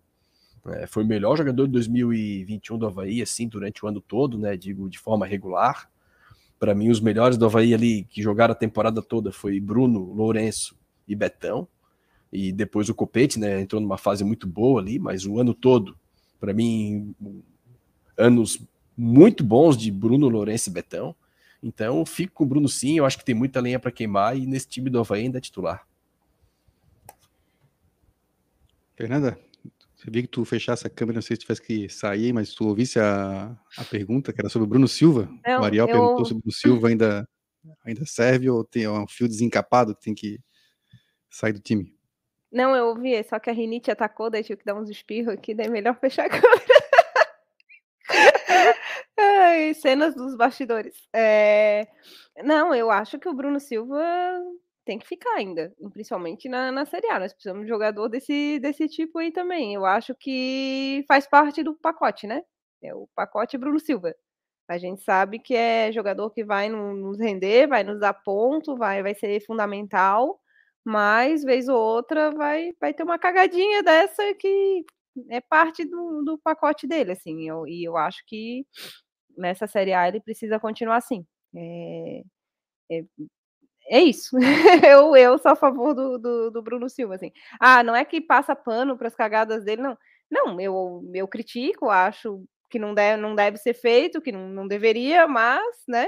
[0.67, 4.55] É, foi o melhor jogador de 2021 do Havaí, assim, durante o ano todo, né?
[4.55, 5.89] Digo, de forma regular.
[6.59, 10.77] Para mim, os melhores do Havaí ali que jogaram a temporada toda foi Bruno, Lourenço
[11.07, 11.67] e Betão.
[12.31, 13.59] E depois o Copete, né?
[13.59, 15.97] Entrou numa fase muito boa ali, mas o ano todo,
[16.39, 17.15] para mim,
[18.15, 18.61] anos
[18.95, 21.15] muito bons de Bruno, Lourenço e Betão.
[21.61, 24.45] Então, fico com o Bruno sim, eu acho que tem muita lenha para queimar e
[24.45, 25.87] nesse time do Havaí ainda é titular.
[28.95, 29.37] Fernanda,
[29.95, 32.67] você viu que tu fechasse a câmera, não sei se tivesse que sair, mas tu
[32.67, 35.29] ouvisse a, a pergunta, que era sobre o Bruno Silva.
[35.45, 35.91] o Ariel eu...
[35.91, 37.27] perguntou se o Bruno Silva ainda,
[37.83, 40.39] ainda serve ou tem um fio desencapado que tem que
[41.29, 41.95] sair do time.
[42.51, 45.53] Não, eu ouvi, só que a Rinite atacou, daí tive que dar uns espirros aqui,
[45.53, 46.86] daí é melhor fechar a câmera.
[49.73, 50.95] Cenas dos bastidores.
[51.13, 51.87] É...
[52.43, 54.01] Não, eu acho que o Bruno Silva
[54.85, 57.19] tem que ficar ainda, principalmente na, na Série A.
[57.19, 59.73] Nós precisamos de jogador desse, desse tipo aí também.
[59.73, 62.41] Eu acho que faz parte do pacote, né?
[62.81, 64.15] É o pacote Bruno Silva.
[64.67, 69.01] A gente sabe que é jogador que vai nos render, vai nos dar ponto, vai,
[69.01, 70.39] vai ser fundamental,
[70.85, 74.85] mas vez ou outra vai, vai ter uma cagadinha dessa que
[75.29, 77.47] é parte do, do pacote dele, assim.
[77.47, 78.65] Eu, e eu acho que
[79.37, 81.25] nessa Série A ele precisa continuar assim.
[81.55, 82.23] É,
[82.91, 83.03] é,
[83.89, 84.37] é isso.
[84.87, 87.31] eu, eu sou a favor do, do, do, Bruno Silva, assim.
[87.59, 89.97] Ah, não é que passa pano para as cagadas dele, não.
[90.29, 94.67] Não, eu, eu critico, acho que não deve, não deve ser feito, que não, não
[94.67, 96.07] deveria, mas, né?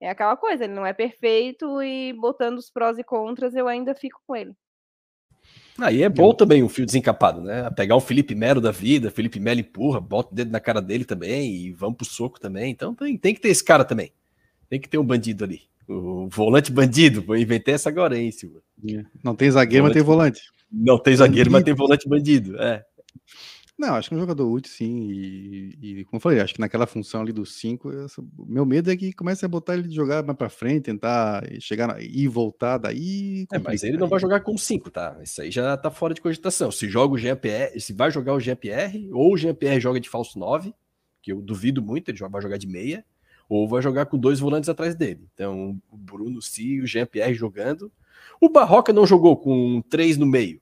[0.00, 3.94] É aquela coisa, ele não é perfeito e botando os prós e contras, eu ainda
[3.94, 4.54] fico com ele.
[5.78, 7.68] Aí é bom também um fio desencapado, né?
[7.70, 11.04] Pegar o Felipe Melo da vida, Felipe Melo empurra, bota o dedo na cara dele
[11.04, 12.70] também e vamos pro soco também.
[12.70, 14.12] Então tem, tem que ter esse cara também.
[14.68, 15.62] Tem que ter um bandido ali.
[15.88, 18.60] O volante bandido, vou inventar essa agora, hein, Silva?
[18.88, 19.04] É.
[19.22, 20.40] Não tem zagueiro, volante, mas tem volante.
[20.72, 21.52] Não tem zagueiro, bandido.
[21.52, 22.62] mas tem volante bandido.
[22.62, 22.84] É.
[23.76, 25.10] Não, acho que é um jogador útil, sim.
[25.10, 27.90] E, e como eu falei, acho que naquela função ali dos cinco,
[28.38, 31.44] o meu medo é que comece a botar ele de jogar mais pra frente, tentar
[31.60, 33.46] chegar e voltar daí.
[33.52, 35.18] É, mas ele não vai jogar com cinco, tá?
[35.22, 36.70] Isso aí já tá fora de cogitação.
[36.70, 40.38] Se joga o GPR, se vai jogar o GPR, ou o GPR joga de falso
[40.38, 40.72] 9,
[41.20, 43.04] que eu duvido muito, ele vai jogar de meia,
[43.48, 45.26] ou vai jogar com dois volantes atrás dele.
[45.34, 47.90] Então, o Bruno Si e o Jean-Pierre jogando.
[48.40, 50.60] O Barroca não jogou com três no meio.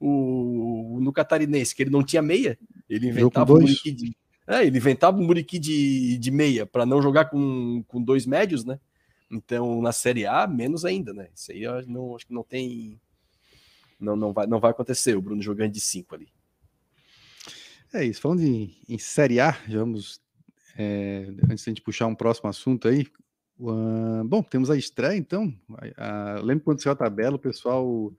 [0.00, 2.58] O, no Catarinense, que ele não tinha meia,
[2.88, 4.16] ele inventava um Muriqui de,
[4.48, 8.64] é, ele inventava um Muriqui de, de meia para não jogar com, com dois médios,
[8.64, 8.80] né?
[9.30, 11.28] Então, na Série A, menos ainda, né?
[11.34, 12.98] Isso aí eu não, acho que não tem.
[14.00, 16.28] Não, não, vai, não vai acontecer o Bruno jogando de cinco ali.
[17.92, 18.22] É isso.
[18.22, 20.20] Falando em, em Série A, vamos.
[20.78, 23.06] É, antes de a gente puxar um próximo assunto aí.
[23.58, 25.52] Uh, bom, temos a estreia, então.
[25.68, 28.12] Uh, lembro quando saiu a tabela, o pessoal.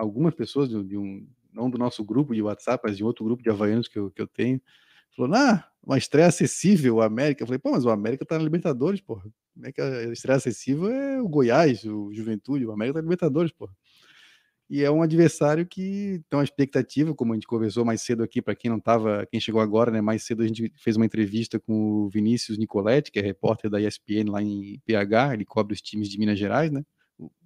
[0.00, 1.26] Algumas pessoas de, de, um.
[1.52, 4.22] Não do nosso grupo de WhatsApp, mas de outro grupo de havaianos que eu, que
[4.22, 4.60] eu tenho.
[5.16, 7.42] Falou, ah, uma estreia acessível, o América.
[7.42, 9.24] Eu falei, pô, mas o América tá na Libertadores, porra.
[9.54, 13.04] Como é que a estreia acessível é o Goiás, o Juventude, o América tá na
[13.04, 13.74] Libertadores, porra
[14.70, 18.40] e é um adversário que tem uma expectativa, como a gente conversou mais cedo aqui,
[18.40, 21.58] para quem não estava, quem chegou agora, né, mais cedo a gente fez uma entrevista
[21.58, 25.80] com o Vinícius Nicoletti, que é repórter da ESPN lá em PH, ele cobre os
[25.82, 26.84] times de Minas Gerais, né,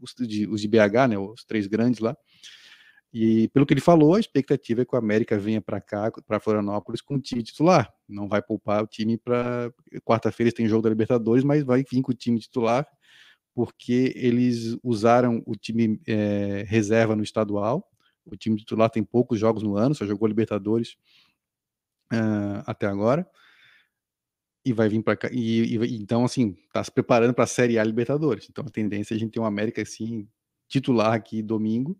[0.00, 2.16] os de, os de BH, né, os três grandes lá,
[3.12, 6.40] e pelo que ele falou, a expectativa é que o América venha para cá, para
[6.40, 9.72] Florianópolis, com o time titular, não vai poupar o time para,
[10.04, 12.84] quarta-feira tem jogo da Libertadores, mas vai vir com o time titular,
[13.54, 17.88] porque eles usaram o time é, reserva no estadual.
[18.26, 20.96] O time titular tem poucos jogos no ano, só jogou Libertadores
[22.12, 23.24] uh, até agora.
[24.64, 25.28] E vai vir para cá.
[25.30, 28.46] E, e, então, assim, está se preparando para a Série A Libertadores.
[28.50, 30.26] Então, a tendência é a gente ter um América assim,
[30.68, 31.98] titular aqui domingo.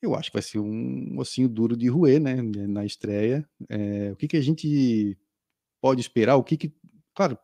[0.00, 2.42] Eu acho que vai ser um ossinho duro de roer, né?
[2.42, 3.48] Na estreia.
[3.68, 5.16] É, o que, que a gente
[5.80, 6.36] pode esperar?
[6.36, 6.74] O que, que.
[7.14, 7.38] Claro,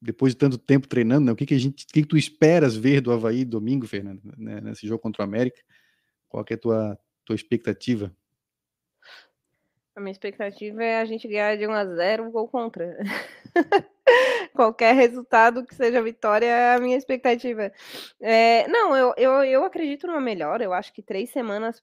[0.00, 2.16] depois de tanto tempo treinando, né, o que, que a gente, o que, que tu
[2.16, 5.60] esperas ver do Havaí domingo, Fernando, né, nesse jogo contra o América?
[6.28, 8.14] Qual é a tua, tua expectativa?
[9.98, 12.96] A minha expectativa é a gente ganhar de 1 a 0 gol contra.
[14.54, 17.72] Qualquer resultado que seja vitória é a minha expectativa.
[18.20, 20.60] É, não, eu, eu, eu acredito numa melhor.
[20.60, 21.82] Eu acho que três semanas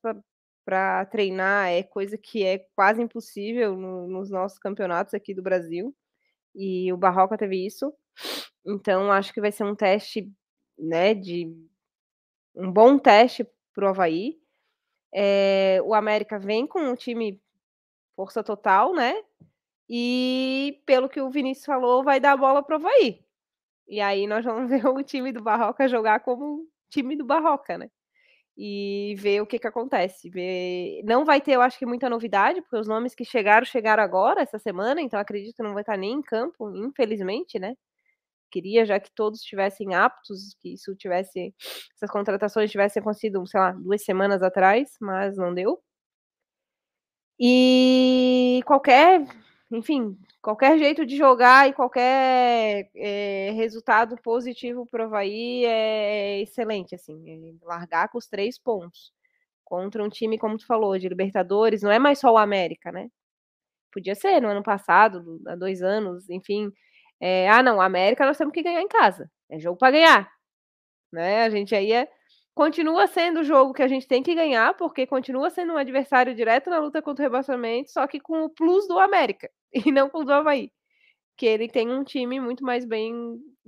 [0.64, 5.94] para treinar é coisa que é quase impossível no, nos nossos campeonatos aqui do Brasil.
[6.56, 7.94] E o Barroca teve isso.
[8.66, 10.32] Então, acho que vai ser um teste,
[10.80, 11.54] né, de
[12.56, 14.38] um bom teste para o Havaí.
[15.14, 17.42] É, o América vem com um time
[18.16, 19.16] força total, né?
[19.90, 23.24] E pelo que o Vinícius falou, vai dar a bola para o Havaí.
[23.88, 27.90] E aí nós vamos ver o time do Barroca jogar como time do Barroca, né?
[28.58, 30.30] E ver o que que acontece.
[30.30, 31.02] Ver...
[31.06, 34.42] Não vai ter, eu acho que muita novidade, porque os nomes que chegaram, chegaram agora,
[34.42, 37.76] essa semana, então acredito que não vai estar nem em campo, infelizmente, né?
[38.56, 41.54] queria, já que todos estivessem aptos, que isso tivesse,
[41.96, 45.82] essas contratações tivessem acontecido, sei lá, duas semanas atrás, mas não deu.
[47.40, 49.26] E qualquer,
[49.72, 56.96] enfim, qualquer jeito de jogar e qualquer é, resultado positivo para o Havaí é excelente,
[56.96, 59.14] assim, é largar com os três pontos
[59.66, 63.10] contra um time, como tu falou, de Libertadores, não é mais só o América, né?
[63.92, 66.72] Podia ser no ano passado, há dois anos, enfim,
[67.20, 69.30] é, ah, não, América nós temos que ganhar em casa.
[69.50, 70.32] É jogo para ganhar.
[71.12, 71.44] Né?
[71.44, 72.08] A gente aí é,
[72.56, 76.34] continua sendo o jogo que a gente tem que ganhar, porque continua sendo um adversário
[76.34, 80.10] direto na luta contra o rebaixamento, só que com o plus do América e não
[80.10, 80.72] com o do Havaí.
[81.38, 83.14] Que ele tem um time muito mais bem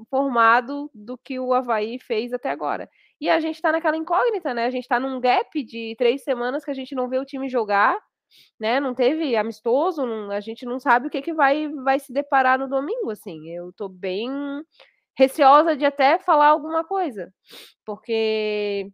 [0.10, 2.90] formado do que o Havaí fez até agora.
[3.20, 4.66] E a gente está naquela incógnita, né?
[4.66, 7.50] A gente está num gap de três semanas que a gente não vê o time
[7.50, 7.98] jogar
[8.60, 8.80] né?
[8.80, 12.60] Não teve amistoso, não, a gente não sabe o que, que vai, vai se deparar
[12.60, 13.50] no domingo, assim.
[13.50, 14.30] Eu tô bem
[15.18, 17.34] receosa de até falar alguma coisa,
[17.86, 18.92] porque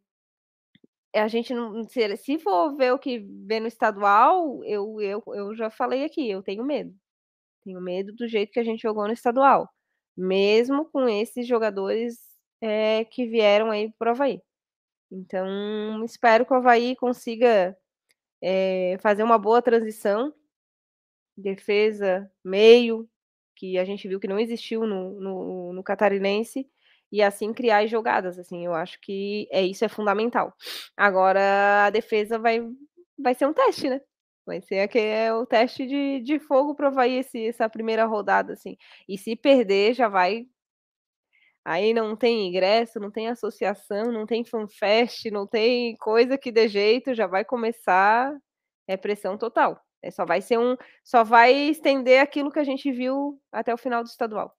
[1.16, 1.84] a gente não.
[1.86, 6.30] Se, se for ver o que vê no estadual, eu, eu, eu já falei aqui,
[6.30, 6.96] eu tenho medo.
[7.64, 9.70] Tenho medo do jeito que a gente jogou no estadual.
[10.18, 12.20] Mesmo com esses jogadores
[12.62, 14.42] é, que vieram aí pro Havaí.
[15.12, 17.78] Então, espero que o Havaí consiga
[18.42, 20.34] é, fazer uma boa transição,
[21.38, 23.10] defesa, meio,
[23.64, 26.68] que a gente viu que não existiu no, no, no catarinense,
[27.10, 30.54] e assim criar jogadas, assim, eu acho que é isso é fundamental.
[30.98, 32.60] Agora a defesa vai,
[33.18, 34.02] vai ser um teste, né?
[34.46, 38.52] Vai ser aquele, é o teste de, de fogo para vai esse, essa primeira rodada,
[38.52, 38.76] assim.
[39.08, 40.46] E se perder, já vai.
[41.64, 46.68] Aí não tem ingresso, não tem associação, não tem fanfest, não tem coisa que dê
[46.68, 48.36] jeito, já vai começar
[48.88, 49.82] é pressão total.
[50.04, 53.78] É, só vai ser um, só vai estender aquilo que a gente viu até o
[53.78, 54.54] final do estadual.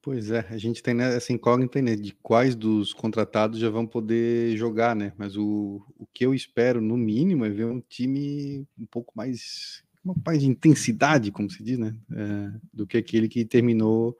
[0.00, 4.56] Pois é, a gente tem essa incógnita né, de quais dos contratados já vão poder
[4.56, 5.12] jogar, né?
[5.16, 9.84] Mas o, o que eu espero, no mínimo, é ver um time um pouco mais
[10.26, 11.94] mais intensidade, como se diz, né?
[12.12, 14.18] É, do que aquele que terminou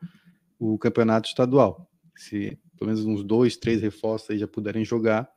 [0.56, 1.90] o campeonato estadual.
[2.14, 5.28] Se pelo menos uns dois, três reforços aí já puderem jogar,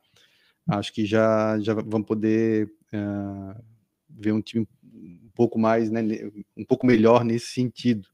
[0.66, 3.62] acho que já, já vão poder uh,
[4.08, 6.02] ver um time um pouco mais, né,
[6.56, 8.08] um pouco melhor nesse sentido.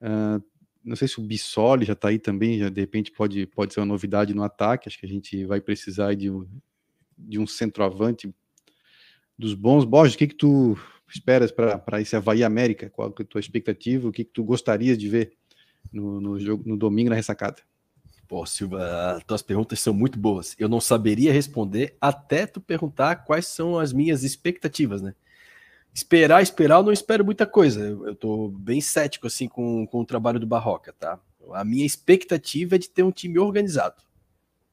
[0.00, 0.42] Uh,
[0.84, 3.80] não sei se o Bissoli já está aí também, já de repente pode, pode ser
[3.80, 4.88] uma novidade no ataque.
[4.88, 6.28] Acho que a gente vai precisar de,
[7.16, 8.32] de um centroavante
[9.38, 9.84] dos bons.
[9.84, 10.76] Borges, o que, que tu
[11.08, 12.90] esperas para esse Havaí América?
[12.90, 14.08] Qual é a tua expectativa?
[14.08, 15.32] O que, que tu gostarias de ver
[15.92, 17.62] no, no, jogo, no domingo na ressacada?
[18.32, 20.56] Pô, Silva, tuas perguntas são muito boas.
[20.58, 25.14] Eu não saberia responder até tu perguntar quais são as minhas expectativas, né?
[25.92, 27.84] Esperar, esperar, eu não espero muita coisa.
[27.84, 31.20] Eu, tô bem cético, assim, com, com o trabalho do Barroca, tá?
[31.52, 34.00] A minha expectativa é de ter um time organizado.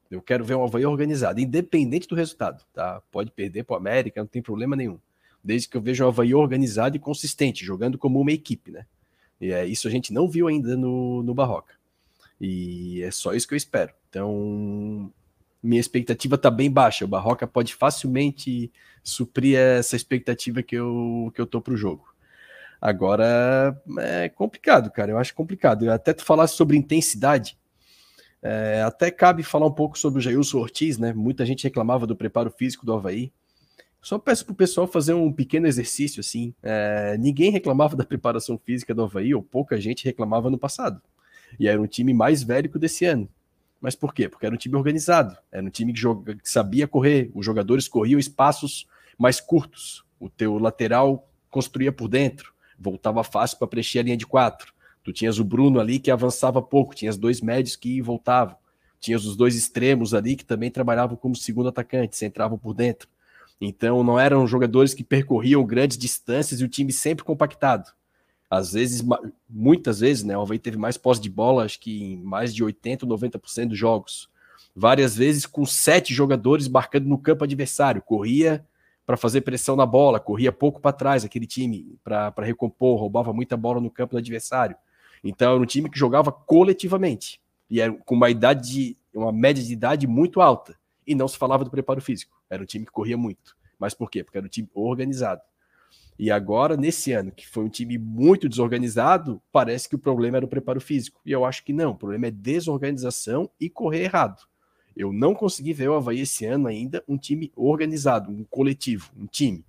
[0.10, 3.02] Eu quero ver um Havaí organizado, independente do resultado, tá?
[3.11, 4.98] Pode perder para o América, não tem problema nenhum.
[5.44, 8.86] Desde que eu veja o Havaí organizado e consistente, jogando como uma equipe, né?
[9.41, 11.78] E é, isso a gente não viu ainda no, no Barroca.
[12.40, 13.91] E é só isso que eu espero.
[14.10, 15.11] Então,
[15.61, 17.06] minha expectativa está bem baixa.
[17.06, 18.72] O Barroca pode facilmente
[19.03, 22.07] suprir essa expectativa que eu, que eu tô para o jogo.
[22.82, 25.11] Agora é complicado, cara.
[25.11, 25.90] Eu acho complicado.
[25.91, 27.57] Até tu falasse sobre intensidade.
[28.41, 31.11] É, até cabe falar um pouco sobre o Jailson Ortiz, né?
[31.11, 33.34] Muita gente reclamava do preparo físico do Havaí.
[34.02, 36.53] Só peço pro pessoal fazer um pequeno exercício assim.
[36.64, 41.02] É, ninguém reclamava da preparação física do Havaí, ou pouca gente reclamava no passado.
[41.59, 43.30] E era um time mais velho que o desse ano.
[43.80, 44.27] Mas por quê?
[44.27, 47.88] Porque era um time organizado, era um time que, joga, que sabia correr, os jogadores
[47.88, 48.85] corriam espaços
[49.17, 54.27] mais curtos, o teu lateral construía por dentro, voltava fácil para preencher a linha de
[54.27, 54.73] quatro.
[55.03, 58.55] Tu tinhas o Bruno ali que avançava pouco, tinhas dois médios que voltavam,
[58.99, 63.07] tinhas os dois extremos ali que também trabalhavam como segundo atacante, entravam por dentro.
[63.61, 67.91] Então não eram jogadores que percorriam grandes distâncias e o time sempre compactado.
[68.49, 69.03] Às vezes,
[69.47, 70.35] muitas vezes, né?
[70.38, 73.67] O Havaí teve mais posse de bola, acho que em mais de 80% ou 90%
[73.67, 74.30] dos jogos.
[74.76, 78.01] Várias vezes com sete jogadores marcando no campo adversário.
[78.01, 78.65] Corria
[79.05, 83.57] para fazer pressão na bola, corria pouco para trás aquele time para recompor, roubava muita
[83.57, 84.76] bola no campo do adversário.
[85.23, 89.63] Então era um time que jogava coletivamente e era com uma idade, de, uma média
[89.63, 92.39] de idade muito alta e não se falava do preparo físico.
[92.49, 93.57] Era um time que corria muito.
[93.80, 94.23] Mas por quê?
[94.23, 95.41] Porque era um time organizado.
[96.20, 100.46] E agora, nesse ano, que foi um time muito desorganizado, parece que o problema era
[100.46, 101.22] o preparo físico.
[101.26, 104.41] E eu acho que não, o problema é desorganização e correr errado.
[104.98, 109.26] Eu não consegui ver o Havaí esse ano ainda um time organizado, um coletivo, um
[109.28, 109.64] time.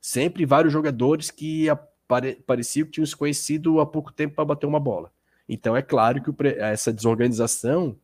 [0.00, 1.66] Sempre vários jogadores que
[2.06, 5.12] pare pareciam que tinham se conhecido há pouco tempo para bater uma bola.
[5.46, 7.94] Então é claro que essa desorganização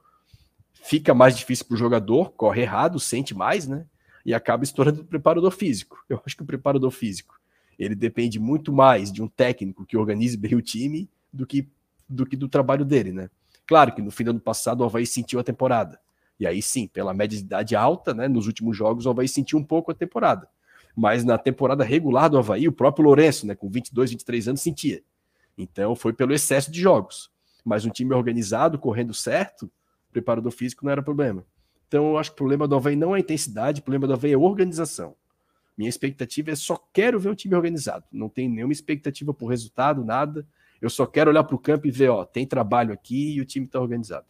[0.75, 3.87] fica mais difícil para o jogador, corre errado, sente mais, né?
[4.23, 6.05] E acaba estourando o preparador físico.
[6.11, 7.43] Eu acho que o preparador físico
[7.79, 11.69] ele depende muito mais de um técnico que organize bem o time do que
[12.09, 13.31] do, que do trabalho dele, né?
[13.67, 15.99] Claro que no fim do ano passado o Havaí sentiu a temporada.
[16.39, 18.29] E aí sim, pela média de idade alta, né?
[18.29, 20.49] Nos últimos jogos o Havaí sentiu um pouco a temporada.
[20.95, 25.03] Mas na temporada regular do Havaí, o próprio Lourenço, né, com 22, 23 anos, sentia.
[25.59, 27.31] Então foi pelo excesso de jogos.
[27.65, 29.71] Mas um time organizado, correndo certo,
[30.13, 31.45] preparador físico não era problema.
[31.89, 34.13] Então eu acho que o problema do Havaí não é a intensidade, o problema do
[34.13, 35.17] Havaí é a organização.
[35.77, 38.05] Minha expectativa é só quero ver o time organizado.
[38.13, 40.47] Não tem nenhuma expectativa por resultado, nada.
[40.81, 43.45] Eu só quero olhar para o campo e ver, ó, tem trabalho aqui e o
[43.45, 44.27] time está organizado.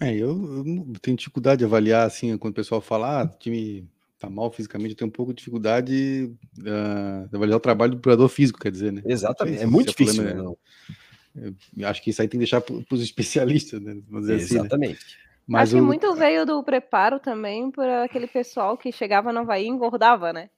[0.00, 3.86] É, eu, eu, tenho dificuldade de avaliar assim quando o pessoal fala, ah, o time
[4.18, 7.98] tá mal fisicamente, eu tenho um pouco de dificuldade uh, de avaliar o trabalho do
[7.98, 9.02] preparador físico, quer dizer, né?
[9.04, 10.22] Exatamente, é muito difícil.
[10.22, 10.50] Problema,
[11.34, 11.54] né?
[11.76, 14.00] Eu acho que isso aí tem que deixar para os especialistas, né?
[14.08, 14.96] Vamos dizer Exatamente.
[14.96, 15.29] Assim, né?
[15.50, 15.80] Mas Acho o...
[15.80, 20.32] que muito veio do preparo também para aquele pessoal que chegava no Havaí e engordava,
[20.32, 20.48] né?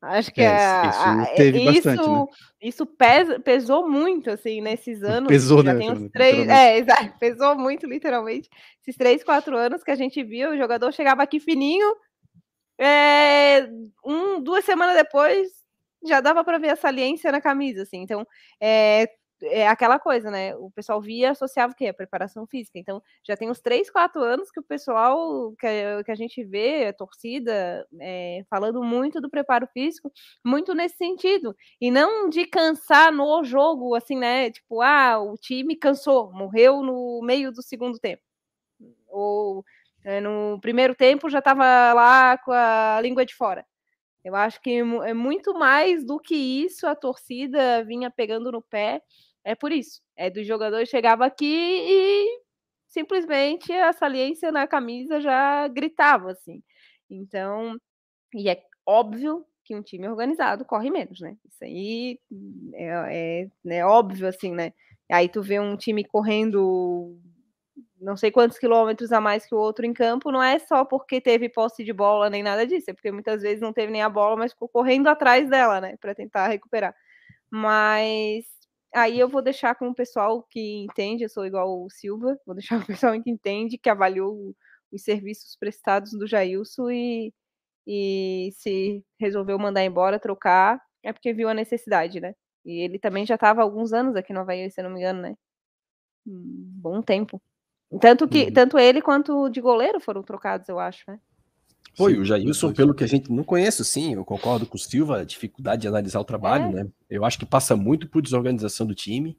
[0.00, 2.26] Acho que é, a, isso teve isso, bastante, né?
[2.62, 5.28] Isso pesa, pesou muito, assim, nesses anos.
[5.28, 5.74] Pesou, né?
[6.10, 8.48] Três, é, exato, pesou muito, literalmente.
[8.80, 11.94] Esses três, quatro anos que a gente viu, o jogador chegava aqui fininho,
[12.80, 13.68] é,
[14.02, 15.48] um, duas semanas depois
[16.06, 17.98] já dava para ver a saliência na camisa, assim.
[17.98, 18.26] Então,
[18.58, 19.10] é,
[19.42, 20.54] é aquela coisa, né?
[20.56, 21.86] O pessoal via associava o quê?
[21.86, 22.78] A preparação física.
[22.78, 26.42] Então, já tem uns 3, 4 anos que o pessoal, que a, que a gente
[26.44, 30.12] vê, a torcida, é, falando muito do preparo físico,
[30.44, 31.54] muito nesse sentido.
[31.80, 34.50] E não de cansar no jogo, assim, né?
[34.50, 38.22] Tipo, ah, o time cansou, morreu no meio do segundo tempo.
[39.08, 39.64] Ou
[40.04, 43.64] é, no primeiro tempo já estava lá com a língua de fora.
[44.24, 44.70] Eu acho que
[45.04, 49.00] é muito mais do que isso a torcida vinha pegando no pé
[49.44, 50.00] é por isso.
[50.16, 52.40] É do jogador chegava aqui e
[52.88, 56.62] simplesmente a saliência na camisa já gritava assim.
[57.10, 57.76] Então,
[58.34, 61.36] e é óbvio que um time organizado corre menos, né?
[61.48, 62.20] Isso aí
[62.74, 64.72] é, é, é óbvio, assim, né?
[65.10, 67.18] Aí tu vê um time correndo
[68.00, 71.20] não sei quantos quilômetros a mais que o outro em campo, não é só porque
[71.20, 74.08] teve posse de bola nem nada disso, é porque muitas vezes não teve nem a
[74.08, 76.94] bola, mas ficou correndo atrás dela, né, para tentar recuperar.
[77.50, 78.44] Mas
[78.94, 82.54] aí eu vou deixar com o pessoal que entende, eu sou igual o Silva, vou
[82.54, 84.54] deixar com o pessoal que entende, que avaliou
[84.92, 87.34] os serviços prestados do Jailson e,
[87.86, 92.34] e se resolveu mandar embora, trocar, é porque viu a necessidade, né?
[92.64, 95.22] E ele também já estava há alguns anos aqui no Havaí, se não me engano,
[95.22, 95.34] né?
[96.26, 97.40] Um bom tempo.
[98.00, 98.52] Tanto que uhum.
[98.52, 101.18] tanto ele quanto de goleiro foram trocados, eu acho, né?
[101.98, 105.18] Foi, o Jailson, pelo que a gente não conhece, sim, eu concordo com o Silva,
[105.18, 106.84] a dificuldade de analisar o trabalho, é.
[106.84, 106.88] né?
[107.10, 109.36] Eu acho que passa muito por desorganização do time.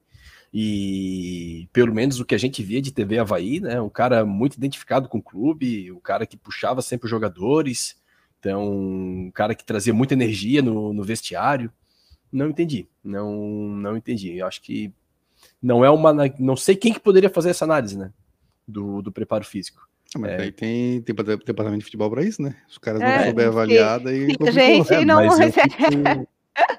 [0.53, 3.79] E pelo menos o que a gente via de TV Havaí, né?
[3.79, 7.95] Um cara muito identificado com o clube, um cara que puxava sempre os jogadores,
[8.39, 11.71] então, um cara que trazia muita energia no, no vestiário.
[12.31, 14.37] Não entendi, não, não entendi.
[14.37, 14.93] Eu acho que
[15.61, 16.13] não é uma.
[16.37, 18.11] Não sei quem que poderia fazer essa análise, né?
[18.69, 19.88] do, do preparo físico.
[20.15, 20.41] Ah, mas é.
[20.41, 22.55] aí tem, tem departamento de futebol para isso, né?
[22.67, 24.01] Os caras é, não souberem avaliar.
[24.07, 25.69] A gente é, não mas recebe.
[25.79, 26.27] Fico,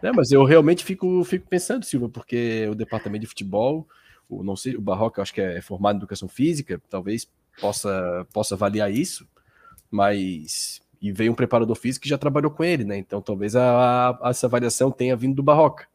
[0.03, 3.87] é, mas eu realmente fico, fico pensando, Silva, porque o departamento de futebol,
[4.29, 7.29] o, não sei, o Barroca, acho que é formado em educação física, talvez
[7.61, 9.27] possa, possa avaliar isso,
[9.91, 10.81] mas.
[11.03, 12.99] E veio um preparador físico que já trabalhou com ele, né?
[12.99, 15.87] Então talvez a, a, essa avaliação tenha vindo do Barroca.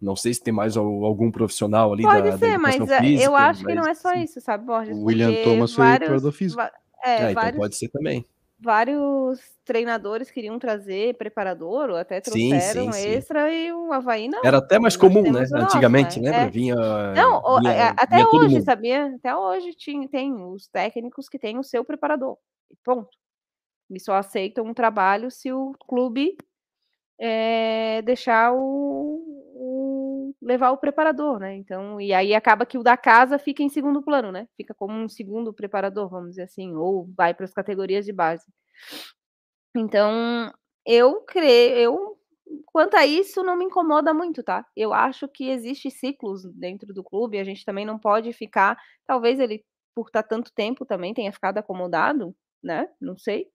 [0.00, 3.24] Não sei se tem mais algum profissional ali Pode da, ser, da mas é, física,
[3.24, 4.96] eu acho mas, que não é só isso, sabe, Borges?
[4.96, 6.62] O William Thomas foi vários, preparador físico.
[7.04, 8.24] É, é então pode ser também.
[8.58, 13.54] Vários treinadores queriam trazer preparador, ou até trouxeram sim, sim, extra, sim.
[13.56, 14.40] e o Havaí não.
[14.44, 15.44] Era até mais comum, né?
[15.52, 16.44] Antigamente, né?
[16.44, 16.48] É.
[16.48, 16.76] Vinha.
[17.14, 19.14] Não, vinha, até vinha hoje, sabia?
[19.16, 22.38] Até hoje tinha, tem os técnicos que têm o seu preparador.
[22.82, 23.10] Ponto.
[23.90, 26.36] E só aceitam um trabalho se o clube
[27.18, 29.43] é, deixar o,
[30.44, 31.56] levar o preparador, né?
[31.56, 34.46] Então, e aí acaba que o da casa fica em segundo plano, né?
[34.56, 38.44] Fica como um segundo preparador, vamos dizer assim, ou vai para as categorias de base.
[39.76, 40.52] Então,
[40.86, 42.18] eu creio, eu
[42.66, 44.66] quanto a isso não me incomoda muito, tá?
[44.76, 49.40] Eu acho que existe ciclos dentro do clube, a gente também não pode ficar, talvez
[49.40, 49.64] ele
[49.94, 52.88] por estar tanto tempo também tenha ficado acomodado, né?
[53.00, 53.48] Não sei.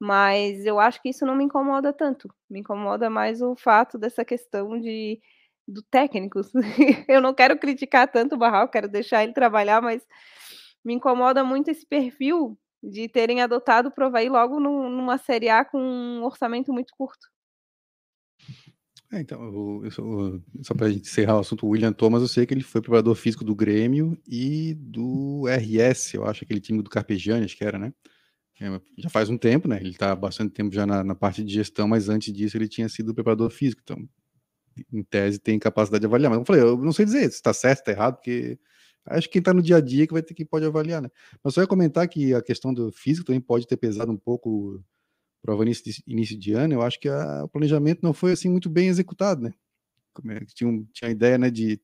[0.00, 2.28] Mas eu acho que isso não me incomoda tanto.
[2.50, 5.20] Me incomoda mais o fato dessa questão de
[5.66, 6.40] do técnico.
[7.08, 10.02] eu não quero criticar tanto o Barral, quero deixar ele trabalhar, mas
[10.84, 15.64] me incomoda muito esse perfil de terem adotado o Provaí logo no, numa Série A
[15.64, 17.26] com um orçamento muito curto.
[19.12, 22.52] É, então, eu, eu, só para encerrar o assunto, o William Thomas, eu sei que
[22.52, 27.44] ele foi preparador físico do Grêmio e do RS, eu acho, aquele time do Carpegiani,
[27.44, 27.92] acho que era, né?
[28.60, 29.76] É, já faz um tempo, né?
[29.76, 32.88] Ele está bastante tempo já na, na, parte de gestão, mas antes disso ele tinha
[32.88, 34.08] sido preparador físico, então,
[34.92, 36.30] em tese, tem capacidade de avaliar.
[36.30, 38.58] Mas eu falei, eu não sei dizer se está certo, está errado, porque
[39.06, 41.10] acho que quem está no dia a dia que vai ter que pode avaliar, né?
[41.42, 44.82] Mas só ia comentar que a questão do físico também pode ter pesado um pouco
[45.46, 46.74] o início de, início de ano.
[46.74, 49.52] Eu acho que a, o planejamento não foi assim muito bem executado, né?
[50.30, 51.80] É tinha, tinha a ideia né, de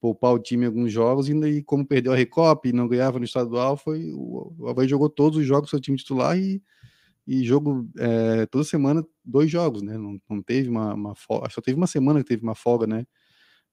[0.00, 3.18] poupar o time em alguns jogos e, e como perdeu a Recop e não ganhava
[3.18, 6.62] no estadual, foi o, o Havaí jogou todos os jogos seu time titular e,
[7.26, 9.96] e jogo é, toda semana dois jogos, né?
[9.96, 13.06] Não, não teve uma, uma folga, só teve uma semana que teve uma folga, né?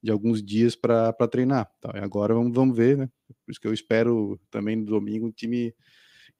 [0.02, 1.70] De alguns dias para treinar.
[1.80, 3.10] Tá, agora vamos, vamos ver, né?
[3.44, 5.74] Por isso que eu espero também no domingo um time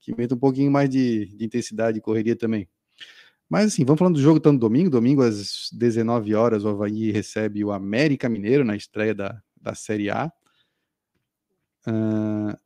[0.01, 2.69] que meta um pouquinho mais de, de intensidade e correria também.
[3.49, 4.89] Mas assim, vamos falando do jogo então no domingo.
[4.89, 10.09] Domingo às 19 horas, o Havaí recebe o América Mineiro na estreia da, da Série
[10.09, 10.33] A.
[11.87, 12.57] Uh,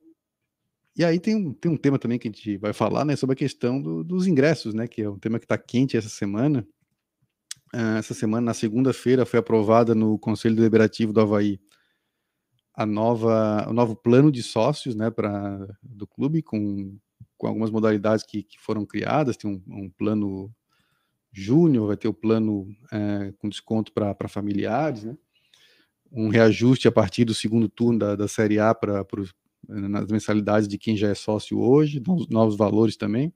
[0.96, 3.34] e aí tem um, tem um tema também que a gente vai falar, né, sobre
[3.34, 6.66] a questão do, dos ingressos, né, que é um tema que está quente essa semana.
[7.74, 11.60] Uh, essa semana, na segunda-feira, foi aprovada no Conselho Deliberativo do Havaí
[12.76, 16.98] a nova, o novo plano de sócios, né, para do clube com,
[17.36, 19.36] com algumas modalidades que, que foram criadas.
[19.36, 20.52] Tem um, um plano
[21.32, 25.16] júnior, vai ter o plano é, com desconto para familiares, né?
[26.10, 29.04] um reajuste a partir do segundo turno da, da Série A para
[29.68, 33.32] nas mensalidades de quem já é sócio hoje, novos, valores também.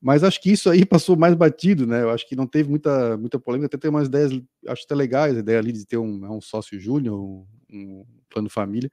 [0.00, 2.02] Mas acho que isso aí passou mais batido, né?
[2.02, 4.32] Eu acho que não teve muita, muita polêmica, até tem umas ideias,
[4.66, 8.04] acho até legais, a ideia ali de ter um, né, um sócio júnior, um, um,
[8.28, 8.90] plano família.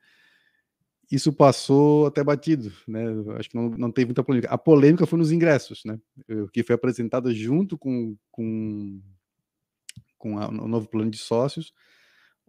[1.11, 3.03] Isso passou até batido, né?
[3.37, 4.53] Acho que não, não teve muita polêmica.
[4.53, 5.99] A polêmica foi nos ingressos, né?
[6.29, 9.01] O que foi apresentado junto com, com,
[10.19, 11.73] com a, o novo plano de sócios,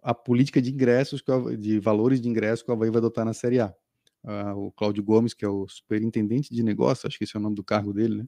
[0.03, 1.23] a política de ingressos,
[1.59, 3.75] de valores de ingresso que o Havaí vai adotar na Série A.
[4.23, 7.43] Uh, o Cláudio Gomes, que é o superintendente de negócios, acho que esse é o
[7.43, 8.27] nome do cargo dele, né?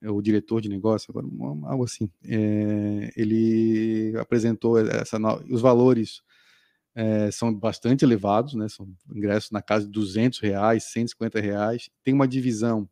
[0.00, 1.26] é o diretor de negócio, agora,
[1.66, 5.18] algo assim, é, ele apresentou essa,
[5.50, 6.22] os valores
[6.94, 8.68] é, são bastante elevados, né?
[8.68, 11.90] São ingressos na casa de 200 reais, 150 reais.
[12.02, 12.88] Tem uma divisão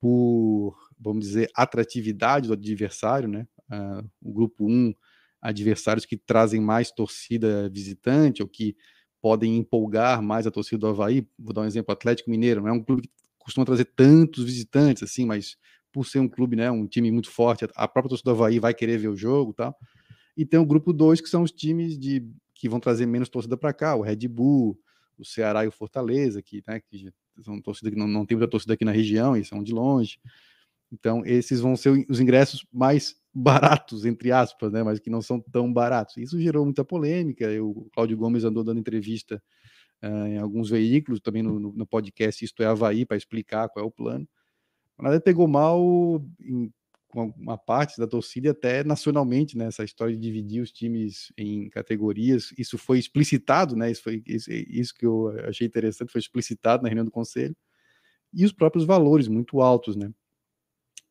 [0.00, 3.46] por, vamos dizer, atratividade do adversário, né?
[3.70, 4.92] Uh, o grupo 1,
[5.40, 8.76] adversários que trazem mais torcida visitante ou que
[9.20, 11.26] podem empolgar mais a torcida do Havaí.
[11.38, 15.02] Vou dar um exemplo: Atlético Mineiro, não é um clube que costuma trazer tantos visitantes
[15.02, 15.56] assim, mas
[15.92, 18.72] por ser um clube, né, um time muito forte, a própria torcida do Havaí vai
[18.72, 19.76] querer ver o jogo tal.
[20.36, 23.56] E tem o grupo 2, que são os times de, que vão trazer menos torcida
[23.56, 24.78] para cá, o Red Bull,
[25.18, 27.12] o Ceará e o Fortaleza, que, né, que
[27.42, 30.18] são torcida que não, não tem muita torcida aqui na região e são de longe.
[30.92, 35.40] Então, esses vão ser os ingressos mais baratos, entre aspas, né, mas que não são
[35.40, 36.16] tão baratos.
[36.16, 37.46] Isso gerou muita polêmica.
[37.62, 39.42] O Cláudio Gomes andou dando entrevista
[40.02, 43.88] uh, em alguns veículos, também no, no, podcast Isto é Havaí, para explicar qual é
[43.88, 44.28] o plano.
[44.98, 46.70] Nada pegou mal em,
[47.08, 51.32] com uma parte da torcida e até nacionalmente, né, essa história de dividir os times
[51.38, 52.52] em categorias.
[52.58, 56.88] Isso foi explicitado, né, isso, foi, isso, isso que eu achei interessante, foi explicitado na
[56.88, 57.56] reunião do conselho.
[58.32, 60.10] E os próprios valores muito altos, né.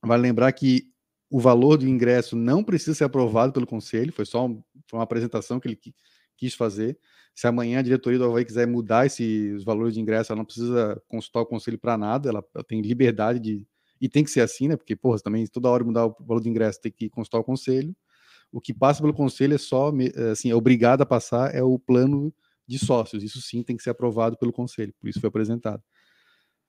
[0.02, 0.90] Vale lembrar que
[1.30, 5.04] o valor do ingresso não precisa ser aprovado pelo conselho, foi só um, foi uma
[5.04, 5.80] apresentação que ele
[6.36, 6.98] quis fazer.
[7.36, 11.02] Se amanhã a diretoria do Havaí quiser mudar esses valores de ingresso, ela não precisa
[11.08, 13.68] consultar o conselho para nada, ela, ela, tem liberdade de.
[14.02, 14.78] E tem que ser assim, né?
[14.78, 17.94] Porque, porra, também toda hora mudar o valor de ingresso tem que consultar o conselho.
[18.52, 19.92] O que passa pelo conselho é só,
[20.32, 22.34] assim, é obrigado a passar é o plano
[22.66, 23.24] de sócios.
[23.24, 25.84] Isso sim tem que ser aprovado pelo conselho, por isso foi apresentado.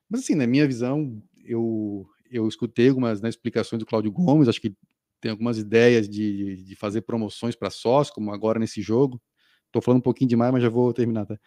[0.09, 4.61] Mas, assim, na minha visão, eu, eu escutei algumas né, explicações do Cláudio Gomes, acho
[4.61, 4.75] que
[5.21, 9.21] tem algumas ideias de, de fazer promoções para sócios, como agora nesse jogo.
[9.67, 11.39] Estou falando um pouquinho demais, mas já vou terminar, tá?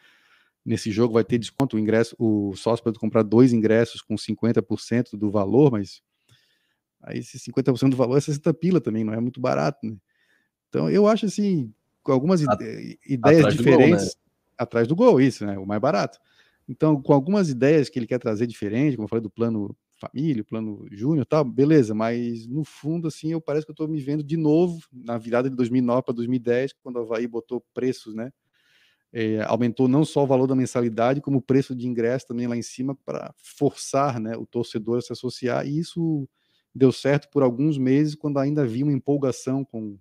[0.66, 5.18] Nesse jogo vai ter desconto, o ingresso, o sócio pode comprar dois ingressos com 50%
[5.18, 6.02] do valor, mas
[7.02, 9.98] aí esse 50% do valor é 60 pila também, não é muito barato, né?
[10.70, 13.98] Então eu acho assim, com algumas ideias diferentes, do gol, né?
[14.58, 15.58] atrás do gol, isso, né?
[15.58, 16.20] O mais barato.
[16.68, 19.76] Então, com algumas ideias que ele quer trazer diferente, como eu falei do plano
[20.08, 24.00] família, plano júnior, tal, beleza, mas no fundo, assim, eu parece que eu estou me
[24.02, 28.32] vendo de novo na virada de 2009 para 2010, quando a Havaí botou preços, né?
[29.12, 32.58] É, aumentou não só o valor da mensalidade, como o preço de ingresso também lá
[32.58, 35.68] em cima para forçar, né, o torcedor a se associar.
[35.68, 36.28] E isso
[36.74, 40.00] deu certo por alguns meses, quando ainda havia uma empolgação com,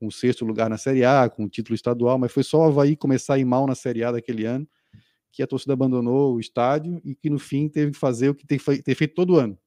[0.00, 2.64] com o sexto lugar na Série A, com o título estadual, mas foi só o
[2.64, 4.66] Havaí começar a ir mal na Série A daquele ano
[5.34, 8.46] que a torcida abandonou o estádio e que no fim teve que fazer o que
[8.46, 9.58] tem feito todo ano.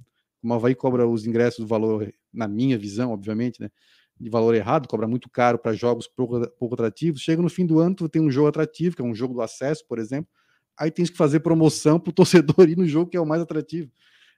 [0.42, 3.70] O Havaí cobra os ingressos do valor, na minha visão, obviamente, né,
[4.18, 7.22] de valor errado, cobra muito caro para jogos pouco, pouco atrativos.
[7.22, 9.42] Chega no fim do ano, tu tem um jogo atrativo, que é um jogo do
[9.42, 10.32] acesso, por exemplo,
[10.78, 13.42] aí tens que fazer promoção para o torcedor ir no jogo que é o mais
[13.42, 13.92] atrativo.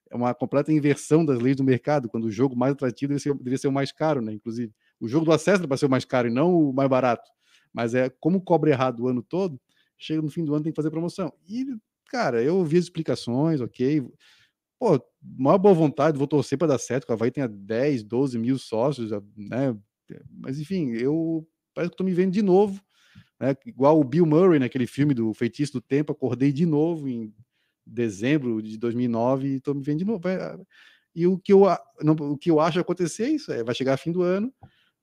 [0.10, 3.38] É uma completa inversão das leis do mercado, quando o jogo mais atrativo deveria ser,
[3.38, 4.34] deveria ser o mais caro, né?
[4.34, 6.90] Inclusive, o jogo do acesso é para ser o mais caro e não o mais
[6.90, 7.30] barato.
[7.72, 9.62] Mas é como cobra errado o ano todo,
[10.00, 11.32] chega no fim do ano tem que fazer promoção.
[11.48, 11.66] E,
[12.10, 14.02] cara, eu ouvi as explicações, ok.
[14.80, 18.40] Pô, maior boa vontade, vou torcer para dar certo, que a Havaí tenha 10, 12
[18.40, 19.78] mil sócios, né?
[20.32, 21.46] Mas, enfim, eu
[21.76, 22.82] parece que estou me vendo de novo,
[23.40, 23.56] né?
[23.66, 27.34] Igual o Bill Murray naquele filme do Feitiço do Tempo, acordei de novo em
[27.86, 30.22] dezembro de 2009 e estou me vendo de novo.
[31.14, 31.64] E o que eu,
[32.02, 34.54] não, o que eu acho acontecer é isso, é, vai chegar fim do ano,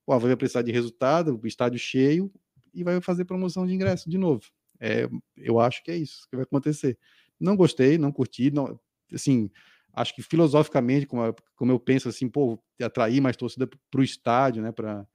[0.05, 2.31] o Havaí vai precisar de resultado, o estádio cheio,
[2.73, 4.43] e vai fazer promoção de ingresso de novo.
[4.79, 6.97] É, eu acho que é isso que vai acontecer.
[7.39, 8.79] Não gostei, não curti, não,
[9.13, 9.49] assim,
[9.93, 14.61] acho que filosoficamente, como, como eu penso assim, pô, atrair mais torcida para o estádio,
[14.61, 15.07] né, para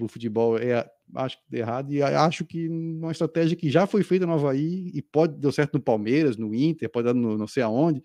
[0.00, 4.26] o futebol, é, acho que errado, e acho que uma estratégia que já foi feita
[4.26, 7.62] no Havaí e pode deu certo no Palmeiras, no Inter, pode dar no não sei
[7.62, 8.02] aonde,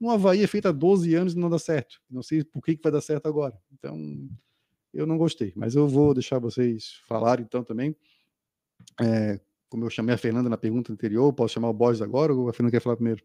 [0.00, 2.00] no Havaí é feita há 12 anos e não dá certo.
[2.10, 3.56] Não sei por que, que vai dar certo agora.
[3.72, 4.28] Então,
[4.92, 7.96] eu não gostei, mas eu vou deixar vocês falarem então também.
[9.00, 12.48] É, como eu chamei a Fernanda na pergunta anterior, posso chamar o Borges agora ou
[12.48, 13.22] a Fernanda quer falar primeiro?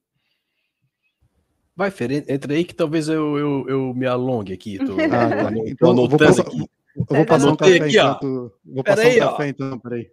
[1.76, 4.78] Vai, Fer, entra aí que talvez eu, eu, eu me alongue aqui.
[4.78, 5.52] Tô, ah, tá.
[5.66, 6.60] então, vou passar, aqui.
[6.94, 8.54] Eu vou passar um café aqui, enquanto...
[8.66, 9.46] Vou passar aí, um café ó.
[9.46, 10.12] então, peraí.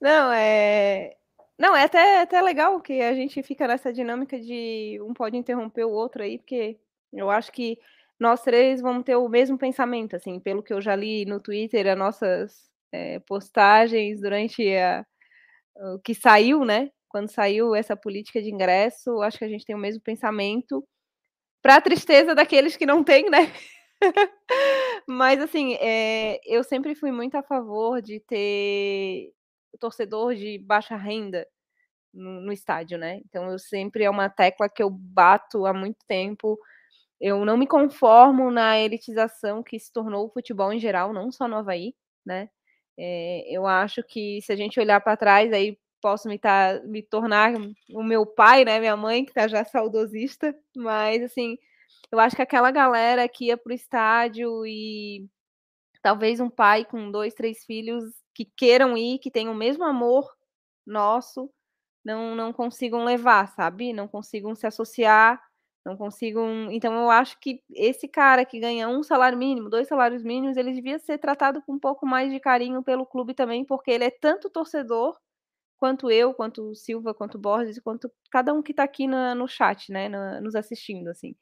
[0.00, 1.14] Não, é...
[1.58, 5.84] Não, é até, até legal que a gente fica nessa dinâmica de um pode interromper
[5.84, 6.78] o outro aí, porque
[7.12, 7.78] eu acho que
[8.18, 11.86] nós três vamos ter o mesmo pensamento, assim, pelo que eu já li no Twitter,
[11.86, 15.06] as nossas é, postagens durante a,
[16.04, 16.90] que saiu, né?
[17.08, 20.84] Quando saiu essa política de ingresso, acho que a gente tem o mesmo pensamento.
[21.62, 23.52] Para a tristeza daqueles que não têm, né?
[25.08, 29.32] Mas, assim, é, eu sempre fui muito a favor de ter
[29.78, 31.46] torcedor de baixa renda
[32.14, 33.20] no, no, estádio, né?
[33.26, 36.58] Então, eu sempre é uma tecla que eu bato há muito tempo
[37.20, 41.46] eu não me conformo na elitização que se tornou o futebol em geral, não só
[41.46, 41.94] no Havaí,
[42.24, 42.48] né?
[42.98, 47.02] É, eu acho que se a gente olhar para trás, aí posso me, tá, me
[47.02, 47.52] tornar
[47.92, 48.80] o meu pai, né?
[48.80, 51.58] Minha mãe, que tá já saudosista, mas assim,
[52.12, 55.26] eu acho que aquela galera que ia pro estádio e
[56.02, 58.04] talvez um pai com dois, três filhos
[58.34, 60.30] que queiram ir, que tenham o mesmo amor
[60.86, 61.50] nosso,
[62.04, 63.92] não, não consigam levar, sabe?
[63.92, 65.40] Não consigam se associar
[65.84, 66.40] não consigo.
[66.70, 70.72] Então, eu acho que esse cara que ganha um salário mínimo, dois salários mínimos, ele
[70.72, 74.10] devia ser tratado com um pouco mais de carinho pelo clube também, porque ele é
[74.10, 75.18] tanto torcedor
[75.78, 79.48] quanto eu, quanto o Silva, quanto o Borges, quanto cada um que está aqui no
[79.48, 80.08] chat, né,
[80.40, 81.34] nos assistindo, assim.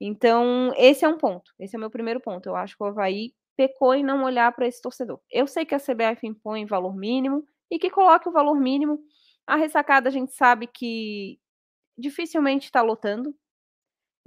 [0.00, 1.50] Então, esse é um ponto.
[1.58, 2.46] Esse é o meu primeiro ponto.
[2.46, 5.20] Eu acho que o Havaí pecou em não olhar para esse torcedor.
[5.30, 9.00] Eu sei que a CBF impõe valor mínimo e que coloque o valor mínimo.
[9.46, 11.40] A ressacada a gente sabe que
[11.96, 13.34] dificilmente está lotando,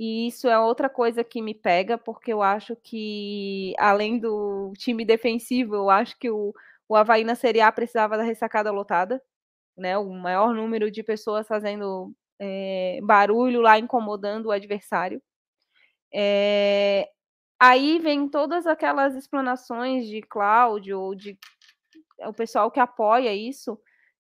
[0.04, 5.06] e isso é outra coisa que me pega, porque eu acho que, além do time
[5.06, 6.56] defensivo, eu acho que o,
[6.90, 9.22] o Havaí na Série A precisava da ressacada lotada,
[9.78, 9.96] né?
[10.00, 15.22] O maior número de pessoas fazendo é, barulho lá, incomodando o adversário.
[16.12, 17.08] É,
[17.60, 21.38] aí vem todas aquelas explanações de Cláudio, ou de
[22.22, 23.80] o pessoal que apoia isso,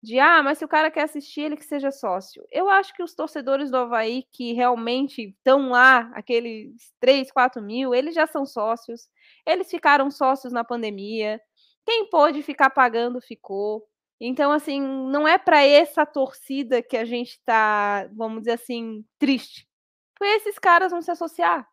[0.07, 2.47] de ah, mas se o cara quer assistir, ele que seja sócio.
[2.53, 7.93] Eu acho que os torcedores do Havaí que realmente estão lá, aqueles 3, 4 mil,
[7.93, 9.09] eles já são sócios,
[9.45, 11.41] eles ficaram sócios na pandemia.
[11.85, 13.85] Quem pôde ficar pagando, ficou.
[14.21, 19.69] Então, assim, não é para essa torcida que a gente está, vamos dizer assim, triste.
[20.15, 21.69] Porque esses caras vão se associar.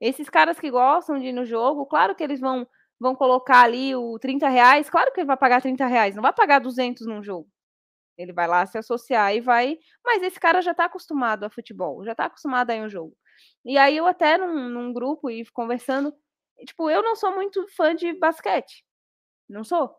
[0.00, 2.66] Esses caras que gostam de ir no jogo, claro que eles vão
[3.00, 6.32] vão colocar ali o 30 reais, claro que ele vai pagar 30 reais, não vai
[6.32, 7.48] pagar 200 num jogo.
[8.18, 9.78] Ele vai lá se associar e vai.
[10.04, 13.16] Mas esse cara já está acostumado a futebol, já está acostumado a ir um jogo.
[13.64, 16.14] E aí eu até num, num grupo e conversando,
[16.66, 18.84] tipo, eu não sou muito fã de basquete.
[19.48, 19.94] Não sou.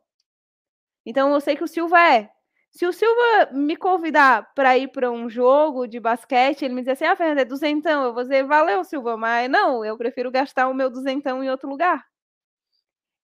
[1.05, 2.29] Então eu sei que o Silva é.
[2.71, 6.89] Se o Silva me convidar para ir para um jogo de basquete, ele me diz
[6.89, 8.05] assim: Ah, Fernanda, é duzentão.
[8.05, 11.69] Eu vou dizer, valeu, Silva, mas não, eu prefiro gastar o meu duzentão em outro
[11.69, 12.05] lugar.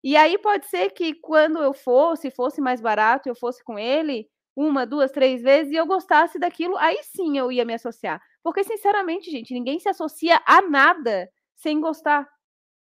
[0.07, 4.25] E aí pode ser que quando eu fosse, fosse mais barato, eu fosse com ele
[4.55, 8.21] uma, duas, três vezes e eu gostasse daquilo, aí sim eu ia me associar.
[8.41, 12.25] Porque, sinceramente, gente, ninguém se associa a nada sem gostar.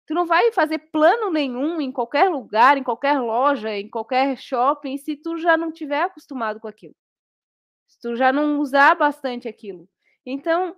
[0.06, 4.98] Tu não vai fazer plano nenhum em qualquer lugar, em qualquer loja, em qualquer shopping,
[4.98, 6.94] se tu já não tiver acostumado com aquilo.
[7.88, 9.88] Se tu já não usar bastante aquilo.
[10.26, 10.76] Então,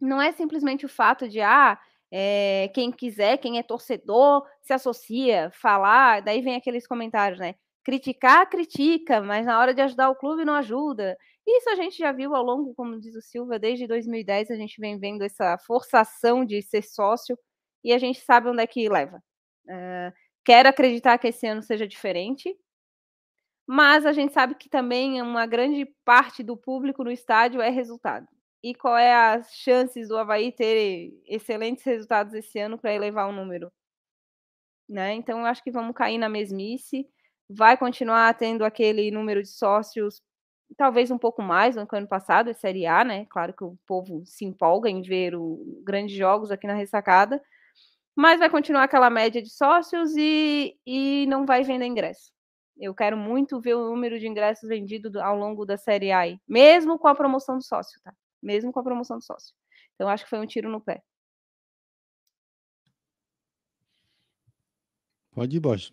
[0.00, 1.78] não é simplesmente o fato de, ah,
[2.10, 7.54] é, quem quiser, quem é torcedor, se associa, falar, daí vem aqueles comentários, né?
[7.84, 11.16] Criticar, critica, mas na hora de ajudar o clube não ajuda.
[11.46, 14.80] Isso a gente já viu ao longo, como diz o Silva, desde 2010 a gente
[14.80, 17.38] vem vendo essa forçação de ser sócio
[17.84, 19.22] e a gente sabe onde é que leva.
[19.66, 20.12] Uh,
[20.44, 22.54] quero acreditar que esse ano seja diferente,
[23.66, 28.26] mas a gente sabe que também uma grande parte do público no estádio é resultado
[28.62, 33.32] e qual é as chances do Havaí ter excelentes resultados esse ano para elevar o
[33.32, 33.70] número?
[34.88, 35.14] Né?
[35.14, 37.06] Então, eu acho que vamos cair na mesmice.
[37.48, 40.22] Vai continuar tendo aquele número de sócios,
[40.76, 43.26] talvez um pouco mais do que ano passado, é Série A, né?
[43.26, 47.42] Claro que o povo se empolga em ver o, grandes jogos aqui na ressacada,
[48.14, 52.32] mas vai continuar aquela média de sócios e, e não vai vender ingresso.
[52.78, 56.98] Eu quero muito ver o número de ingressos vendidos ao longo da Série A, mesmo
[56.98, 58.12] com a promoção do sócio, tá?
[58.42, 59.54] Mesmo com a promoção do sócio.
[59.94, 61.02] Então, acho que foi um tiro no pé.
[65.32, 65.92] Pode ir, Bosch.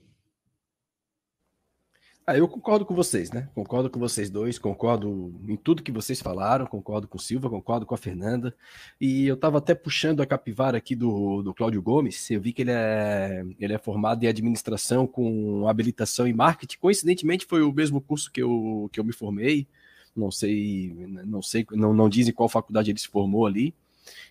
[2.27, 3.47] Ah, eu concordo com vocês, né?
[3.53, 7.85] Concordo com vocês dois, concordo em tudo que vocês falaram, concordo com o Silva, concordo
[7.85, 8.55] com a Fernanda.
[8.99, 12.31] E eu estava até puxando a capivara aqui do, do Cláudio Gomes.
[12.31, 16.79] Eu vi que ele é, ele é formado em administração com habilitação em marketing.
[16.79, 19.67] Coincidentemente, foi o mesmo curso que eu, que eu me formei
[20.15, 20.93] não sei,
[21.25, 23.73] não sei, não, não dizem qual faculdade ele se formou ali.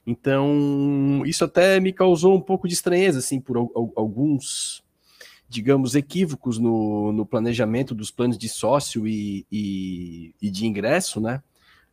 [0.06, 3.56] Então, isso até me causou um pouco de estranheza, assim, por
[3.96, 4.82] alguns,
[5.48, 11.42] digamos, equívocos no, no planejamento dos planos de sócio e, e, e, de ingresso, né?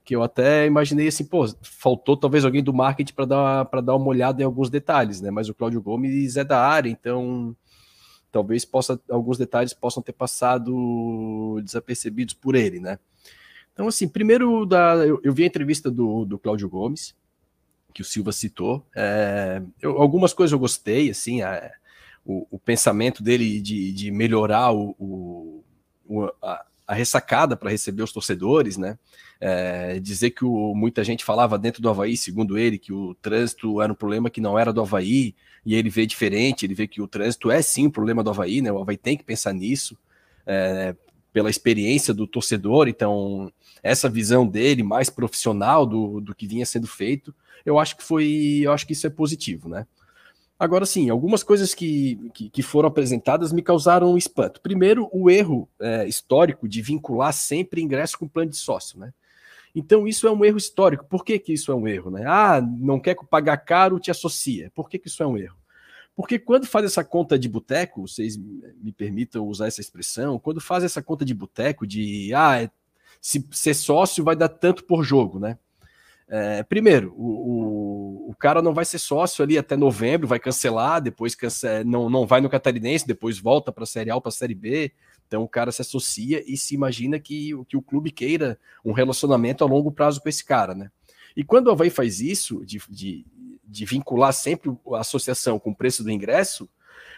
[0.03, 4.07] Que eu até imaginei assim, pô, faltou talvez alguém do marketing para dar, dar uma
[4.07, 5.31] olhada em alguns detalhes, né?
[5.31, 7.55] Mas o Cláudio Gomes é da área, então
[8.31, 12.97] talvez possa alguns detalhes possam ter passado desapercebidos por ele, né?
[13.73, 17.15] Então, assim, primeiro da, eu, eu vi a entrevista do, do Cláudio Gomes,
[17.93, 18.85] que o Silva citou.
[18.95, 21.39] É, eu, algumas coisas eu gostei, assim,
[22.25, 28.11] o, o, pensamento dele de, de melhorar o, o a, a ressacada para receber os
[28.11, 28.97] torcedores, né?
[29.39, 33.81] É, dizer que o, muita gente falava dentro do Havaí, segundo ele, que o trânsito
[33.81, 35.33] era um problema que não era do Havaí,
[35.65, 38.61] e ele vê diferente, ele vê que o trânsito é sim um problema do Havaí,
[38.61, 38.71] né?
[38.71, 39.97] O Havaí tem que pensar nisso,
[40.45, 40.95] é,
[41.33, 43.51] pela experiência do torcedor, então
[43.81, 47.33] essa visão dele mais profissional do, do que vinha sendo feito,
[47.65, 49.85] eu acho que foi, eu acho que isso é positivo, né?
[50.59, 54.61] Agora sim, algumas coisas que, que, que, foram apresentadas me causaram espanto.
[54.61, 59.11] Primeiro, o erro é, histórico de vincular sempre ingresso com plano de sócio, né?
[59.73, 61.05] Então, isso é um erro histórico.
[61.05, 62.11] Por que, que isso é um erro?
[62.11, 62.25] Né?
[62.27, 64.69] Ah, não quer pagar caro, te associa.
[64.75, 65.55] Por que, que isso é um erro?
[66.21, 70.83] Porque quando faz essa conta de boteco, vocês me permitam usar essa expressão, quando faz
[70.83, 72.69] essa conta de boteco de ah,
[73.19, 75.57] se ser sócio vai dar tanto por jogo, né?
[76.27, 81.01] É, primeiro, o, o, o, cara não vai ser sócio ali até novembro, vai cancelar,
[81.01, 84.29] depois cancela, não, não vai no Catarinense, depois volta para a Série A ou para
[84.29, 84.93] a Série B.
[85.27, 89.63] Então o cara se associa e se imagina que, que o clube queira um relacionamento
[89.63, 90.91] a longo prazo com esse cara, né?
[91.35, 93.25] E quando o Havaí faz isso, de, de,
[93.71, 96.69] de vincular sempre a associação com o preço do ingresso,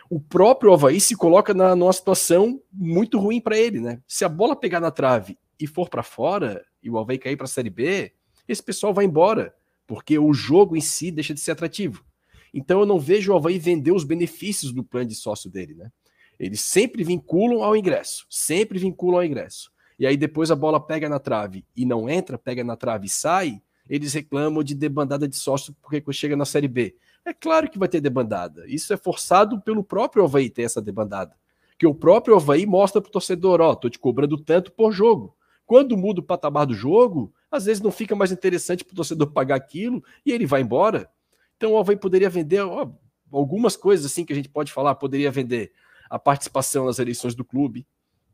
[0.09, 4.01] o próprio Havaí se coloca na, numa situação muito ruim para ele, né?
[4.07, 7.45] Se a bola pegar na trave e for para fora, e o Havaí cair para
[7.45, 8.11] a Série B,
[8.47, 9.55] esse pessoal vai embora,
[9.87, 12.05] porque o jogo em si deixa de ser atrativo.
[12.53, 15.91] Então eu não vejo o Havaí vender os benefícios do plano de sócio dele, né?
[16.39, 19.71] Eles sempre vinculam ao ingresso, sempre vinculam ao ingresso.
[19.97, 23.09] E aí depois a bola pega na trave e não entra, pega na trave e
[23.09, 26.95] sai, eles reclamam de debandada de sócio porque chega na Série B.
[27.25, 28.65] É claro que vai ter debandada.
[28.67, 31.35] Isso é forçado pelo próprio Havaí ter essa debandada.
[31.77, 34.91] Que o próprio Havaí mostra para o torcedor, ó, oh, tô te cobrando tanto por
[34.91, 35.35] jogo.
[35.65, 39.31] Quando muda o patamar do jogo, às vezes não fica mais interessante para o torcedor
[39.31, 41.09] pagar aquilo e ele vai embora.
[41.55, 42.89] Então o Havaí poderia vender ó,
[43.31, 45.71] algumas coisas assim que a gente pode falar, poderia vender
[46.09, 47.87] a participação nas eleições do clube,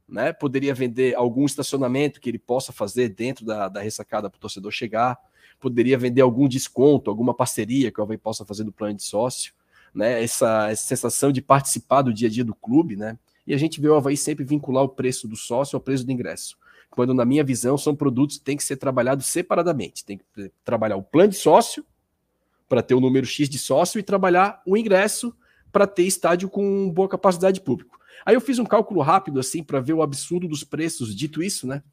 [0.08, 0.34] né?
[0.34, 4.72] Poderia vender algum estacionamento que ele possa fazer dentro da, da ressacada para o torcedor
[4.72, 5.18] chegar,
[5.60, 9.54] poderia vender algum desconto, alguma parceria que o Havaí possa fazer no plano de sócio,
[9.94, 10.24] né?
[10.24, 13.18] Essa, essa sensação de participar do dia a dia do clube, né?
[13.48, 16.12] E a gente vê o Havaí sempre vincular o preço do sócio ao preço do
[16.12, 16.58] ingresso
[16.90, 20.04] quando na minha visão são produtos que têm que ser trabalhados separadamente.
[20.04, 21.86] Tem que trabalhar o plano de sócio
[22.68, 25.36] para ter o número X de sócio e trabalhar o ingresso
[25.72, 28.00] para ter estádio com boa capacidade de público.
[28.26, 31.66] Aí eu fiz um cálculo rápido assim para ver o absurdo dos preços, dito isso,
[31.68, 31.84] né?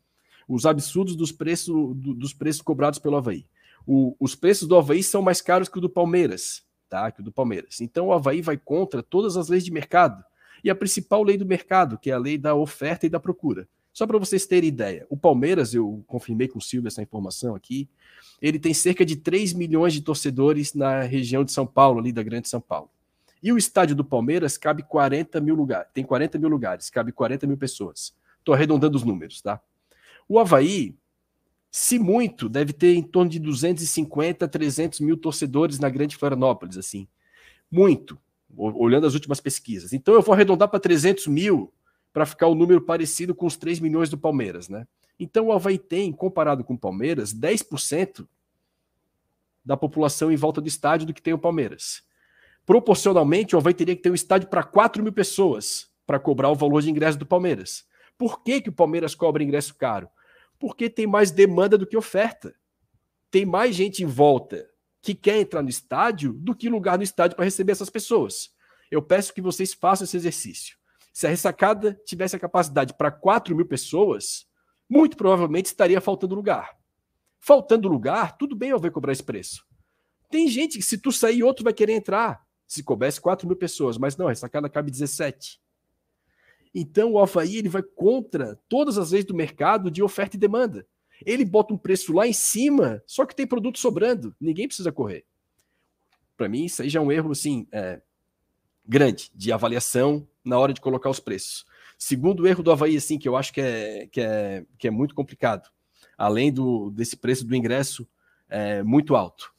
[0.48, 1.66] Os absurdos dos preços
[1.96, 3.46] do, dos preços cobrados pelo Havaí.
[3.86, 7.10] O, os preços do Havaí são mais caros que o do Palmeiras, tá?
[7.10, 7.80] Que o do Palmeiras.
[7.80, 10.24] Então o Havaí vai contra todas as leis de mercado.
[10.62, 13.68] E a principal lei do mercado, que é a lei da oferta e da procura.
[13.92, 17.88] Só para vocês terem ideia, o Palmeiras, eu confirmei com o Silvio essa informação aqui,
[18.42, 22.22] ele tem cerca de 3 milhões de torcedores na região de São Paulo, ali da
[22.22, 22.90] Grande São Paulo.
[23.42, 27.46] E o estádio do Palmeiras cabe 40 mil lugares, tem 40 mil lugares, cabe 40
[27.46, 28.14] mil pessoas.
[28.38, 29.60] Estou arredondando os números, tá?
[30.28, 30.96] O Havaí,
[31.70, 37.06] se muito, deve ter em torno de 250, 300 mil torcedores na Grande Florianópolis, assim.
[37.70, 38.18] Muito,
[38.56, 39.92] olhando as últimas pesquisas.
[39.92, 41.72] Então eu vou arredondar para 300 mil,
[42.12, 44.86] para ficar o um número parecido com os 3 milhões do Palmeiras, né?
[45.20, 48.26] Então o Havaí tem, comparado com o Palmeiras, 10%
[49.64, 52.02] da população em volta do estádio do que tem o Palmeiras.
[52.64, 56.54] Proporcionalmente, o Havaí teria que ter um estádio para 4 mil pessoas para cobrar o
[56.54, 57.84] valor de ingresso do Palmeiras.
[58.16, 60.08] Por que, que o Palmeiras cobra ingresso caro?
[60.58, 62.54] Porque tem mais demanda do que oferta.
[63.30, 64.68] Tem mais gente em volta
[65.02, 68.50] que quer entrar no estádio do que lugar no estádio para receber essas pessoas.
[68.90, 70.76] Eu peço que vocês façam esse exercício.
[71.12, 74.46] Se a ressacada tivesse a capacidade para 4 mil pessoas,
[74.88, 76.76] muito provavelmente estaria faltando lugar.
[77.40, 79.64] Faltando lugar, tudo bem eu ver cobrar esse preço.
[80.30, 82.44] Tem gente que, se tu sair, outro vai querer entrar.
[82.66, 85.60] Se coubesse 4 mil pessoas, mas não, a ressacada cabe 17.
[86.78, 90.86] Então o Havaí ele vai contra todas as leis do mercado de oferta e demanda.
[91.24, 94.36] Ele bota um preço lá em cima, só que tem produto sobrando.
[94.38, 95.24] Ninguém precisa correr.
[96.36, 98.02] Para mim, isso aí já é um erro assim, é,
[98.86, 101.64] grande de avaliação na hora de colocar os preços.
[101.96, 105.14] Segundo erro do Havaí, assim, que eu acho que é, que é, que é muito
[105.14, 105.70] complicado,
[106.18, 108.06] além do, desse preço do ingresso
[108.50, 109.50] é, muito alto.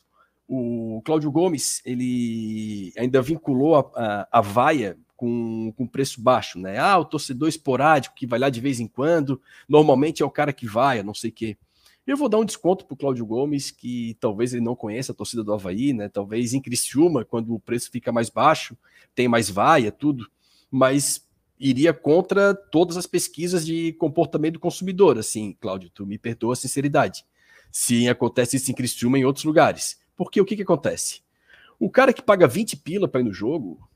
[0.48, 6.78] O Cláudio Gomes, ele ainda vinculou a, a, a vaia com, com preço baixo, né?
[6.78, 10.54] Ah, o torcedor esporádico que vai lá de vez em quando, normalmente é o cara
[10.54, 11.58] que vai, não sei o quê.
[12.06, 15.16] Eu vou dar um desconto para o Cláudio Gomes, que talvez ele não conheça a
[15.16, 16.08] torcida do Havaí, né?
[16.08, 18.78] Talvez em Criciúma, quando o preço fica mais baixo,
[19.14, 20.30] tem mais vaia, tudo,
[20.72, 21.28] mas
[21.60, 25.18] iria contra todas as pesquisas de comportamento do consumidor.
[25.18, 27.26] Assim, Cláudio, tu me perdoa a sinceridade.
[27.72, 30.00] Se acontece isso em Criciúma em outros lugares.
[30.16, 31.22] Porque o que, que acontece?
[31.80, 33.87] O cara que paga 20 pila para ir no jogo,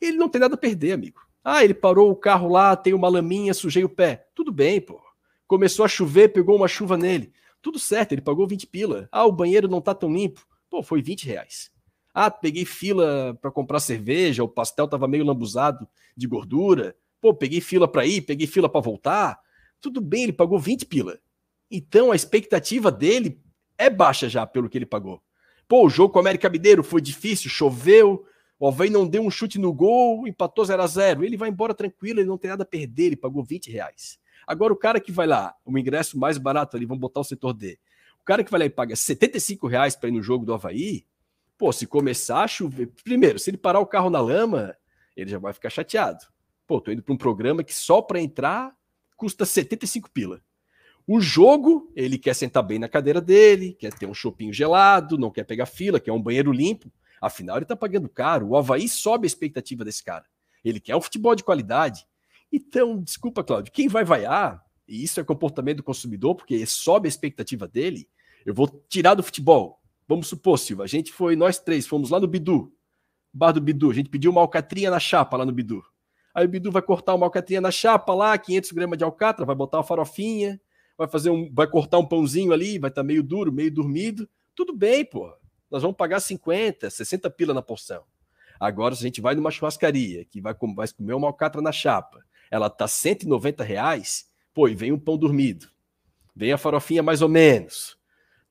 [0.00, 1.20] ele não tem nada a perder, amigo.
[1.42, 4.26] Ah, ele parou o carro lá, tem uma laminha, sujei o pé.
[4.34, 5.00] Tudo bem, pô
[5.46, 7.32] Começou a chover, pegou uma chuva nele.
[7.60, 9.08] Tudo certo, ele pagou 20 pila.
[9.10, 10.46] Ah, o banheiro não tá tão limpo.
[10.70, 11.72] Pô, foi 20 reais.
[12.14, 16.94] Ah, peguei fila para comprar cerveja, o pastel tava meio lambuzado de gordura.
[17.20, 19.40] Pô, peguei fila para ir, peguei fila para voltar.
[19.80, 21.18] Tudo bem, ele pagou 20 pila.
[21.70, 23.40] Então a expectativa dele
[23.76, 25.22] é baixa já pelo que ele pagou.
[25.66, 28.24] Pô, o jogo com o América Mineiro foi difícil, choveu,
[28.60, 31.72] o Alvei não deu um chute no gol, empatou 0 a 0 Ele vai embora
[31.72, 34.18] tranquilo, ele não tem nada a perder, ele pagou 20 reais.
[34.46, 37.54] Agora o cara que vai lá, o ingresso mais barato ali, vamos botar o setor
[37.54, 37.78] D.
[38.20, 41.06] O cara que vai lá e paga 75 reais para ir no jogo do Havaí,
[41.56, 42.90] pô, se começar a chover.
[43.02, 44.76] Primeiro, se ele parar o carro na lama,
[45.16, 46.26] ele já vai ficar chateado.
[46.66, 48.76] Pô, tô indo para um programa que só para entrar
[49.16, 50.42] custa 75 pila.
[51.06, 55.30] O jogo, ele quer sentar bem na cadeira dele, quer ter um chopinho gelado, não
[55.30, 56.92] quer pegar fila, quer um banheiro limpo.
[57.20, 58.48] Afinal, ele tá pagando caro.
[58.48, 60.24] O Havaí sobe a expectativa desse cara.
[60.64, 62.06] Ele quer um futebol de qualidade.
[62.52, 67.08] Então, desculpa, Cláudio, quem vai vaiar, e isso é comportamento do consumidor, porque sobe a
[67.08, 68.08] expectativa dele,
[68.44, 69.80] eu vou tirar do futebol.
[70.08, 72.72] Vamos supor, Silva, a gente foi, nós três, fomos lá no Bidu,
[73.32, 75.80] bar do Bidu, a gente pediu uma alcatrinha na chapa lá no Bidu.
[76.34, 79.54] Aí o Bidu vai cortar uma alcatrinha na chapa lá, 500 gramas de alcatra, vai
[79.54, 80.60] botar uma farofinha,
[80.98, 84.28] vai fazer um, vai cortar um pãozinho ali, vai estar tá meio duro, meio dormido.
[84.54, 85.32] Tudo bem, pô.
[85.70, 88.02] Nós vamos pagar 50, 60 pila na porção.
[88.58, 92.68] Agora, se a gente vai numa churrascaria que vai, comer uma alcatra na chapa, ela
[92.68, 95.68] tá 190 reais, pô, e vem um pão dormido,
[96.34, 97.96] vem a farofinha mais ou menos.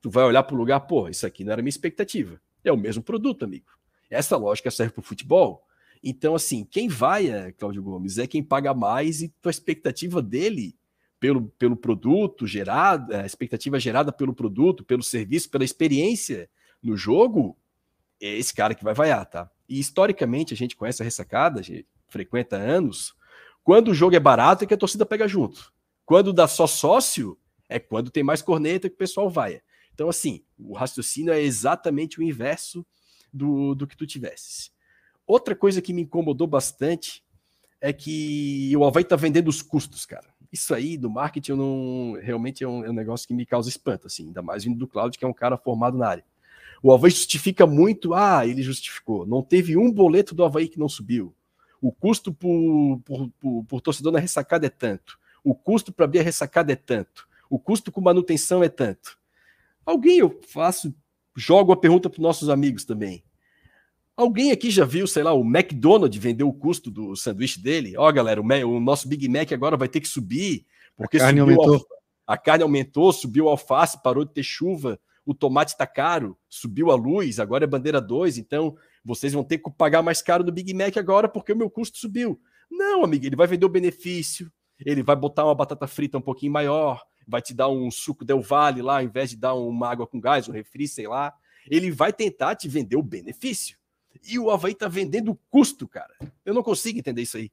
[0.02, 2.42] Tu vai olhar para o lugar, pô, isso aqui não era minha expectativa.
[2.64, 3.68] É o mesmo produto, amigo.
[4.10, 5.68] Essa lógica serve para o futebol.
[6.02, 10.76] Então, assim, quem vai, é, Cláudio Gomes, é quem paga mais e tua expectativa dele
[11.20, 16.50] pelo, pelo produto gerado, a expectativa gerada pelo produto, pelo serviço, pela experiência
[16.82, 17.58] no jogo,
[18.22, 19.50] é esse cara que vai vaiar, tá?
[19.68, 23.14] E historicamente a gente conhece a ressacada, a gente frequenta anos.
[23.64, 25.72] Quando o jogo é barato é que a torcida pega junto.
[26.06, 27.38] Quando dá só sócio,
[27.68, 29.62] é quando tem mais corneta que o pessoal vai.
[29.94, 32.86] Então, assim, o raciocínio é exatamente o inverso
[33.32, 34.72] do, do que tu tivesses.
[35.28, 37.24] Outra coisa que me incomodou bastante
[37.80, 40.28] é que o Havaí tá vendendo os custos, cara.
[40.52, 43.70] Isso aí do marketing eu não, realmente é um, é um negócio que me causa
[43.70, 46.26] espanto, assim, ainda mais vindo do Claudio, que é um cara formado na área.
[46.82, 49.26] O Havaí justifica muito, ah, ele justificou.
[49.26, 51.36] Não teve um boleto do Havaí que não subiu.
[51.82, 55.18] O custo por, por, por, por torcedor na ressacada é tanto.
[55.44, 57.28] O custo para abrir a ressacada é tanto.
[57.50, 59.18] O custo com manutenção é tanto.
[59.86, 60.94] Alguém, eu faço,
[61.36, 63.24] jogo a pergunta para os nossos amigos também.
[64.16, 67.96] Alguém aqui já viu, sei lá, o McDonald's vender o custo do sanduíche dele?
[67.98, 70.66] Ó, galera, o, o, nosso Big Mac agora vai ter que subir,
[70.98, 71.88] porque a carne aumentou.
[72.28, 75.00] A, a carne aumentou, subiu o alface, parou de ter chuva,
[75.30, 78.76] o tomate está caro, subiu a luz, agora é bandeira 2, então
[79.06, 82.00] vocês vão ter que pagar mais caro no Big Mac agora porque o meu custo
[82.00, 82.42] subiu.
[82.68, 84.52] Não, amigo, ele vai vender o benefício,
[84.84, 88.42] ele vai botar uma batata frita um pouquinho maior, vai te dar um suco Del
[88.42, 91.32] Vale lá, ao invés de dar uma água com gás, um refri, sei lá.
[91.70, 93.78] Ele vai tentar te vender o benefício.
[94.28, 96.16] E o Havaí tá vendendo o custo, cara.
[96.44, 97.52] Eu não consigo entender isso aí.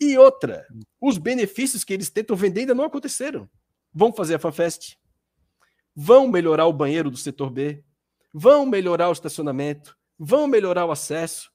[0.00, 0.66] E outra,
[1.00, 3.48] os benefícios que eles tentam vender ainda não aconteceram.
[3.92, 4.96] Vão fazer a FanFest,
[5.94, 7.84] vão melhorar o banheiro do setor B,
[8.32, 11.50] vão melhorar o estacionamento, vão melhorar o acesso.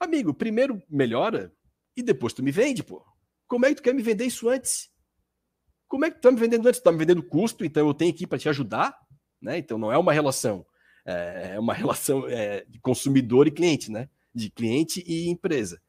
[0.00, 1.52] Amigo, primeiro melhora
[1.96, 3.04] e depois tu me vende, pô.
[3.46, 4.90] Como é que tu quer me vender isso antes?
[5.86, 6.80] Como é que tu tá me vendendo antes?
[6.80, 8.96] Tu tá me vendendo custo, então eu tenho aqui para te ajudar,
[9.40, 9.58] né?
[9.58, 10.64] Então não é uma relação,
[11.04, 14.08] é, é uma relação é, de consumidor e cliente, né?
[14.34, 15.80] De cliente e empresa.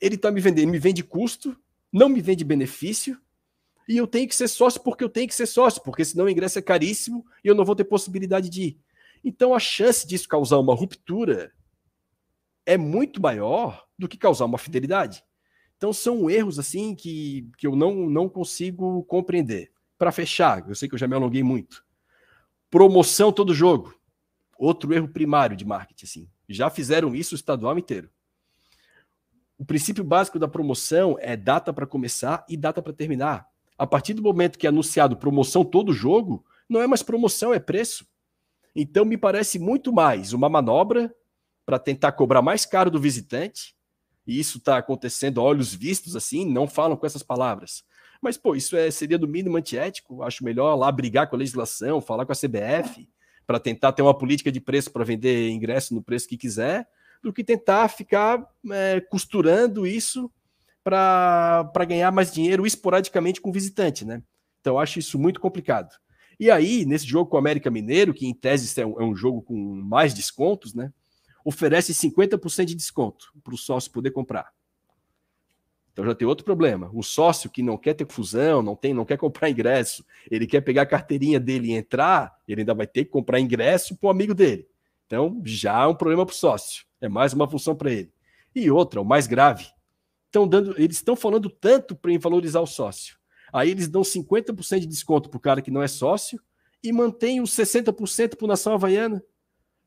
[0.00, 1.56] Ele tá me vendendo, me vende custo,
[1.92, 3.18] não me vende benefício,
[3.88, 6.30] e eu tenho que ser sócio porque eu tenho que ser sócio, porque senão o
[6.30, 8.80] ingresso é caríssimo e eu não vou ter possibilidade de ir.
[9.22, 11.52] Então a chance disso causar uma ruptura
[12.66, 15.22] é muito maior do que causar uma fidelidade.
[15.76, 19.70] Então são erros assim que, que eu não, não consigo compreender.
[19.98, 21.84] Para fechar, eu sei que eu já me alonguei muito.
[22.70, 23.94] Promoção todo jogo.
[24.58, 26.04] Outro erro primário de marketing.
[26.04, 26.30] Assim.
[26.48, 28.10] Já fizeram isso o estadual inteiro.
[29.56, 33.46] O princípio básico da promoção é data para começar e data para terminar.
[33.76, 37.58] A partir do momento que é anunciado promoção todo jogo, não é mais promoção, é
[37.58, 38.06] preço.
[38.74, 41.14] Então me parece muito mais uma manobra
[41.64, 43.74] para tentar cobrar mais caro do visitante.
[44.26, 47.84] E isso está acontecendo a olhos vistos, assim, não falam com essas palavras.
[48.22, 50.22] Mas, pô, isso é, seria do mínimo antiético.
[50.22, 53.06] Acho melhor lá brigar com a legislação, falar com a CBF,
[53.46, 56.88] para tentar ter uma política de preço para vender ingresso no preço que quiser,
[57.22, 60.30] do que tentar ficar é, costurando isso
[60.84, 64.22] para ganhar mais dinheiro esporadicamente com visitante, né?
[64.60, 65.94] Então acho isso muito complicado.
[66.38, 69.16] E aí, nesse jogo com o América Mineiro, que em tese é um, é um
[69.16, 70.92] jogo com mais descontos, né?
[71.44, 74.52] Oferece 50% de desconto para o sócio poder comprar.
[75.92, 76.90] Então já tem outro problema.
[76.92, 80.60] O sócio que não quer ter fusão, não tem, não quer comprar ingresso, ele quer
[80.60, 84.10] pegar a carteirinha dele e entrar, ele ainda vai ter que comprar ingresso para o
[84.10, 84.66] amigo dele.
[85.06, 86.84] Então já é um problema para o sócio.
[87.00, 88.12] É mais uma função para ele.
[88.54, 89.66] E outra, o mais grave,
[90.34, 93.16] estão dando, eles estão falando tanto para valorizar o sócio.
[93.52, 96.40] Aí eles dão 50% de desconto para o cara que não é sócio
[96.82, 99.22] e mantém os 60% para Nação Havaiana.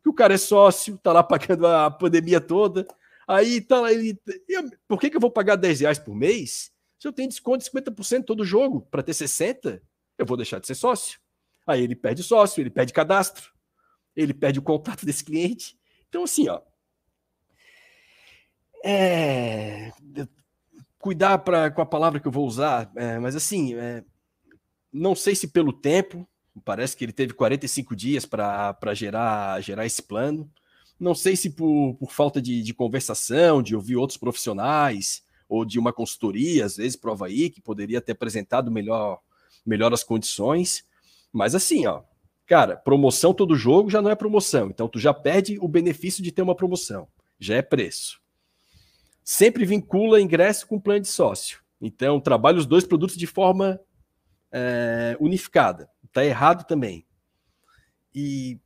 [0.02, 2.88] Que o cara é sócio, tá lá pagando a pandemia toda.
[3.28, 4.18] Aí tá lá, ele,
[4.48, 6.72] eu, por que, que eu vou pagar 10 reais por mês?
[6.98, 9.82] Se eu tenho desconto de 50% todo jogo, para ter 60%,
[10.18, 11.20] eu vou deixar de ser sócio.
[11.68, 13.52] Aí ele perde sócio, ele perde cadastro,
[14.16, 15.78] ele perde o contato desse cliente.
[16.08, 16.62] Então, assim, ó.
[18.84, 19.92] É,
[21.00, 24.04] cuidar pra, com a palavra que eu vou usar, é, mas assim, é,
[24.92, 26.28] não sei se pelo tempo,
[26.66, 30.50] parece que ele teve 45 dias para gerar, gerar esse plano.
[31.00, 35.80] Não sei se por, por falta de, de, conversação, de ouvir outros profissionais, ou de
[35.80, 39.20] uma consultoria, às vezes, prova aí, que poderia ter apresentado melhor,
[39.66, 40.84] melhor as condições.
[41.32, 42.02] Mas assim, ó,
[42.46, 44.68] cara, promoção todo jogo já não é promoção.
[44.68, 47.08] Então tu já perde o benefício de ter uma promoção.
[47.40, 48.20] Já é preço
[49.28, 51.60] sempre vincula ingresso com plano de sócio.
[51.82, 53.78] Então, trabalha os dois produtos de forma
[54.50, 55.90] é, unificada.
[56.06, 57.06] Está errado também.
[58.16, 58.58] E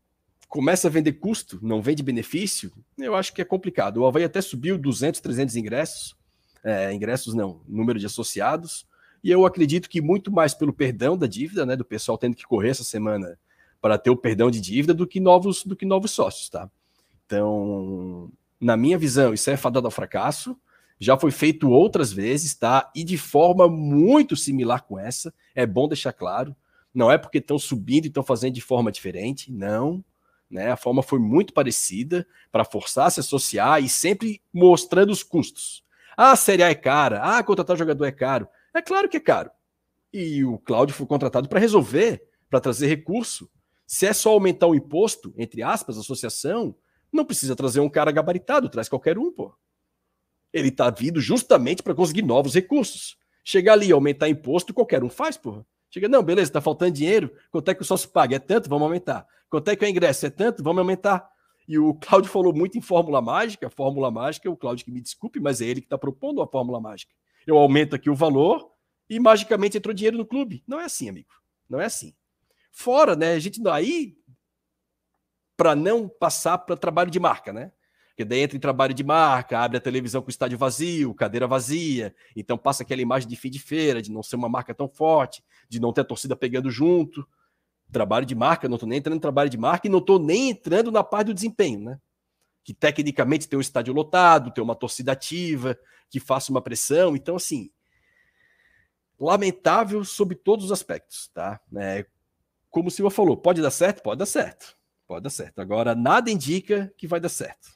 [0.48, 3.98] começa a vender custo, não vende benefício, eu acho que é complicado.
[3.98, 6.16] O Havaí até subiu 200, 300 ingressos,
[6.64, 8.86] é, ingressos não, número de associados,
[9.24, 12.46] e eu acredito que muito mais pelo perdão da dívida, né, do pessoal tendo que
[12.46, 13.36] correr essa semana
[13.82, 16.70] para ter o perdão de dívida do que novos do que novos sócios, tá?
[17.26, 18.32] Então,
[18.62, 20.56] na minha visão, isso é fadado ao fracasso.
[21.00, 22.92] Já foi feito outras vezes, tá?
[22.96, 25.34] E de forma muito similar com essa.
[25.56, 26.56] É bom deixar claro.
[26.94, 30.06] Não é porque estão subindo e estão fazendo de forma diferente, não.
[30.48, 30.70] Né?
[30.72, 35.84] A forma foi muito parecida para forçar a se associar e sempre mostrando os custos.
[36.16, 37.22] Ah, a Série A é cara.
[37.24, 38.48] Ah, contratar jogador é caro.
[38.76, 39.50] É claro que é caro.
[40.14, 43.50] E o Cláudio foi contratado para resolver, para trazer recurso.
[43.88, 46.76] Se é só aumentar o imposto, entre aspas, associação,
[47.12, 49.54] não precisa trazer um cara gabaritado, traz qualquer um, pô.
[50.54, 53.18] Ele está vindo justamente para conseguir novos recursos.
[53.44, 55.66] Chegar ali e aumentar imposto, qualquer um faz, porra.
[55.90, 58.36] Chega, não, beleza, está faltando dinheiro, quanto é que o sócio paga?
[58.36, 59.28] É tanto, vamos aumentar.
[59.50, 60.26] Quanto é que o ingresso?
[60.26, 61.30] É tanto, vamos aumentar.
[61.68, 65.40] E o Cláudio falou muito em fórmula mágica, fórmula mágica, o Cláudio que me desculpe,
[65.40, 67.14] mas é ele que está propondo a fórmula mágica.
[67.46, 68.72] Eu aumento aqui o valor
[69.10, 70.64] e magicamente entrou dinheiro no clube.
[70.66, 71.30] Não é assim, amigo.
[71.70, 72.14] Não é assim.
[72.72, 73.34] Fora, né?
[73.34, 74.16] A gente aí
[75.62, 77.72] para não passar para trabalho de marca, né?
[78.08, 81.46] Porque daí entra em trabalho de marca, abre a televisão com o estádio vazio, cadeira
[81.46, 84.90] vazia, então passa aquela imagem de fim de feira, de não ser uma marca tão
[84.90, 87.28] forte, de não ter a torcida pegando junto.
[87.92, 90.50] Trabalho de marca, não estou nem entrando em trabalho de marca e não estou nem
[90.50, 92.00] entrando na parte do desempenho, né?
[92.64, 95.78] Que tecnicamente tem um estádio lotado, tem uma torcida ativa,
[96.10, 97.16] que faça uma pressão.
[97.16, 97.70] Então, assim,
[99.20, 101.62] lamentável sob todos os aspectos, tá?
[101.78, 102.04] É,
[102.72, 104.02] como o Silva falou, pode dar certo?
[104.02, 104.81] Pode dar certo.
[105.12, 105.60] Pode dar certo.
[105.60, 107.68] Agora, nada indica que vai dar certo.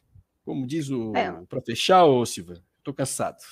[0.45, 1.11] Como diz o.
[1.13, 1.29] É.
[1.49, 3.43] Para fechar, ô Silva, tô cansado.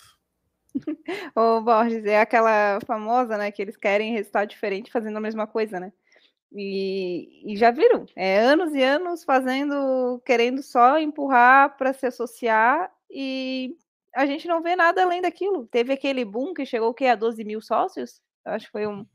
[1.36, 3.52] Ô Borges, é aquela famosa, né?
[3.52, 5.92] Que eles querem resultado diferente fazendo a mesma coisa, né?
[6.54, 12.90] E, e já viram, é anos e anos fazendo, querendo só empurrar para se associar
[13.12, 13.76] e
[14.16, 15.68] a gente não vê nada além daquilo.
[15.68, 19.06] Teve aquele boom que chegou que a 12 mil sócios, acho que foi um,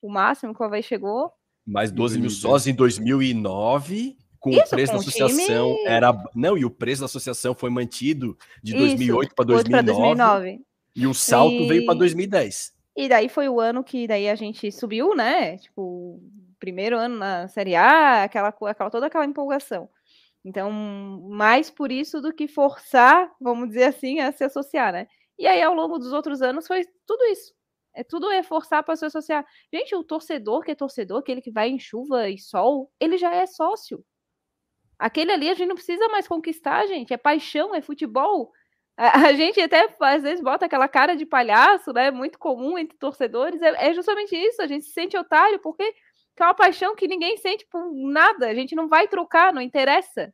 [0.00, 1.32] o máximo que o Havaí chegou.
[1.66, 5.86] Mais 12 mil sócios em 2009, com Isso, o preço da associação time...
[5.86, 6.12] era.
[6.34, 10.60] Não, e o preço da associação foi mantido de Isso, 2008 para 2009, 2009.
[10.94, 11.66] E o salto e...
[11.66, 12.74] veio para 2010.
[12.96, 15.56] E daí foi o ano que daí a gente subiu, né?
[15.56, 16.20] Tipo,
[16.60, 19.88] primeiro ano na Série A, aquela, aquela toda aquela empolgação.
[20.44, 25.06] Então, mais por isso do que forçar, vamos dizer assim, a se associar, né?
[25.38, 27.52] E aí, ao longo dos outros anos, foi tudo isso.
[27.94, 29.46] É tudo é forçar para se associar.
[29.72, 33.32] Gente, o torcedor que é torcedor, aquele que vai em chuva e sol, ele já
[33.34, 34.04] é sócio.
[34.98, 37.12] Aquele ali a gente não precisa mais conquistar, gente.
[37.12, 38.52] É paixão, é futebol.
[38.96, 42.10] A, gente até às vezes bota aquela cara de palhaço, né?
[42.12, 43.60] Muito comum entre torcedores.
[43.60, 44.62] É, é justamente isso.
[44.62, 48.48] A gente se sente otário porque é uma paixão que ninguém sente por nada.
[48.48, 50.32] A gente não vai trocar, não interessa.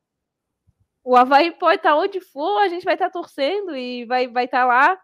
[1.03, 4.67] O Havaí pode estar onde for, a gente vai estar torcendo e vai vai estar
[4.67, 5.01] lá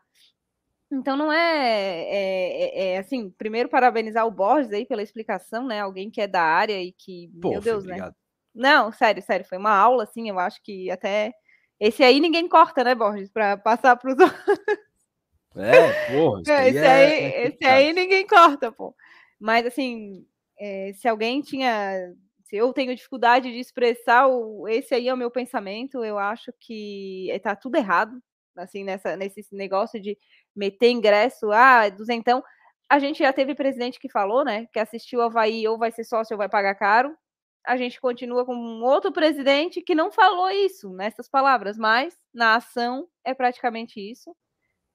[0.90, 5.80] então não é, é, é, é, assim, primeiro parabenizar o Borges aí pela explicação, né?
[5.80, 8.12] Alguém que é da área e que, Pô, meu Deus, né?
[8.54, 11.32] Não, sério, sério, foi uma aula, assim, eu acho que até
[11.78, 14.40] esse aí ninguém corta, né, Borges, para passar para os outros.
[15.58, 18.94] É, porra, esse, é aí, é esse aí ninguém corta, pô.
[19.40, 20.26] Mas assim,
[20.58, 22.12] é, se alguém tinha,
[22.44, 26.52] se eu tenho dificuldade de expressar o, esse aí é o meu pensamento, eu acho
[26.60, 28.22] que está tudo errado,
[28.56, 30.18] assim, nessa, nesse negócio de
[30.54, 32.42] meter ingresso, ah, duzentão.
[32.88, 36.04] A gente já teve presidente que falou, né, que assistiu ao Havaí ou vai ser
[36.04, 37.16] sócio ou vai pagar caro.
[37.66, 42.54] A gente continua com um outro presidente que não falou isso nessas palavras, mas na
[42.56, 44.34] ação é praticamente isso.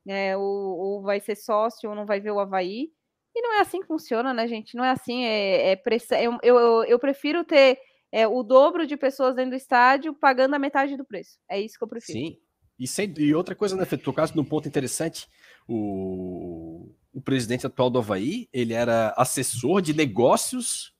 [0.07, 2.91] É, ou, ou vai ser sócio ou não vai ver o Havaí.
[3.35, 4.75] E não é assim que funciona, né, gente?
[4.75, 5.25] Não é assim.
[5.25, 6.21] É, é pressa...
[6.21, 7.79] eu, eu, eu prefiro ter
[8.11, 11.39] é, o dobro de pessoas dentro do estádio pagando a metade do preço.
[11.49, 12.19] É isso que eu prefiro.
[12.19, 12.37] Sim.
[12.81, 13.95] E, sem, e outra coisa, né, Fê?
[13.95, 15.29] Tu tocaste num ponto interessante.
[15.67, 20.91] O, o presidente atual do Havaí, ele era assessor de negócios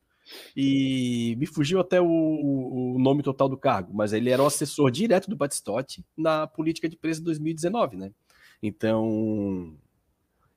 [0.55, 4.91] e me fugiu até o, o, nome total do cargo, mas ele era o assessor
[4.91, 8.11] direto do Batistotti na política de preço de 2019, né?
[8.61, 9.75] Então,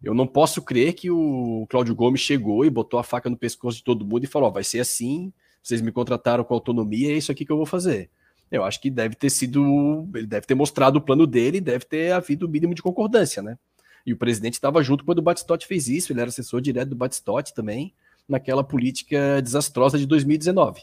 [0.03, 3.79] eu não posso crer que o Cláudio Gomes chegou e botou a faca no pescoço
[3.79, 5.33] de todo mundo e falou: vai ser assim,
[5.63, 8.11] vocês me contrataram com autonomia, é isso aqui que eu vou fazer.
[8.51, 12.13] Eu acho que deve ter sido, ele deve ter mostrado o plano dele, deve ter
[12.13, 13.59] havido o mínimo de concordância, né?
[14.07, 16.97] E o presidente estava junto quando o Batistotti fez isso, ele era assessor direto do
[16.97, 17.95] Batistotti também,
[18.29, 20.83] naquela política desastrosa de 2019.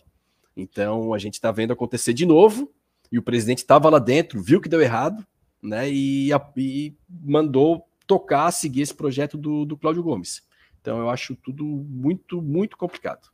[0.57, 2.71] Então a gente está vendo acontecer de novo,
[3.11, 5.25] e o presidente estava lá dentro, viu que deu errado,
[5.61, 5.89] né?
[5.91, 10.41] E, e mandou tocar, seguir esse projeto do, do Cláudio Gomes.
[10.81, 13.29] Então eu acho tudo muito, muito complicado.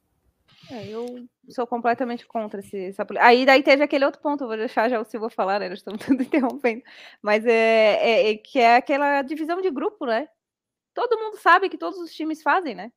[0.70, 4.90] É, eu sou completamente contra esse, essa Aí daí teve aquele outro ponto, vou deixar
[4.90, 5.70] já o Silvio falar, né?
[5.70, 6.84] Nós estamos tudo interrompendo.
[7.22, 10.28] Mas é, é, é, que é aquela divisão de grupo, né?
[10.94, 12.92] Todo mundo sabe que todos os times fazem, né?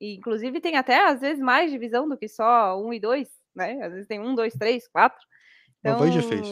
[0.00, 3.80] E, inclusive tem até, às vezes, mais divisão do que só um e dois, né?
[3.82, 5.24] Às vezes tem um, dois, três, quatro.
[5.80, 6.46] Então, já fez.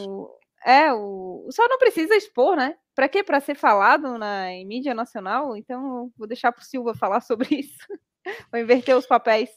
[0.65, 2.75] É, o só não precisa expor, né?
[2.93, 3.23] Para quê?
[3.23, 5.55] Para ser falado na em mídia nacional?
[5.55, 7.77] Então, vou deixar para o Silva falar sobre isso.
[8.51, 9.49] vou inverter os papéis.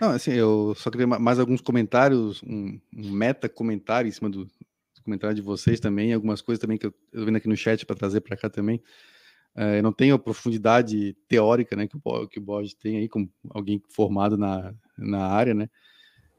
[0.00, 4.46] Não, assim, eu só queria mais alguns comentários, um, um meta comentário em cima do
[5.04, 7.96] comentário de vocês também, algumas coisas também que eu estou vendo aqui no chat para
[7.96, 8.82] trazer para cá também.
[9.56, 13.08] Uh, eu não tenho a profundidade teórica, né, que o que o Borges tem aí,
[13.08, 15.68] como alguém formado na, na área, né?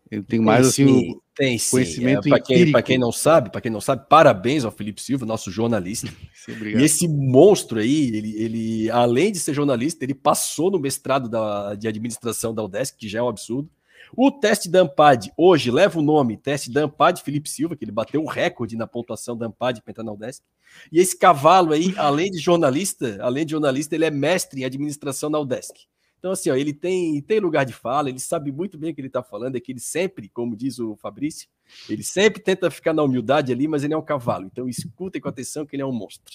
[0.10, 3.72] Eu tenho mais assim o tem, conhecimento é, para quem, quem não sabe, para quem
[3.72, 6.08] não sabe, parabéns ao Felipe Silva, nosso jornalista.
[6.34, 11.28] Sim, e esse monstro aí, ele, ele, além de ser jornalista, ele passou no mestrado
[11.28, 13.70] da, de administração da UDESC, que já é um absurdo.
[14.16, 17.92] O teste da Ampad hoje leva o nome teste da Ampad Felipe Silva, que ele
[17.92, 20.44] bateu o recorde na pontuação da Ampad para entrar na UDESC.
[20.92, 25.30] E esse cavalo aí, além de jornalista, além de jornalista, ele é mestre em administração
[25.30, 25.88] na UDESC.
[26.26, 29.00] Então, assim, ó, ele tem, tem lugar de fala, ele sabe muito bem o que
[29.00, 31.48] ele está falando, é que ele sempre, como diz o Fabrício,
[31.88, 34.48] ele sempre tenta ficar na humildade ali, mas ele é um cavalo.
[34.48, 36.34] Então, escutem com atenção que ele é um monstro.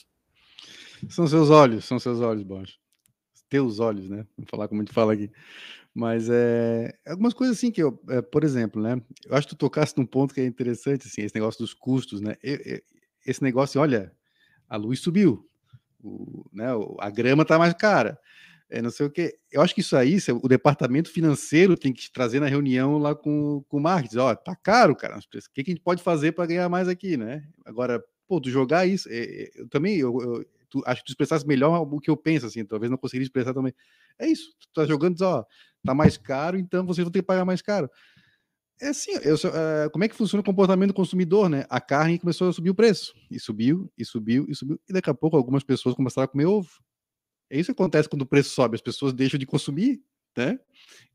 [1.09, 2.79] São seus olhos, são seus olhos, Borges.
[3.49, 4.25] Teus olhos, né?
[4.39, 5.29] Vamos falar como a gente fala aqui.
[5.93, 9.03] Mas é algumas coisas assim que eu, é, por exemplo, né?
[9.27, 12.21] Eu acho que tu tocaste num ponto que é interessante, assim, esse negócio dos custos,
[12.21, 12.37] né?
[12.45, 12.81] Eu, eu,
[13.27, 14.13] esse negócio, olha,
[14.69, 15.51] a luz subiu,
[16.01, 16.69] o, né,
[17.01, 18.17] a grama tá mais cara
[18.71, 19.37] é, não sei o que.
[19.51, 23.65] Eu acho que isso aí, o departamento financeiro tem que trazer na reunião lá com,
[23.69, 24.19] com o marketing.
[24.19, 25.19] Ó, tá caro, cara.
[25.19, 25.21] O
[25.53, 27.45] que, que a gente pode fazer para ganhar mais aqui, né?
[27.65, 31.11] Agora, pô, tu jogar isso, é, é, eu também, eu, eu tu, acho que tu
[31.11, 33.75] expressasse melhor o que eu penso, assim, talvez não conseguiria expressar também.
[34.17, 35.45] É isso, tu tá jogando, ó,
[35.85, 37.91] tá mais caro, então vocês vão ter que pagar mais caro.
[38.81, 41.67] É assim, eu, é, como é que funciona o comportamento do consumidor, né?
[41.69, 45.11] A carne começou a subir o preço, e subiu, e subiu, e subiu, e daqui
[45.11, 46.71] a pouco algumas pessoas começaram a comer ovo.
[47.51, 50.01] É isso que acontece quando o preço sobe, as pessoas deixam de consumir,
[50.37, 50.59] né?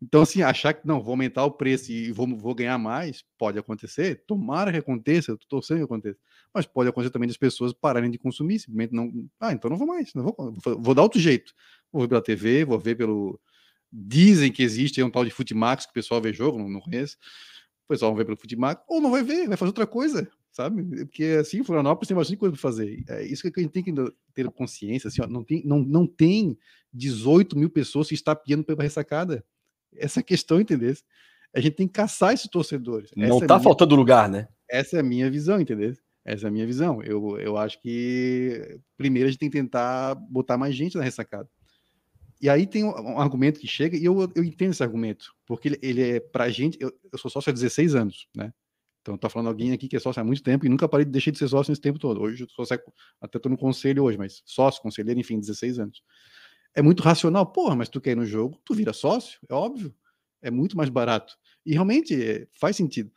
[0.02, 3.58] Então, assim, achar que não, vou aumentar o preço e vou, vou ganhar mais, pode
[3.58, 6.20] acontecer, tomara que aconteça, eu tô torcendo que aconteça,
[6.54, 9.88] mas pode acontecer também das pessoas pararem de consumir, simplesmente não, ah, então não vou
[9.88, 11.54] mais, não vou, vou dar outro jeito,
[11.92, 13.40] vou ver pela TV, vou ver pelo,
[13.92, 17.18] dizem que existe um tal de Futimax que o pessoal vê jogo, não, não conheço,
[17.86, 21.06] o pessoal vai ver pelo Futimax, ou não vai ver, vai fazer outra coisa, sabe?
[21.06, 23.04] Porque assim, Florianópolis tem bastante coisa para fazer.
[23.10, 23.94] É isso que a gente tem que
[24.34, 25.10] ter consciência.
[25.10, 26.58] Assim, ó, não, tem, não, não tem
[26.94, 29.44] 18 mil pessoas que está pedindo pela ressacada.
[29.98, 30.94] Essa questão, entendeu?
[31.54, 33.12] A gente tem que caçar esses torcedores.
[33.18, 34.48] Não está é faltando lugar, né?
[34.70, 35.94] Essa é a minha visão, entendeu?
[36.24, 37.04] Essa é a minha visão.
[37.04, 41.50] Eu, eu acho que primeiro a gente tem que tentar botar mais gente na ressacada.
[42.42, 45.68] E aí tem um, um argumento que chega, e eu, eu entendo esse argumento, porque
[45.68, 46.78] ele, ele é pra gente.
[46.80, 48.54] Eu, eu sou sócio há 16 anos, né?
[49.06, 51.12] Então, tá falando alguém aqui que é sócio há muito tempo e nunca parei de
[51.12, 52.20] deixar de ser sócio nesse tempo todo.
[52.20, 52.66] Hoje, eu
[53.22, 56.02] até estou no conselho hoje, mas sócio, conselheiro, enfim, 16 anos.
[56.74, 57.46] É muito racional.
[57.46, 59.94] Porra, mas tu quer ir no jogo, tu vira sócio, é óbvio.
[60.42, 61.36] É muito mais barato.
[61.64, 63.12] E realmente é, faz sentido.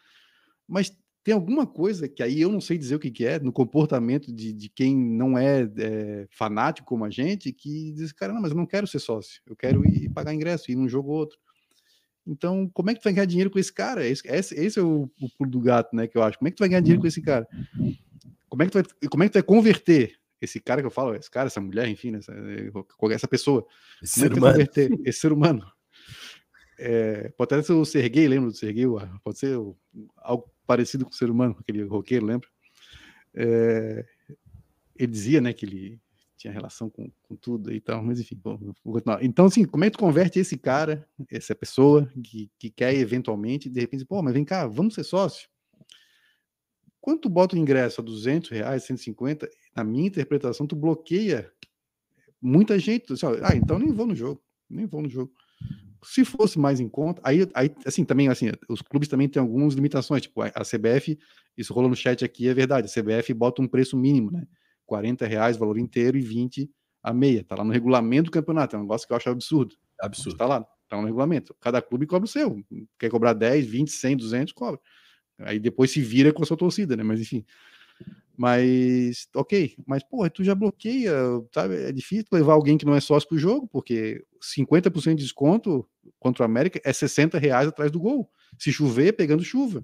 [0.69, 0.95] Mas
[1.25, 4.31] tem alguma coisa que aí eu não sei dizer o que, que é, no comportamento
[4.31, 8.51] de, de quem não é, é, fanático como a gente, que diz, cara, não, mas
[8.51, 11.39] eu não quero ser sócio, eu quero ir pagar ingresso, ir num jogo ou outro.
[12.29, 14.07] Então, como é que tu vai ganhar dinheiro com esse cara?
[14.07, 16.07] Esse, esse, é o, o pulo do gato, né?
[16.07, 16.39] Que eu acho.
[16.39, 17.49] Como é que tu vai ganhar dinheiro com esse cara?
[18.49, 20.91] como é que tu vai, como é que tu vai converter esse cara que eu
[20.91, 22.33] falo, esse cara, essa mulher, enfim, essa,
[23.13, 23.67] essa pessoa,
[24.03, 24.53] esse ser, humano.
[24.53, 25.67] Converter, esse ser humano.
[26.79, 28.85] É, pode até ser o Sergei, lembra do Sergei?
[29.25, 29.59] Pode ser
[30.17, 32.49] algo parecido com o ser humano, aquele roqueiro, lembra?
[33.35, 34.05] É,
[34.97, 36.01] ele dizia, né, que ele
[36.39, 39.23] tinha relação com, com tudo e tal, mas enfim, vou, vou continuar.
[39.23, 43.69] Então, assim, como é que tu converte esse cara, essa pessoa que, que quer eventualmente,
[43.69, 45.49] de repente, pô, mas vem cá, vamos ser sócio?
[47.01, 51.51] Quando tu bota o ingresso a 200 reais, 150, na minha interpretação, tu bloqueia
[52.41, 53.13] muita gente.
[53.13, 54.41] Assim, ah, então nem vou no jogo,
[54.71, 55.33] nem vou no jogo.
[56.05, 59.75] Se fosse mais em conta, aí, aí assim, também, assim, os clubes também têm algumas
[59.75, 61.19] limitações, tipo, a, a CBF,
[61.57, 64.47] isso rolou no chat aqui, é verdade, a CBF bota um preço mínimo, né?
[64.89, 66.69] 40 reais, valor inteiro, e 20
[67.03, 67.45] a meia.
[67.45, 69.77] Tá lá no regulamento do campeonato, é um negócio que eu acho absurdo.
[70.01, 70.37] Absurdo.
[70.37, 71.55] Tá lá, tá no regulamento.
[71.61, 72.65] Cada clube cobra o seu.
[72.99, 74.81] Quer cobrar 10, 20, 100, 200, cobra.
[75.41, 77.03] Aí depois se vira com a sua torcida, né?
[77.05, 77.45] Mas enfim.
[78.37, 79.75] Mas, ok.
[79.87, 81.13] Mas, porra, tu já bloqueia,
[81.53, 81.75] sabe?
[81.75, 85.87] É difícil levar alguém que não é sócio pro jogo, porque 50% de desconto
[86.19, 88.31] contra o América é 60 reais atrás do gol.
[88.57, 89.83] Se chover, pegando chuva.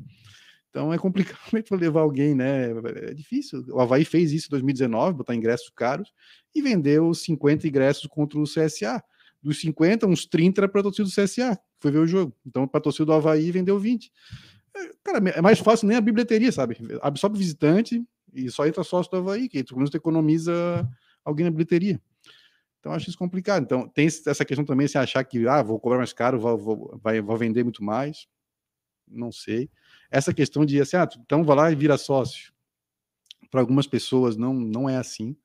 [0.75, 1.39] Então é complicado
[1.69, 2.73] para levar alguém, né?
[3.09, 3.65] É difícil.
[3.69, 6.13] O Havaí fez isso em 2019, botar ingressos caros,
[6.53, 9.01] e vendeu 50 ingressos contra o CSA.
[9.41, 12.35] Dos 50, uns 30 era para a torcida do CSA, foi ver o jogo.
[12.45, 14.11] Então, para a torcida do Havaí, vendeu 20.
[15.05, 16.77] Cara, é mais fácil nem a bilheteria, sabe?
[16.99, 18.03] Para visitante
[18.33, 20.53] e só entra sócio do Havaí, que pelo menos tu economiza
[21.25, 22.01] alguém na bilheteria.
[22.81, 23.63] Então, acho isso complicado.
[23.63, 27.01] Então, tem essa questão também, se achar que, ah, vou cobrar mais caro, vou, vou,
[27.01, 28.27] vai, vou vender muito mais.
[29.07, 29.71] Não sei.
[30.15, 32.53] Essa questão de, assim, ah, então vai lá e vira sócio.
[33.51, 35.37] Para algumas pessoas, não, não é assim.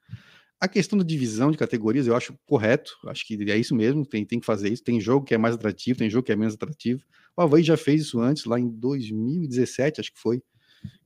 [0.60, 4.24] A questão da divisão de categorias eu acho correto, acho que é isso mesmo, tem,
[4.24, 4.84] tem que fazer isso.
[4.84, 7.04] Tem jogo que é mais atrativo, tem jogo que é menos atrativo.
[7.36, 10.44] O Havaí já fez isso antes, lá em 2017, acho que foi.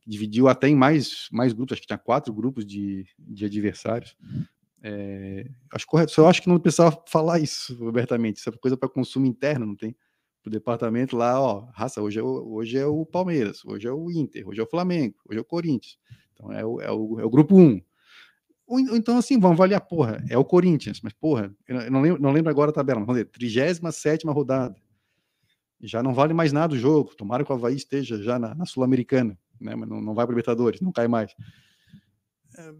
[0.06, 4.14] Dividiu até em mais, mais grupos, acho que tinha quatro grupos de, de adversários.
[4.81, 8.90] É, acho correto, só acho que não precisava falar isso abertamente, isso é coisa para
[8.90, 9.95] consumo interno, não tem?
[10.49, 14.11] O departamento lá, ó, raça, hoje é, o, hoje é o Palmeiras, hoje é o
[14.11, 15.98] Inter, hoje é o Flamengo, hoje é o Corinthians.
[16.34, 17.82] Então é o, é o, é o grupo 1.
[18.65, 22.32] Ou, então, assim, vamos avaliar, porra, é o Corinthians, mas, porra, eu não lembro, não
[22.32, 24.76] lembro agora a tabela, vamos dizer, 37 rodada.
[25.82, 27.14] Já não vale mais nada o jogo.
[27.14, 29.76] Tomara que o Havaí esteja já na, na Sul-Americana, né?
[29.76, 31.36] Mas não, não vai para Libertadores, não cai mais.
[32.57, 32.74] É,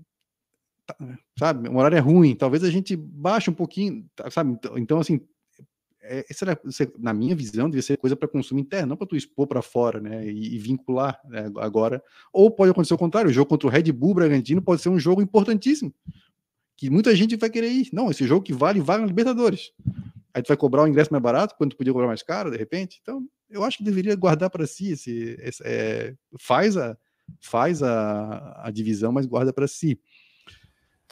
[0.86, 0.96] tá,
[1.38, 4.52] sabe, o horário é ruim, talvez a gente baixe um pouquinho, tá, sabe?
[4.52, 5.20] Então, então assim,
[6.04, 6.60] é, era,
[7.00, 10.00] na minha visão, devia ser coisa para consumo interno, não para tu expor para fora,
[10.00, 10.26] né?
[10.28, 12.04] E, e vincular né, agora.
[12.32, 15.00] Ou pode acontecer o contrário, o jogo contra o Red Bull Bragantino pode ser um
[15.00, 15.94] jogo importantíssimo,
[16.76, 17.90] que muita gente vai querer ir.
[17.94, 19.72] Não, esse jogo que vale, vale na Libertadores.
[20.34, 22.58] Aí tu vai cobrar o ingresso mais barato, quando tu podia cobrar mais caro, de
[22.58, 23.00] repente.
[23.02, 26.98] Então, eu acho que deveria guardar para si esse, esse é, faz a
[27.40, 30.00] faz a, a divisão, mas guarda para si.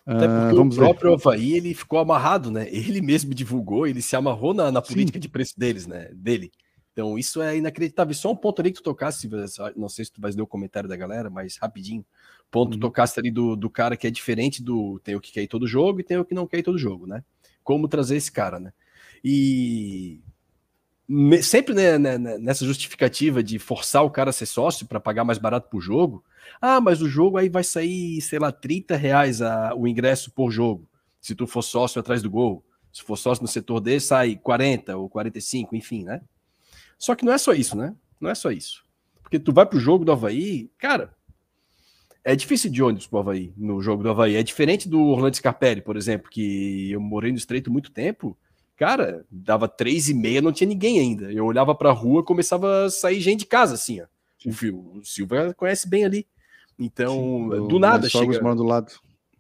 [0.06, 1.16] Até porque uh, o próprio ver.
[1.16, 2.68] Havaí ele ficou amarrado, né?
[2.72, 5.22] Ele mesmo divulgou, ele se amarrou na, na política Sim.
[5.22, 6.10] de preço deles, né?
[6.14, 6.52] Dele.
[6.92, 8.14] Então isso é inacreditável.
[8.14, 9.30] Só um ponto ali que tu tocasse,
[9.76, 12.06] não sei se tu vai ler o comentário da galera, mas rapidinho.
[12.50, 12.80] Ponto uhum.
[12.80, 15.00] tocasse ali do, do cara que é diferente do.
[15.00, 16.78] Tem o que quer ir todo jogo e tem o que não quer ir todo
[16.78, 17.24] jogo, né?
[17.64, 18.74] Como trazer esse cara, né?
[19.24, 20.20] E
[21.42, 25.24] sempre né, né, né, nessa justificativa de forçar o cara a ser sócio para pagar
[25.24, 26.24] mais barato por jogo.
[26.62, 30.52] Ah, mas o jogo aí vai sair, sei lá, 30 reais a, o ingresso por
[30.52, 30.88] jogo,
[31.20, 32.64] se tu for sócio atrás do gol.
[32.94, 36.22] Se for sócio no setor desse, sai 40 ou 45, enfim, né?
[36.98, 37.96] Só que não é só isso, né?
[38.20, 38.84] Não é só isso.
[39.24, 41.16] Porque tu vai pro jogo do Havaí, cara,
[42.24, 44.36] é difícil de ônibus pro Havaí, no jogo do Havaí.
[44.36, 48.38] É diferente do Orlando Scarpelli, por exemplo, que eu morei no Estreito muito tempo.
[48.82, 51.32] Cara, dava três e meia, não tinha ninguém ainda.
[51.32, 54.08] Eu olhava pra rua, começava a sair gente de casa, assim, ó.
[54.44, 56.28] O, o Silva conhece bem ali.
[56.80, 58.40] Então, Sim, do nada chega.
[58.56, 58.92] do lado.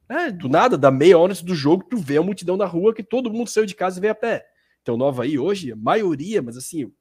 [0.07, 2.93] É, do nada, da meia hora antes do jogo, tu vê a multidão da rua
[2.93, 4.45] que todo mundo saiu de casa e veio a pé.
[4.83, 6.91] Então, Nova aí hoje, a maioria, mas assim,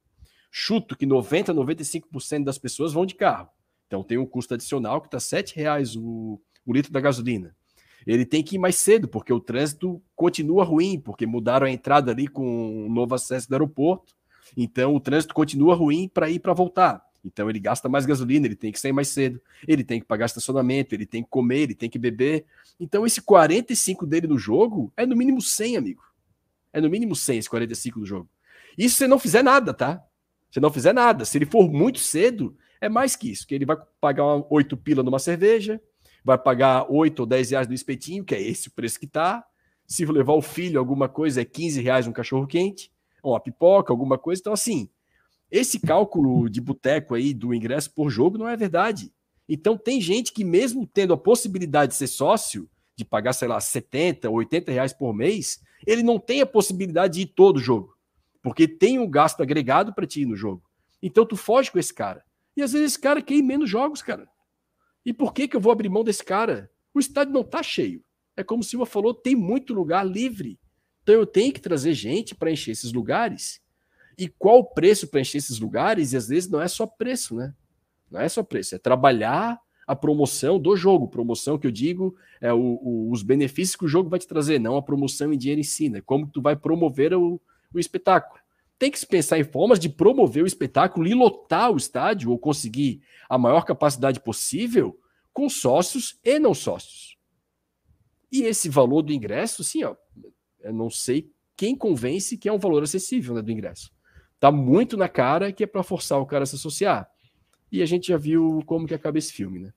[0.50, 3.50] chuto que 90, 95% das pessoas vão de carro.
[3.86, 7.54] Então tem um custo adicional que está R$ reais o, o litro da gasolina
[8.06, 12.10] ele tem que ir mais cedo, porque o trânsito continua ruim, porque mudaram a entrada
[12.10, 14.14] ali com um novo acesso do aeroporto.
[14.56, 17.04] Então o trânsito continua ruim para ir para voltar.
[17.24, 20.26] Então ele gasta mais gasolina, ele tem que sair mais cedo, ele tem que pagar
[20.26, 22.44] estacionamento, ele tem que comer, ele tem que beber.
[22.78, 26.02] Então esse 45 dele no jogo é no mínimo 100, amigo.
[26.72, 28.28] É no mínimo 100 esse 45 do jogo.
[28.78, 30.02] Isso se não fizer nada, tá?
[30.50, 33.66] Se não fizer nada, se ele for muito cedo, é mais que isso, que ele
[33.66, 35.80] vai pagar 8 pila numa cerveja,
[36.24, 39.44] vai pagar 8 ou 10 reais no espetinho, que é esse o preço que tá.
[39.86, 42.92] Se levar o filho, alguma coisa, é 15 reais um cachorro quente,
[43.22, 44.40] uma pipoca, alguma coisa.
[44.40, 44.88] Então, assim,
[45.50, 49.12] esse cálculo de boteco aí do ingresso por jogo não é verdade.
[49.48, 53.60] Então tem gente que, mesmo tendo a possibilidade de ser sócio, de pagar, sei lá,
[53.60, 57.96] 70, 80 reais por mês, ele não tem a possibilidade de ir todo jogo.
[58.42, 60.62] Porque tem um gasto agregado para ti no jogo.
[61.02, 62.24] Então tu foge com esse cara.
[62.56, 64.28] E às vezes esse cara quer ir menos jogos, cara.
[65.04, 66.70] E por que, que eu vou abrir mão desse cara?
[66.92, 68.02] O estádio não tá cheio.
[68.36, 70.58] É como o Silva falou, tem muito lugar livre.
[71.02, 73.60] Então eu tenho que trazer gente para encher esses lugares.
[74.18, 76.12] E qual o preço para encher esses lugares?
[76.12, 77.54] E às vezes não é só preço, né?
[78.10, 81.08] Não é só preço, é trabalhar a promoção do jogo.
[81.08, 84.58] Promoção que eu digo é o, o, os benefícios que o jogo vai te trazer,
[84.58, 86.00] não a promoção em dinheiro em si, né?
[86.00, 87.40] Como tu vai promover o,
[87.72, 88.40] o espetáculo.
[88.80, 92.38] Tem que se pensar em formas de promover o espetáculo e lotar o estádio ou
[92.38, 94.98] conseguir a maior capacidade possível
[95.34, 97.18] com sócios e não sócios.
[98.32, 99.98] E esse valor do ingresso, sim, eu
[100.72, 103.92] não sei quem convence que é um valor acessível né, do ingresso.
[104.38, 107.06] Tá muito na cara que é para forçar o cara a se associar.
[107.70, 109.74] E a gente já viu como que acaba esse filme, né?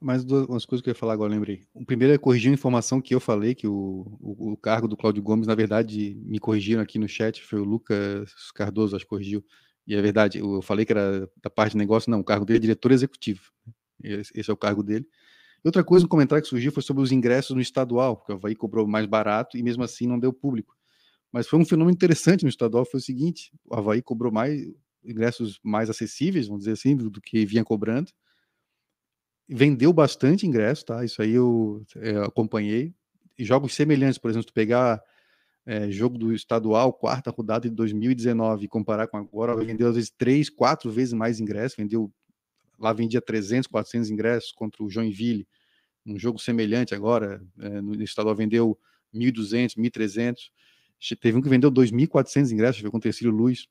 [0.00, 1.62] Mas duas coisas que eu ia falar agora, lembrei.
[1.74, 4.96] O primeiro é corrigir uma informação que eu falei, que o, o, o cargo do
[4.96, 9.08] Cláudio Gomes, na verdade, me corrigiram aqui no chat, foi o Lucas Cardoso, acho que
[9.08, 9.44] corrigiu.
[9.86, 12.58] E é verdade, eu falei que era da parte de negócio, não, o cargo dele
[12.58, 13.50] é diretor executivo.
[14.02, 15.06] Esse, é o cargo dele.
[15.64, 18.36] E outra coisa, um comentário que surgiu foi sobre os ingressos no estadual, porque o
[18.36, 20.76] Havaí cobrou mais barato e mesmo assim não deu público.
[21.32, 24.62] Mas foi um fenômeno interessante no estadual, foi o seguinte, o Havaí cobrou mais
[25.04, 28.12] ingressos mais acessíveis, vamos dizer assim, do, do que vinha cobrando.
[29.48, 31.04] Vendeu bastante ingresso, tá?
[31.04, 32.94] Isso aí eu, é, acompanhei.
[33.38, 35.02] E jogos semelhantes, por exemplo, tu pegar
[35.64, 40.10] é, jogo do estadual, quarta rodada de 2019, e comparar com agora, vendeu às vezes
[40.10, 42.10] três, quatro vezes mais ingressos, vendeu
[42.78, 45.46] lá vendia 300, 400 ingressos contra o Joinville,
[46.06, 48.78] um jogo semelhante agora, é, no estadual vendeu
[49.14, 50.36] 1.200, 1.300,
[51.20, 53.68] teve um que vendeu 2.400 ingressos, foi contra o Luiz,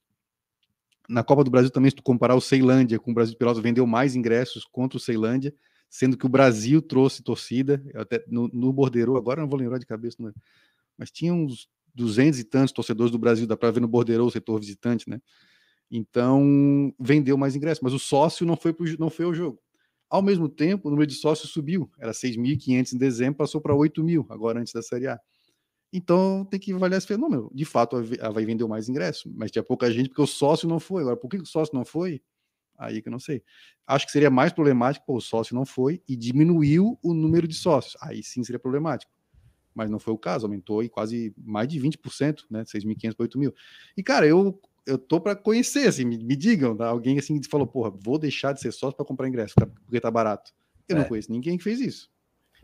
[1.07, 3.61] na Copa do Brasil também, se tu comparar o Ceilândia com o Brasil de Pelotas,
[3.63, 5.53] vendeu mais ingressos contra o Ceilândia,
[5.89, 9.85] sendo que o Brasil trouxe torcida, até no, no Bordeiro, agora não vou lembrar de
[9.85, 10.33] cabeça, não,
[10.97, 14.31] mas tinha uns 200 e tantos torcedores do Brasil, dá para ver no Bordeiro o
[14.31, 15.19] setor visitante, né?
[15.89, 19.59] Então, vendeu mais ingressos, mas o sócio não foi, pro, não foi ao jogo.
[20.09, 24.03] Ao mesmo tempo, o número de sócios subiu, era 6.500 em dezembro, passou para 8
[24.03, 25.19] mil, agora antes da Série A.
[25.97, 27.49] Então tem que avaliar esse fenômeno.
[27.51, 30.79] De fato, ela vai vender mais ingresso, mas tinha pouca gente porque o sócio não
[30.79, 31.01] foi.
[31.01, 32.21] Agora, por que o sócio não foi?
[32.77, 33.41] Aí que eu não sei.
[33.87, 37.55] Acho que seria mais problemático, pô, o sócio não foi e diminuiu o número de
[37.55, 37.97] sócios.
[37.99, 39.11] Aí sim seria problemático.
[39.73, 42.63] Mas não foi o caso, aumentou e quase mais de 20%, né?
[42.63, 43.55] 6.500 para 8 mil.
[43.97, 46.87] E, cara, eu, eu tô para conhecer, assim, me, me digam, tá?
[46.87, 50.53] alguém assim falou, porra, vou deixar de ser sócio para comprar ingresso, porque tá barato.
[50.87, 50.99] Eu é.
[50.99, 52.11] não conheço ninguém que fez isso.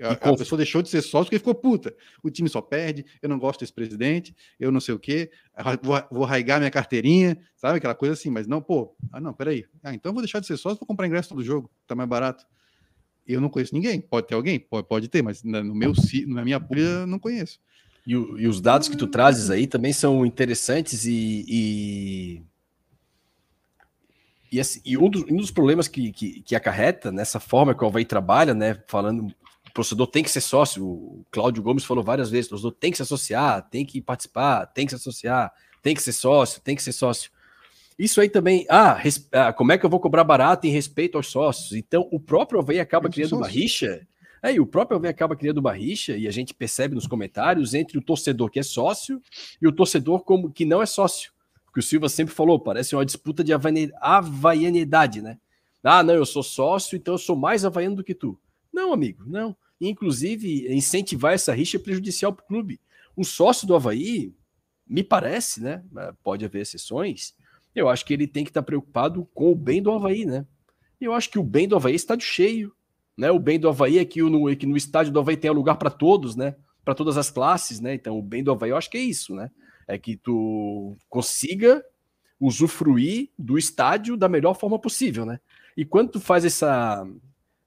[0.01, 1.95] A, a, pessoa deixou de ser sócio porque ficou puta.
[2.23, 5.31] O time só perde, eu não gosto desse presidente, eu não sei o quê,
[5.81, 7.77] vou, vou raigar minha carteirinha, sabe?
[7.77, 9.65] Aquela coisa assim, mas não, pô, ah, não, peraí.
[9.83, 12.09] Ah, então eu vou deixar de ser sócio, vou comprar ingresso todo jogo, tá mais
[12.09, 12.45] barato.
[13.25, 15.93] Eu não conheço ninguém, pode ter alguém, pode, pode ter, mas no meu,
[16.27, 17.59] na minha bolha não conheço.
[18.05, 22.41] E, o, e, os dados que tu trazes aí também são interessantes e, e...
[24.51, 27.81] E, assim, e um, dos, um, dos, problemas que, que, que, acarreta nessa forma que
[27.81, 29.33] o Alvaí trabalha, né, falando
[29.73, 30.85] torcedor tem que ser sócio.
[30.85, 34.67] O Cláudio Gomes falou várias vezes: o torcedor tem que se associar, tem que participar,
[34.67, 35.51] tem que se associar,
[35.81, 37.31] tem que ser sócio, tem que ser sócio.
[37.97, 41.17] Isso aí também, ah, res, ah como é que eu vou cobrar barato em respeito
[41.17, 41.73] aos sócios?
[41.73, 44.05] Então, o próprio Alvei acaba criando uma rixa.
[44.41, 47.73] É, e o próprio Alvei acaba criando uma rixa, e a gente percebe nos comentários,
[47.73, 49.21] entre o torcedor que é sócio
[49.61, 51.31] e o torcedor como que não é sócio.
[51.65, 55.37] Porque o Silva sempre falou, parece uma disputa de havaianidade, né?
[55.81, 58.37] Ah, não, eu sou sócio, então eu sou mais havaiano do que tu.
[58.71, 59.55] Não, amigo, não.
[59.79, 62.79] Inclusive, incentivar essa rixa é prejudicial para o clube.
[63.17, 64.33] Um sócio do Havaí,
[64.87, 65.83] me parece, né?
[66.23, 67.35] Pode haver exceções.
[67.75, 70.45] Eu acho que ele tem que estar preocupado com o bem do Havaí, né?
[70.99, 72.73] Eu acho que o bem do Havaí é estádio cheio.
[73.17, 73.29] Né?
[73.31, 75.75] O bem do Havaí é que no, é que no estádio do Havaí tenha lugar
[75.75, 76.55] para todos, né?
[76.83, 77.93] Para todas as classes, né?
[77.93, 79.49] Então, o bem do Havaí, eu acho que é isso, né?
[79.87, 81.83] É que tu consiga
[82.39, 85.39] usufruir do estádio da melhor forma possível, né?
[85.77, 87.07] E quando tu faz essa,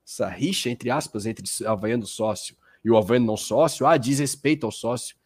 [0.06, 4.64] essa rixa, entre aspas, entre Havaiano sócio e o Havaiano não sócio, ah, diz respeito
[4.64, 5.16] ao sócio.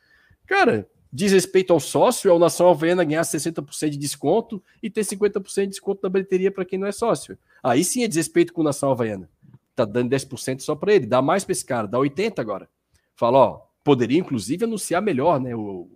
[0.47, 5.03] Cara, diz respeito ao sócio é o Nação Havaiana ganhar 60% de desconto e ter
[5.03, 7.37] 50% de desconto na bilheteria para quem não é sócio.
[7.63, 9.29] Aí sim é desrespeito com o Nação Havaiana.
[9.77, 12.67] Tá dando 10% só para ele, dá mais para esse cara, dá 80% agora.
[13.15, 15.91] Fala, ó, poderia inclusive anunciar melhor, né, o,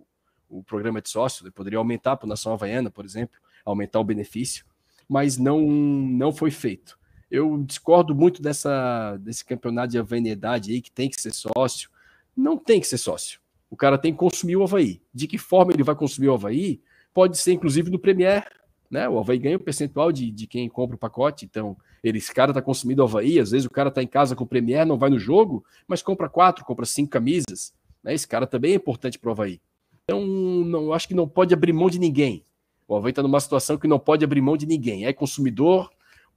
[0.47, 1.51] o programa de sócio, né?
[1.53, 4.63] poderia aumentar para o Nação Havaiana, por exemplo, aumentar o benefício,
[5.09, 6.97] mas não, não foi feito.
[7.35, 11.89] Eu discordo muito dessa, desse campeonato de avanidade aí, que tem que ser sócio.
[12.35, 13.41] Não tem que ser sócio.
[13.69, 15.01] O cara tem que consumir o Havaí.
[15.13, 16.79] De que forma ele vai consumir o Havaí?
[17.13, 18.47] Pode ser, inclusive, no Premier.
[18.89, 19.09] Né?
[19.09, 22.51] O Havaí ganha um percentual de, de quem compra o pacote, então ele, esse cara
[22.51, 25.09] está consumindo Havaí, às vezes o cara está em casa com o Premier, não vai
[25.09, 27.73] no jogo, mas compra quatro, compra cinco camisas.
[28.01, 28.13] Né?
[28.13, 29.59] Esse cara também é importante para o Havaí.
[30.03, 32.45] Então, não, acho que não pode abrir mão de ninguém.
[32.87, 35.05] O Havaí está numa situação que não pode abrir mão de ninguém.
[35.05, 35.89] É consumidor,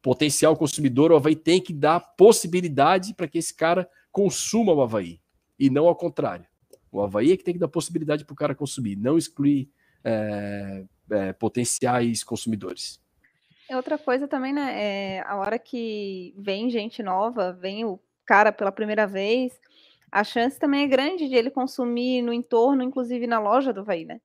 [0.08, 5.20] potencial consumidor, o Havaí tem que dar possibilidade para que esse cara consuma o Havaí,
[5.58, 6.46] e não ao contrário.
[6.90, 9.70] O Havaí é que tem que dar possibilidade para o cara consumir, não excluir
[10.02, 12.98] é, é, potenciais consumidores.
[13.68, 14.82] É outra coisa também, né?
[14.82, 19.60] É, a hora que vem gente nova, vem o cara pela primeira vez,
[20.10, 24.06] a chance também é grande de ele consumir no entorno, inclusive na loja do Havaí,
[24.06, 24.22] né?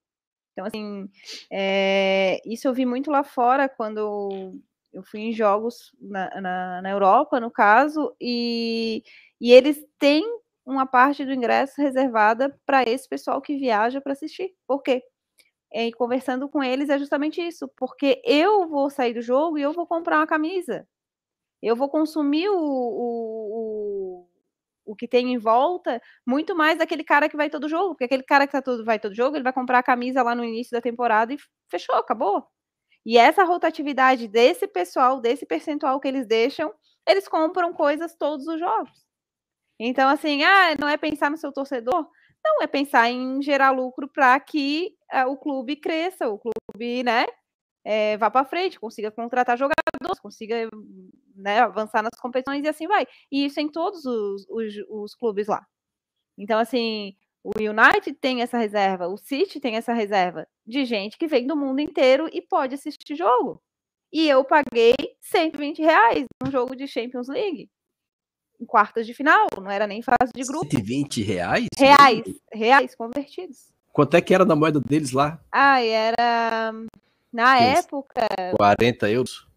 [0.53, 1.09] Então, assim,
[1.51, 4.61] é, isso eu vi muito lá fora quando
[4.93, 9.03] eu fui em jogos na, na, na Europa, no caso, e,
[9.41, 10.23] e eles têm
[10.65, 14.53] uma parte do ingresso reservada para esse pessoal que viaja para assistir.
[14.67, 15.03] Por quê?
[15.73, 19.73] E conversando com eles é justamente isso, porque eu vou sair do jogo e eu
[19.73, 20.87] vou comprar uma camisa.
[21.61, 24.29] Eu vou consumir o, o, o,
[24.93, 28.23] o que tem em volta muito mais daquele cara que vai todo jogo, porque aquele
[28.23, 30.71] cara que tá todo, vai todo jogo, ele vai comprar a camisa lá no início
[30.71, 31.37] da temporada e
[31.69, 32.45] fechou, acabou.
[33.05, 36.73] E essa rotatividade desse pessoal, desse percentual que eles deixam,
[37.07, 39.03] eles compram coisas todos os jogos.
[39.79, 42.07] Então, assim, ah, não é pensar no seu torcedor?
[42.43, 47.25] Não, é pensar em gerar lucro para que uh, o clube cresça, o clube, né,
[47.85, 50.69] é, vá para frente, consiga contratar jogadores, consiga
[51.35, 53.05] né, avançar nas competições e assim vai.
[53.31, 55.65] E isso em todos os, os, os clubes lá.
[56.37, 61.27] Então, assim, o United tem essa reserva, o City tem essa reserva de gente que
[61.27, 63.61] vem do mundo inteiro e pode assistir jogo.
[64.11, 67.69] E eu paguei 120 reais num jogo de Champions League.
[68.61, 70.69] Em quartas de final, não era nem fase de grupo.
[70.71, 71.67] 120 reais?
[71.77, 73.73] Reais, reais convertidos.
[73.91, 75.43] Quanto é que era na moeda deles lá?
[75.51, 76.71] Ah, era.
[77.31, 78.25] Na época.
[78.55, 79.47] 40 euros?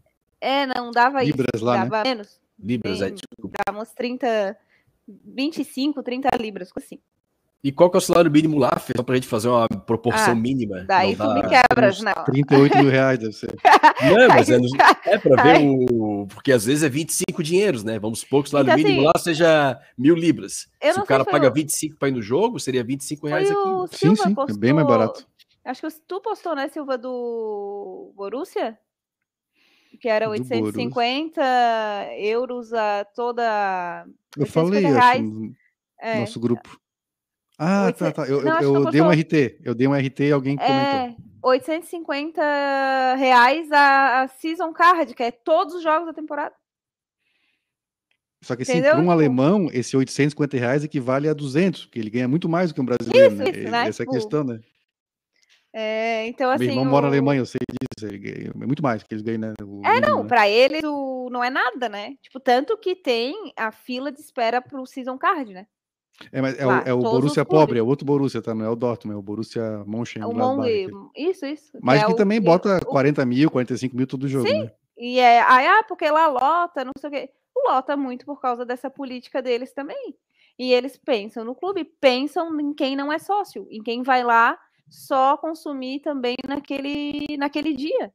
[0.40, 1.64] É, não dava Libras isso.
[1.64, 2.10] lá, dava né?
[2.10, 2.40] menos.
[2.58, 3.58] Libras, Bem, é, desculpa.
[3.64, 4.58] Dava uns 30.
[5.06, 6.98] 25, 30 libras, assim.
[7.64, 8.92] E qual que é o salário mínimo lá, Fê?
[8.96, 10.84] Só pra gente fazer uma proporção Ah, mínima.
[10.86, 12.14] Daí Não tu me dá- quebras, né?
[12.24, 13.52] 38 mil reais, deve ser.
[14.20, 14.68] Não, mas é, no-
[15.04, 16.26] é pra ver o.
[16.28, 17.98] Porque às vezes é 25 dinheiros, né?
[17.98, 20.68] Vamos supor que o salário Então, mínimo assim, lá seja mil libras.
[20.80, 23.50] eu Se não o cara paga eu- 25 pra ir no jogo, seria 25 reais
[23.50, 23.58] aqui.
[23.58, 24.56] o Sim, Silva sim, postou...
[24.56, 25.26] é bem mais barato.
[25.64, 28.78] Acho que tu postou, né, Silva, do Borussia?
[30.00, 31.40] Que era Do 850
[32.18, 34.04] euros a toda.
[34.36, 35.22] Eu 850 falei, acho, reais.
[35.22, 35.52] no
[36.00, 36.78] É, nosso grupo.
[37.58, 38.26] Ah, tá, 800 tá.
[38.30, 39.10] Eu, Não, eu- eu dei um.
[39.10, 39.58] RT.
[39.64, 40.76] Eu dei um RT e alguém comentou.
[40.76, 46.54] é 850 reais a, a Season Card, que é todos os jogos da temporada.
[48.44, 52.10] Só que assim, para um Tipo- alemão, esse 850 reais equivale a 200, porque ele
[52.10, 53.50] ganha muito mais do que um brasileiro, Isso, né?
[53.50, 53.88] isso, né?
[53.88, 54.60] Essa é a Tipo, questão, né?
[55.72, 56.64] É, então, assim.
[56.64, 58.06] Meu irmão mora na o- Alemanha, eu sei disso.
[58.06, 59.54] Ele ganha é muito mais que eles ganham, né?
[59.62, 60.28] O É, não, né?
[60.28, 62.14] pra eles o, não é nada, né?
[62.22, 65.66] Tipo, tanto que tem a fila de espera pro Season Card, né?
[66.32, 68.55] É, mas é, lá, o, é o Borussia pobre, é o outro Borussia, tá?
[68.55, 70.59] Não é o Dortmund, é o Borussia Mönchengladbach.
[70.90, 71.72] O Mong, isso, isso.
[71.82, 74.62] Mas é que também que- bota o- 40 mil, 45 mil todo jogo, Sim.
[74.64, 74.72] né?
[74.98, 77.30] E é, aí, ah, porque lá lota, não sei o quê.
[77.68, 80.14] Lota muito por causa dessa política deles também.
[80.59, 84.59] E eles pensam no clube, pensam em quem não é sócio, em quem vai lá
[84.88, 88.12] só consumir também naquele, naquele dia.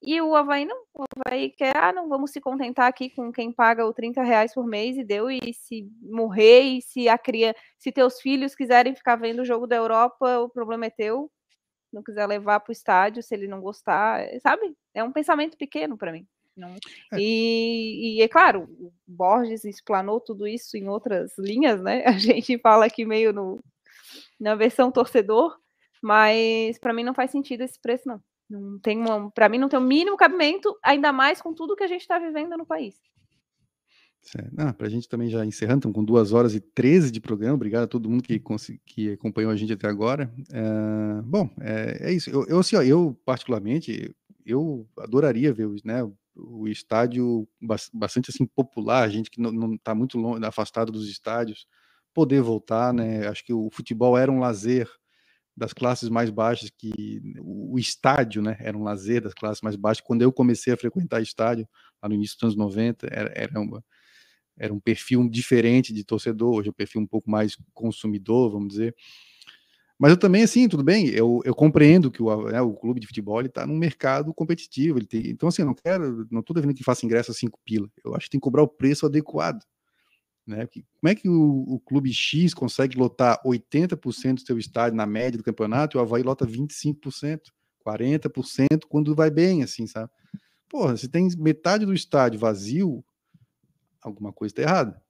[0.00, 0.76] E o Havaí não.
[0.94, 4.54] O Havaí quer, ah, não vamos se contentar aqui com quem paga o 30 reais
[4.54, 8.94] por mês e deu, e se morrer, e se a cria, se teus filhos quiserem
[8.94, 11.30] ficar vendo o jogo da Europa, o problema é teu.
[11.92, 14.74] Não quiser levar para o estádio, se ele não gostar, eh, sabe?
[14.94, 16.26] É um pensamento pequeno para mim.
[16.56, 16.74] Não-
[17.12, 17.16] É.
[17.18, 22.04] E, e é claro, o Borges explanou tudo isso em outras linhas, né?
[22.06, 23.58] A gente fala aqui meio no,
[24.38, 25.56] na versão torcedor,
[26.02, 28.20] mas para mim não faz sentido esse preço, não.
[28.48, 28.98] Não tem
[29.34, 32.18] para mim não tem o mínimo cabimento, ainda mais com tudo que a gente está
[32.18, 32.94] vivendo no país.
[34.58, 37.54] Ah, pra gente também já encerrando, estamos com 2 horas e 13 de programa.
[37.54, 38.42] Obrigado a todo mundo que,
[38.84, 40.30] que acompanhou a gente até agora.
[40.52, 42.28] Eh, bom, é, é isso.
[42.28, 44.14] Eu, eu, assim, ó, eu, particularmente,
[44.44, 46.06] eu adoraria ver né,
[46.36, 51.66] o estádio bas- bastante assim popular, gente que não está muito longe, afastado dos estádios,
[52.12, 53.26] poder voltar, né?
[53.28, 54.90] Acho que o futebol era um lazer
[55.58, 60.04] das classes mais baixas, que o, estádio, né, era um lazer das classes mais baixas.
[60.06, 61.68] Quando eu comecei a frequentar estádio,
[62.02, 63.84] lá no início dos anos 90, era, era uma
[64.60, 68.70] era um perfil diferente de torcedor, hoje é um perfil um pouco mais consumidor, vamos
[68.70, 68.92] dizer.
[69.96, 73.06] Mas eu também, assim, tudo bem, eu, eu compreendo que o, né, o clube de
[73.06, 74.98] futebol está num mercado competitivo.
[74.98, 77.58] Ele tem, então, assim, eu não quero, não estou devendo que faça ingresso a cinco
[77.64, 77.88] pila.
[78.04, 79.64] Eu acho que tem que cobrar o preço adequado.
[80.48, 80.66] Né?
[80.66, 85.36] Como é que o, o clube X consegue lotar 80% do seu estádio na média
[85.36, 87.40] do campeonato e o Havaí lota 25%,
[87.86, 90.10] 40% quando vai bem, assim, sabe?
[90.68, 93.04] Porra, se tem metade do estádio vazio,
[94.00, 95.02] alguma coisa está errada.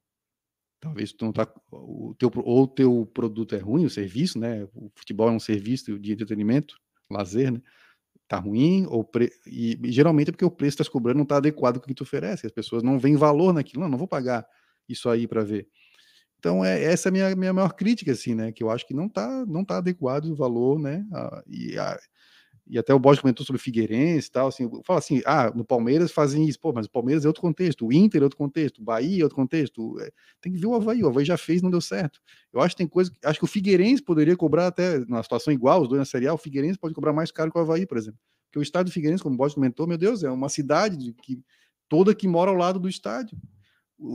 [0.81, 4.65] Talvez tu não tá, o teu, ou o teu produto é ruim, o serviço, né?
[4.75, 6.77] O futebol é um serviço de entretenimento,
[7.09, 7.63] lazer, né?
[8.27, 9.31] Tá ruim, ou pre...
[9.47, 11.95] e, geralmente é porque o preço que está cobrando não está adequado com o que
[11.95, 12.47] tu oferece.
[12.47, 14.47] As pessoas não veem valor naquilo, não, não vou pagar
[14.89, 15.69] isso aí para ver.
[16.39, 18.53] Então, é, essa é a minha, minha maior crítica, assim, né?
[18.53, 21.05] Que eu acho que não está não tá adequado o valor, né?
[21.13, 21.99] A, e, a,
[22.69, 25.65] e até o Borges comentou sobre o Figueirense e tal, assim, fala assim, ah, no
[25.65, 28.79] Palmeiras fazem isso, pô, mas o Palmeiras é outro contexto, o Inter é outro contexto,
[28.79, 30.11] o Bahia é outro contexto, é,
[30.41, 32.21] tem que ver o Havaí, o Havaí já fez não deu certo.
[32.53, 35.83] Eu acho que tem coisa, acho que o Figueirense poderia cobrar até, numa situação igual,
[35.83, 37.97] os dois na Série A, o Figueirense pode cobrar mais caro que o Havaí, por
[37.97, 38.21] exemplo.
[38.47, 41.41] Porque o estádio do Figueirense, como o Borges comentou, meu Deus, é uma cidade que
[41.89, 43.37] toda que mora ao lado do estádio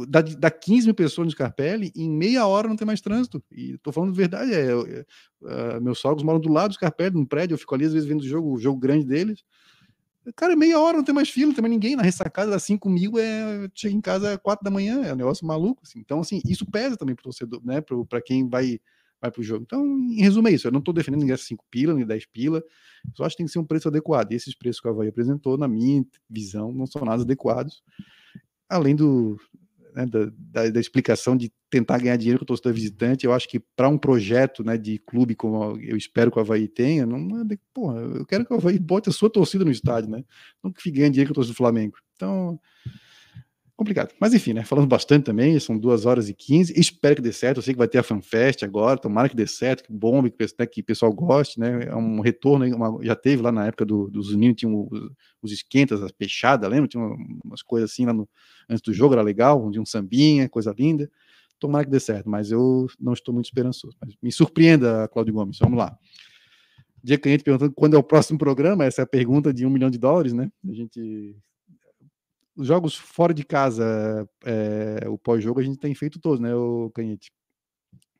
[0.08, 3.44] dá, dá 15 mil pessoas no Scarpelli, em meia hora não tem mais trânsito.
[3.52, 5.06] E tô falando de verdade, é, é,
[5.46, 8.08] é, meus sogros moram do lado do Scarpelli, num prédio, eu fico ali às vezes
[8.08, 9.44] vendo o jogo, o jogo grande deles.
[10.38, 11.98] Cara, meia hora não tem mais fila, não tem mais ninguém.
[11.98, 15.18] Na ressacada das 5 mil, é, chega em casa às 4 da manhã, é um
[15.18, 15.82] negócio maluco.
[15.84, 16.00] Assim.
[16.00, 17.82] Então, assim, isso pesa também para o torcedor, né?
[17.82, 18.80] Para quem vai,
[19.22, 19.64] vai para o jogo.
[19.64, 20.66] Então, em resumo, é isso.
[20.66, 22.64] Eu não estou defendendo ingresso 5 pila, nem 10 pila.
[23.14, 24.32] Só acho que tem que ser um preço adequado.
[24.32, 27.84] E esses preços que o Havaí apresentou, na minha visão, não são nada adequados.
[28.70, 29.38] Além do,
[29.96, 33.48] né, da, da, da, explicação de tentar ganhar dinheiro com o torcedor visitante, eu acho
[33.48, 37.42] que para um projeto né, de clube como eu espero que o Havaí tenha, não
[37.42, 40.24] é porra, eu quero que o Havaí bote a sua torcida no estádio, né?
[40.64, 41.98] Não que fique ganhando dinheiro com o torcedor do Flamengo.
[42.16, 42.60] Então,
[43.76, 44.14] complicado.
[44.20, 44.64] Mas enfim, né?
[44.64, 46.74] Falando bastante também, são duas horas e quinze.
[46.80, 47.58] Espero que dê certo.
[47.58, 50.38] Eu sei que vai ter a FanFest agora, tomara que dê certo, que bombe, que,
[50.60, 51.86] né, que o pessoal goste, né?
[51.86, 55.52] É um retorno, uma, já teve lá na época do, dos meninos, tinha os, os
[55.52, 56.88] esquentas, as pechadas, lembra?
[56.88, 57.04] Tinha
[57.44, 58.28] umas coisas assim lá no,
[58.70, 61.10] antes do jogo, era legal, de um sambinha, coisa linda.
[61.60, 63.96] Tomara que dê certo, mas eu não estou muito esperançoso.
[64.02, 65.58] Mas me surpreenda, Claudio Gomes.
[65.60, 65.98] Vamos lá.
[67.04, 69.90] Dia gente perguntando quando é o próximo programa, essa é a pergunta de um milhão
[69.90, 70.50] de dólares, né?
[70.70, 71.36] A gente
[72.56, 76.92] os jogos fora de casa, é, o pós-jogo, a gente tem feito todos, né, o
[76.94, 77.32] Canhete?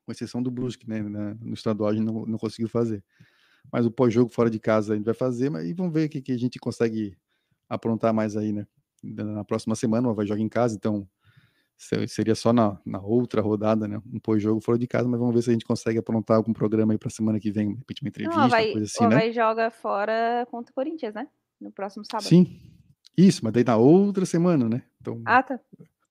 [0.06, 1.02] Com exceção do Brusque, né?
[1.42, 3.02] no estadual a gente não, não conseguiu fazer.
[3.72, 6.10] Mas o pós-jogo fora de casa a gente vai fazer, mas e vamos ver o
[6.10, 7.18] que, que a gente consegue
[7.70, 8.68] aprontar mais aí, né?
[9.02, 11.08] Na próxima semana, vai jogar em casa, então
[12.08, 14.02] seria só na, na outra rodada, né?
[14.12, 16.94] Um pós-jogo fora de casa, mas vamos ver se a gente consegue aprontar algum programa
[16.94, 19.16] aí para semana que vem, de repente uma entrevista, não, vai, coisa assim, né?
[19.16, 21.28] Vai joga fora contra o Corinthians, né?
[21.60, 22.28] No próximo sábado.
[22.28, 22.60] Sim,
[23.18, 24.84] isso, mas daí na outra semana, né?
[25.02, 25.60] Então, ah, tá.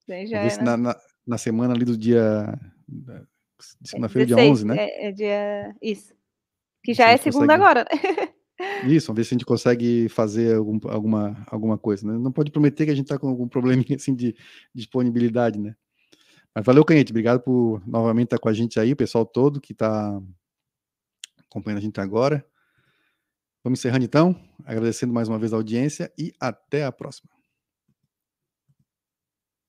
[0.07, 0.63] Daí já é, né?
[0.63, 2.59] na, na, na, semana ali do dia.
[3.85, 4.77] Segunda-feira, dia 11, né?
[4.79, 5.77] É, é, dia.
[5.81, 6.15] Isso.
[6.85, 7.63] Que já é segunda consegue...
[7.63, 8.29] agora, né?
[8.87, 12.07] Isso, vamos ver se a gente consegue fazer algum, alguma, alguma coisa.
[12.07, 12.19] Né?
[12.19, 14.37] Não pode prometer que a gente está com algum probleminha assim de, de
[14.75, 15.75] disponibilidade, né?
[16.55, 17.13] Mas valeu, Canhete.
[17.13, 20.21] Obrigado por novamente estar com a gente aí, o pessoal todo que está
[21.49, 22.45] acompanhando a gente agora.
[23.65, 24.35] Vamos encerrando então,
[24.65, 27.31] agradecendo mais uma vez a audiência e até a próxima.